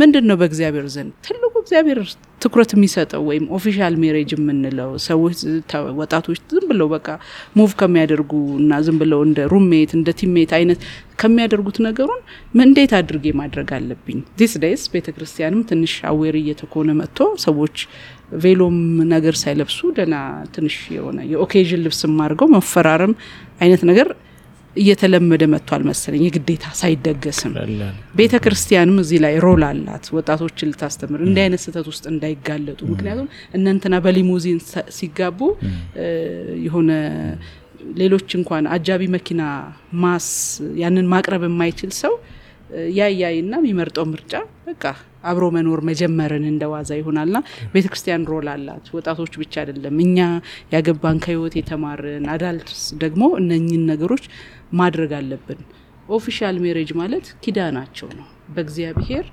ምንድን 0.00 0.26
ነው 0.30 0.36
በእግዚአብሔር 0.40 0.86
ዘንድ 0.94 1.12
ትልቁ 1.26 1.52
እግዚአብሔር 1.64 2.00
ትኩረት 2.44 2.70
የሚሰጠው 2.74 3.22
ወይም 3.28 3.44
official 3.56 3.94
marriage 4.02 4.30
የምንለው 4.36 4.90
ሰዎች 5.06 5.38
ወጣቶች 6.00 6.40
ዝም 6.52 6.66
ብለው 6.70 6.88
በቃ 6.94 7.08
move 7.58 7.70
ከሚያደርጉ 7.80 8.32
እና 8.60 8.80
ዝም 8.86 8.98
ብለው 9.02 9.22
እንደ 9.28 9.46
roommate 9.52 9.92
እንደ 9.98 10.10
teammate 10.20 10.52
አይነት 10.58 10.80
ከሚያደርጉት 11.20 11.78
ነገሩን 11.86 12.20
እንዴት 12.64 12.92
አድርጌ 12.98 13.26
ማድረግ 13.40 13.68
አለብኝ? 13.76 14.18
these 14.38 14.52
days 14.62 14.84
ቤተ 14.94 15.08
ክርስቲያንም 15.16 15.62
ትንሽ 15.70 15.94
aware 16.10 16.36
እየተሆነ 16.40 16.90
መጥቶ 17.00 17.18
ሰዎች 17.44 17.76
ቬሎም 18.42 18.76
ነገር 19.12 19.34
ሳይለብሱ 19.42 19.80
ደና 19.98 20.14
ትንሽ 20.54 20.76
የሆነ 20.96 21.18
የ 21.32 21.42
occasion 21.42 21.82
ልብስም 21.86 22.16
አድርገው 22.24 22.48
መፈራረም 22.56 23.12
አይነት 23.60 23.82
ነገር 23.90 24.08
እየተለመደ 24.76 25.42
መጥቷል 25.52 25.82
መሰለኝ። 25.88 26.22
የግዴታ 26.26 26.66
ሳይደገስም 26.78 27.52
ቤተ 28.18 28.34
ክርስቲያንም 28.44 28.96
እዚህ 29.02 29.18
ላይ 29.24 29.34
role 29.44 29.62
አላት፣ 29.68 30.06
ወጣቶችን 30.16 30.70
ልታስተምር 30.72 31.20
እንዲህ 31.26 31.42
አይነት 31.44 31.62
ስህተት 31.64 31.86
ውስጥ 31.92 32.04
እንዳይጋለጡ። 32.12 32.80
ምክንያቱም 32.92 33.28
እነእንትና 33.58 33.98
በሊሙዚን 34.06 34.58
ሲጋቡ 34.98 35.40
የሆነ 36.66 36.90
ሌሎች 37.98 38.28
እንኳን 38.38 38.64
አጃቢ 38.74 39.02
መኪና 39.14 39.42
ማስ 40.02 40.28
ያንን 40.80 41.08
ማቅረብ 41.12 41.42
የማይችል 41.48 41.90
ሰው 42.02 42.14
ያያይና 42.96 43.54
የሚመርጠው 43.60 44.06
ምርጫ 44.12 44.32
በቃ 44.68 44.84
አብሮ 45.24 45.44
መኖር 45.54 45.80
መጀመርን 45.88 46.44
እንደ 46.48 46.64
ዋዛ 46.72 46.90
ይሆናልና 46.98 47.38
ቤተ 47.74 47.84
ክርስቲያን 47.90 48.24
role 48.30 48.46
አላት። 48.52 48.86
ወጣቶች 48.96 49.32
ብቻ 49.42 49.54
አይደለም 49.62 49.96
እኛ 50.04 50.18
ያገባን 50.74 51.18
ከህይወት 51.24 51.54
የተማርን 51.58 52.24
adults 52.34 52.82
ደግሞ 53.04 53.24
እነኝን 53.40 53.84
ነገሮች 53.92 54.24
ማድረግ 54.72 55.12
አለብን። 55.18 55.60
official 56.08 56.56
marriage 56.64 56.90
ማለት 57.00 57.26
ኪዳናቸው 57.44 58.08
ነው 58.18 58.26
በእግዚአብሔር 58.54 59.26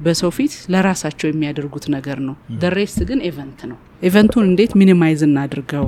በሰው 0.00 0.30
ፊት 0.36 0.52
ለራሳቸው 0.72 1.28
የሚያደርጉት 1.30 1.86
ነገር 1.94 2.18
ነው። 2.26 2.34
the 2.62 2.78
rest 2.78 3.00
ግን 3.08 3.18
event 3.28 3.60
ነው። 3.70 3.78
event 4.02 4.25
ኡን 4.25 4.44
እንዴት 4.50 4.72
minimize 4.80 5.22
እናድርገው፣ 5.26 5.86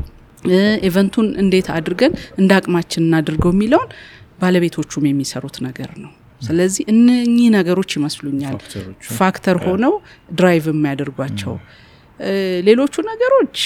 event 0.88 1.10
ኡን 1.10 1.28
እንዴት 1.42 1.68
አድርገን 1.74 2.12
እንደ 2.40 2.50
አቅማችን 2.58 3.04
እናድርገው 3.04 3.52
የሚለውን 3.54 3.90
ባለቤቶቹም 4.40 5.04
የሚሰሩት 5.08 5.56
ነገር 5.66 5.90
ነው። 6.02 6.12
ስለዚህ 6.40 6.84
እነኚህ 6.92 7.48
ነገሮች 7.56 7.90
ይመስሉኛል 7.98 8.56
factor 9.18 9.56
ሆነው 9.66 9.92
drive 10.38 10.64
የሚያደርጓቸው። 10.72 11.54
ሌሎቹ 12.66 12.94
ነገሮች 13.10 13.58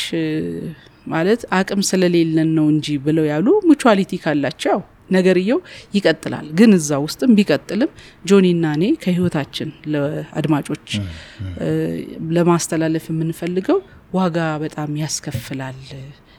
ማለት 1.07 1.41
አቅም 1.57 1.81
ስለሌለን 1.89 2.51
ነው 2.57 2.67
እንጂ 2.73 2.97
ብለው 3.05 3.25
ያሉ 3.31 3.47
mutuality 3.69 4.13
ካላቸው 4.23 4.79
ነገርየው 5.11 5.59
ይቀጥላል። 5.97 6.47
ግን 6.59 6.71
እዛ 6.79 6.91
ውስጥም 7.05 7.33
ቢቀጥልም 7.39 7.91
ጆኒና 8.25 8.65
እኔ 8.77 8.85
ከህይወታችን 9.03 9.69
ለአድማጮች 9.93 10.89
ለማስተላለፍ 12.37 13.07
የምንፈልገው 13.13 13.81
ዋጋ 14.15 14.39
በጣም 14.63 14.91
ያስከፍላል። 15.03 15.79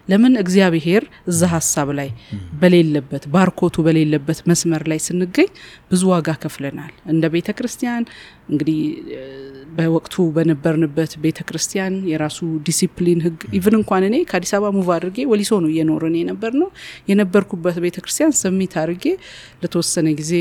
ለምን 0.08 0.34
እግዚአብሔር 0.42 1.04
እዛ 1.32 1.42
ሀሳብ 1.54 1.90
ላይ 1.98 2.10
በሌለበት 2.62 3.24
ባርኮቱ 3.34 3.76
በሌለበት 3.88 4.40
መስመር 4.50 4.84
ላይ 4.92 5.00
ስንገኝ 5.06 5.50
ብዙ 5.92 6.02
ዋጋ 6.14 6.38
ከፍለናል። 6.44 6.94
እንደ 7.14 7.26
ቤተ 7.34 7.52
ክርስቲያን 7.58 8.04
እንግዲህ 8.52 8.80
በወቅቱ 9.78 10.16
በነበርንበት 10.36 11.12
ቤተ 11.24 11.40
ክርስቲያን 11.48 11.96
የራሱ 12.12 12.38
ዲሲፕሊን 12.68 13.20
ህግ 13.26 13.40
even 13.58 13.76
እንኳን 13.80 14.04
እኔ 14.08 14.16
ከአዲስ 14.30 14.52
አበባ 14.58 14.70
move 14.78 14.88
አድርጌ 14.96 15.26
ወሊሶ 15.32 15.52
ነው 15.64 15.70
እየኖርን 15.74 16.16
የነበር 16.20 16.54
ነው 16.62 16.70
የነበርኩበት 17.10 17.78
ቤተ 17.86 17.98
ክርስቲያን 18.04 18.34
submit 18.42 18.74
አድርጌ 18.84 19.06
ለተወሰነ 19.64 20.08
ጊዜ 20.22 20.34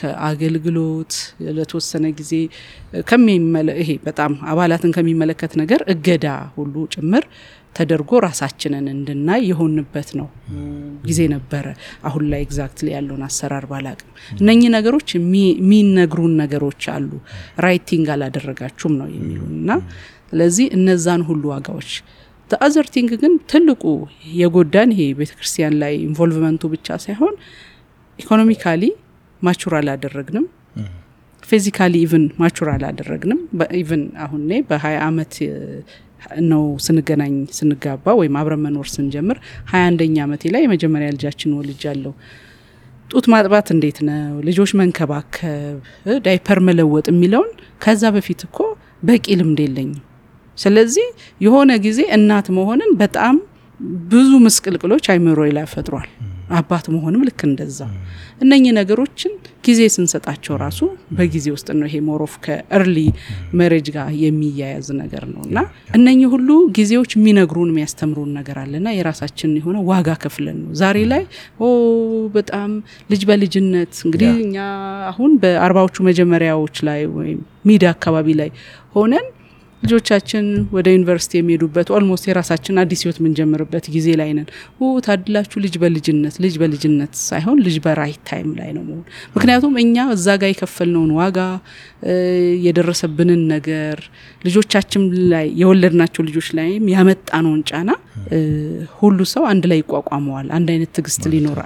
ከአገልግሎት 0.00 1.14
ለተወሰነ 1.56 2.06
ጊዜ 2.20 2.32
ይሄ 3.80 3.90
በጣም 4.06 4.32
አባላትን 4.50 4.94
ከሚመለከት 4.96 5.52
ነገር 5.62 5.82
እገዳ 5.94 6.26
ሁሉ 6.56 6.74
ጭምር 6.94 7.24
ተደርጎ 7.74 8.20
ራሳችንን 8.24 8.86
እንድናይ 8.92 9.42
የሆነበት 9.48 10.08
ነው 10.18 10.28
ጊዜ 11.04 11.20
ነበረ። 11.32 11.66
አሁን 12.04 12.24
ላይ 12.32 12.40
exactly 12.46 12.88
ያለውን 12.94 13.22
አሰራር 13.28 13.64
ባላውቅም 13.70 14.10
እነኚህ 14.38 14.70
ነገሮች 14.76 15.08
የሚነግሩን 15.16 16.34
ነገሮች 16.42 16.82
አሉ። 16.94 17.10
right 17.66 17.87
thing 17.87 18.08
አላደረጋችሁም 18.14 18.96
ነው 19.00 19.08
የሚሉን 19.16 19.54
እና 19.60 19.70
ስለዚህ 20.30 20.68
እነዛን 20.76 21.24
ሁሉ 21.28 21.44
ዋጋዎች 21.52 21.90
other 22.60 22.86
thing 22.94 23.10
ግን 23.20 23.34
ትልቁ 23.50 23.82
የጎዳን 24.38 24.90
ይሄ 24.94 25.02
ቤተ 25.18 25.30
ክርስቲያን 25.36 25.74
ላይ 25.82 25.92
involvement 26.06 26.53
ኡ 26.53 26.62
ብቻ 26.72 26.96
ሳይሆን 27.04 27.34
economically 28.18 28.82
mature 29.42 29.74
አላደረግንም። 29.78 30.44
physically 31.42 31.94
even 32.02 32.24
mature 32.40 32.68
አላደረግንም። 32.72 33.40
even 33.78 34.02
አሁን 34.24 34.42
በሀያ 34.68 34.98
አመት 35.06 35.34
ነው 36.48 36.64
ስንገናኝ 36.84 37.34
ስንጋባ 37.56 38.14
ወይም 38.18 38.36
አብረን 38.40 38.62
መኖር 38.64 38.88
ስንጀምር 38.92 39.38
ሀያ 39.70 39.82
አንደኛ 39.90 40.16
አመቴ 40.26 40.52
ላይ 40.54 40.62
የመጀመሪያ 40.64 41.08
ልጃችን 41.16 41.56
ወልጃለው። 41.58 42.14
ጡት 43.10 43.26
ማጥባት 43.32 43.68
እንዴት 43.74 43.98
ነው፣ 44.08 44.34
ልጆች 44.46 44.70
መንከባከብ፣ 44.80 45.78
ዳይፐር 46.26 46.60
መለወጥ 46.68 47.06
የሚለውን 47.12 47.50
ከዛ 47.82 48.12
በፊት 48.14 48.42
እኮ 48.46 48.58
በቂ 49.04 49.26
ልምድ 49.40 49.60
የለኝም። 49.64 50.00
ስለዚህ 50.58 51.06
የሆነ 51.40 51.72
ጊዜ 51.84 52.00
እናት 52.16 52.48
መሆንን 52.56 52.90
በጣም 53.00 53.36
ብዙ 54.10 54.30
ምስቅልቅሎች 54.44 55.04
አይምሮ 55.12 55.38
ላይ 55.50 55.66
ፈጥሯል። 55.72 56.10
አባት 56.56 56.86
መሆንም 56.92 57.22
ልክ 57.26 57.40
እንደዛ 57.48 57.80
እነኚህ 58.42 58.72
ነገሮችን 58.78 59.32
ጊዜ 59.66 59.80
ስንሰጣቸው 59.94 60.54
ራሱ 60.62 60.80
በጊዜ 61.16 61.46
ውስጥ 61.54 61.68
ነው። 61.74 61.86
ይሄ 61.88 61.96
more 62.06 62.23
of 62.23 62.32
ከ 62.44 62.59
early 62.59 62.96
marriage 63.58 63.86
ጋር 63.96 64.08
የሚያያዝ 64.22 64.88
ነገር 65.00 65.24
ነው 65.30 65.42
እና 65.48 65.58
እነኚህ 65.98 66.28
ሁሉ 66.34 66.48
ጊዜዎች 66.78 67.12
የሚነግሩን 67.16 67.70
የሚያስተምሩን 67.72 68.32
ነገር 68.38 68.58
አለና 68.62 68.88
የራሳችን 68.96 69.52
የሆነ 69.58 69.78
ዋጋ 69.90 70.16
ከፍለን 70.24 70.58
ነው 70.62 70.72
ዛሬ 70.80 70.98
ላይ 71.12 71.22
ኦ 71.60 71.68
በጣም 72.36 72.72
ልጅ 73.12 73.22
በልጅነት 73.30 73.94
እንግዲህ 74.04 74.32
እኛ 74.46 74.56
አሁን 75.10 75.32
በአርባዎቹ 75.42 75.96
መጀመሪያዎች 76.08 76.78
ላይ 76.88 77.02
ወይም 77.18 77.38
mid 77.66 77.90
አካባቢ 77.96 78.28
ላይ 78.40 78.50
ሆነን 78.96 79.28
ልጆቻችን 79.82 80.44
ወደ 80.74 80.86
ዩኒቨርሲቲ 80.94 81.32
የሚሄዱበት 81.38 81.88
almost 81.96 82.24
የራሳችን 82.28 82.80
አዲስ 82.82 83.00
ህይወት 83.04 83.16
የምንጀምርበት 83.20 83.86
ጊዜ 83.94 84.08
ላይ 84.20 84.30
ነን። 84.36 84.48
ታድላችሁ 85.06 85.58
ልጅ 85.64 85.74
በልጅነት 85.82 86.34
ልጅ 86.44 86.54
በልጅነት 86.62 87.12
ሳይሆን 87.22 87.58
ልጅ 87.66 87.76
በ 87.84 87.94
right 87.94 88.20
time 88.28 88.50
ላይ 88.58 88.70
ነው 88.76 88.84
መሆን። 88.88 89.04
ምክንያቱም 89.34 89.74
እኛ 89.82 90.04
እዛ 90.14 90.36
ጋር 90.42 90.50
የከፈልነውን 90.52 91.12
ዋጋ 91.18 91.38
የደረሰብንን 92.66 93.42
ነገር 93.54 93.98
ልጆቻችን 94.44 95.02
ላይ 95.32 95.48
የወለድናቸው 95.60 96.22
ልጆች 96.28 96.48
ላይም 96.58 96.86
ያመጣነውን 96.94 97.62
ጫና 97.70 97.90
ሁሉ 98.98 99.18
ሰው 99.32 99.44
አንድ 99.50 99.64
ላይ 99.70 99.78
ይቋቋመዋል። 99.82 100.48
አንድ 100.56 100.68
አይነት 100.72 100.90
ትዕግስት 100.96 101.24
ሊኖር 101.32 101.58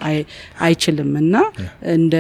አይችልም 0.60 1.12
እና 1.22 1.34
እንደ 1.94 2.14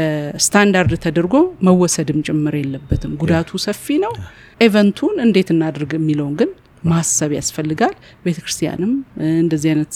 ስታንዳርድ 0.46 0.94
ተደርጎ 1.04 1.34
መወሰድም 1.68 2.20
ጭምር 2.28 2.56
የለበትም። 2.58 3.14
ጉዳቱ 3.22 3.58
ሰፊ 3.66 3.98
ነው። 4.04 4.14
event 4.60 4.91
ኡን 4.91 5.16
እንዴት 5.24 5.50
እናድርግ 5.54 5.92
የሚለውን 5.98 6.36
ግን 6.40 6.52
ማሰብ 6.82 7.30
ያስፈልጋል። 7.36 7.94
ቤተ 8.24 8.38
ክርስቲያንም 8.42 8.90
እንደዚህ 9.36 9.68
አይነት 9.72 9.94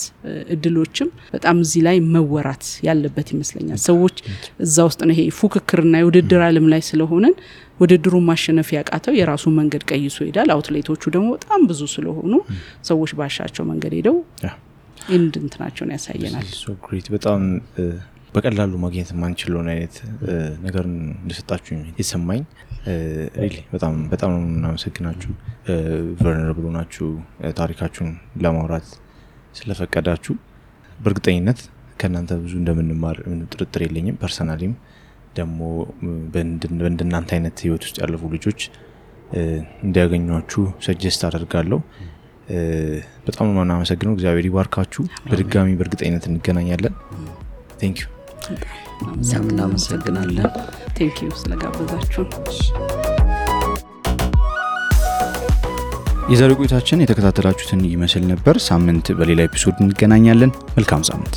እድሎችም 0.55 1.09
በጣም 1.35 1.57
እዚህ 1.65 1.83
ላይ 1.87 1.97
መወራት 2.15 2.65
ያለበት 2.87 3.29
ይመስለኛል። 3.35 3.79
ሰዎች 3.87 4.17
እዛ 4.65 4.77
ውስጥ 4.89 5.01
ነው 5.07 5.15
ይሄ 5.15 5.23
ፉክክርና 5.39 5.95
የውድድር 6.01 6.43
ዓለም 6.49 6.67
ላይ 6.73 6.83
ስለሆንን 6.89 7.35
ውድድሩን 7.81 8.25
ማሸነፍ 8.29 8.69
ያቃተው 8.77 9.15
የራሱ 9.19 9.45
መንገድ 9.59 9.83
ቀይሶ 9.91 10.19
ይሄዳል። 10.25 10.51
outlet 10.55 10.83
ኦቹ 10.83 11.03
ደግሞ 11.15 11.29
በጣም 11.37 11.61
ብዙ 11.71 11.83
ስለሆኑ 11.95 12.33
ሰዎች 12.91 13.13
ባሻቸው 13.21 13.65
መንገድ 13.71 13.95
ሄደው 13.99 14.17
end 15.11 15.35
እንትናቸውን 15.41 15.93
ያሳየናል። 15.95 16.49
በጣም 17.15 17.43
በቀላሉ 18.35 18.73
ማግኘት 18.83 19.09
የማንችለውን 19.13 19.69
አይነት 19.73 19.95
ነገር 20.67 20.85
እንደሰጣችሁ 20.89 21.71
የተሰማኝ 21.91 22.43
really 23.41 23.57
በጣም 23.73 23.95
በጣም 24.13 24.31
ነው 24.35 24.43
የምናመሰግናችሁ። 24.45 25.31
vulnerable 26.21 26.67
ሆናችሁ 26.69 27.09
ታሪካችሁን 27.59 28.13
ለማውራት 28.45 28.89
ስለፈቀዳችሁ 29.55 30.35
በእርግጠኝነት 30.99 31.61
ከእናንተ 32.01 32.33
ብዙ 32.45 32.55
እንደምንማር 32.61 33.17
ምንም 33.27 33.49
ጥርጥር 33.53 33.83
የለኝም። 33.87 34.19
personally 34.23 34.64
ም 34.64 34.73
ደግሞ 35.35 35.59
በእንደናንተ 36.33 37.31
አይነት 37.37 37.59
ህይወት 37.65 37.83
ውስጥ 37.87 37.97
ያለፉ 38.03 38.31
ልጆች 38.33 38.61
እንዲያገኟችሁ 39.83 40.63
suggest 40.87 41.21
አደርጋለሁ። 41.29 41.79
በጣም 43.27 43.45
ነው 43.49 43.55
የምናመሰግነው። 43.57 44.15
እግዚአብሔር 44.17 44.47
ይባርካችሁ። 44.49 45.03
በድጋሚ 45.29 45.77
በእርግጠኝነት 45.79 46.25
እንገናኛለን። 46.31 46.95
thank 47.81 47.99
you። 48.03 48.07
እናመሰግናለን። 49.43 50.49
thank 50.99 51.19
you 51.25 51.31
ስለጋበዛችሁ። 51.43 52.25
የዛሬ 56.33 56.51
ቆይታችን 56.59 57.01
የተከታተላችሁትን 57.03 57.81
ይመስል 57.93 58.25
ነበር። 58.33 58.57
ሳምንት 58.67 59.07
በሌላ 59.19 59.41
episode 59.49 59.79
እንገናኛለን። 59.85 60.51
መልካም 60.77 61.03
ሳምንት 61.09 61.37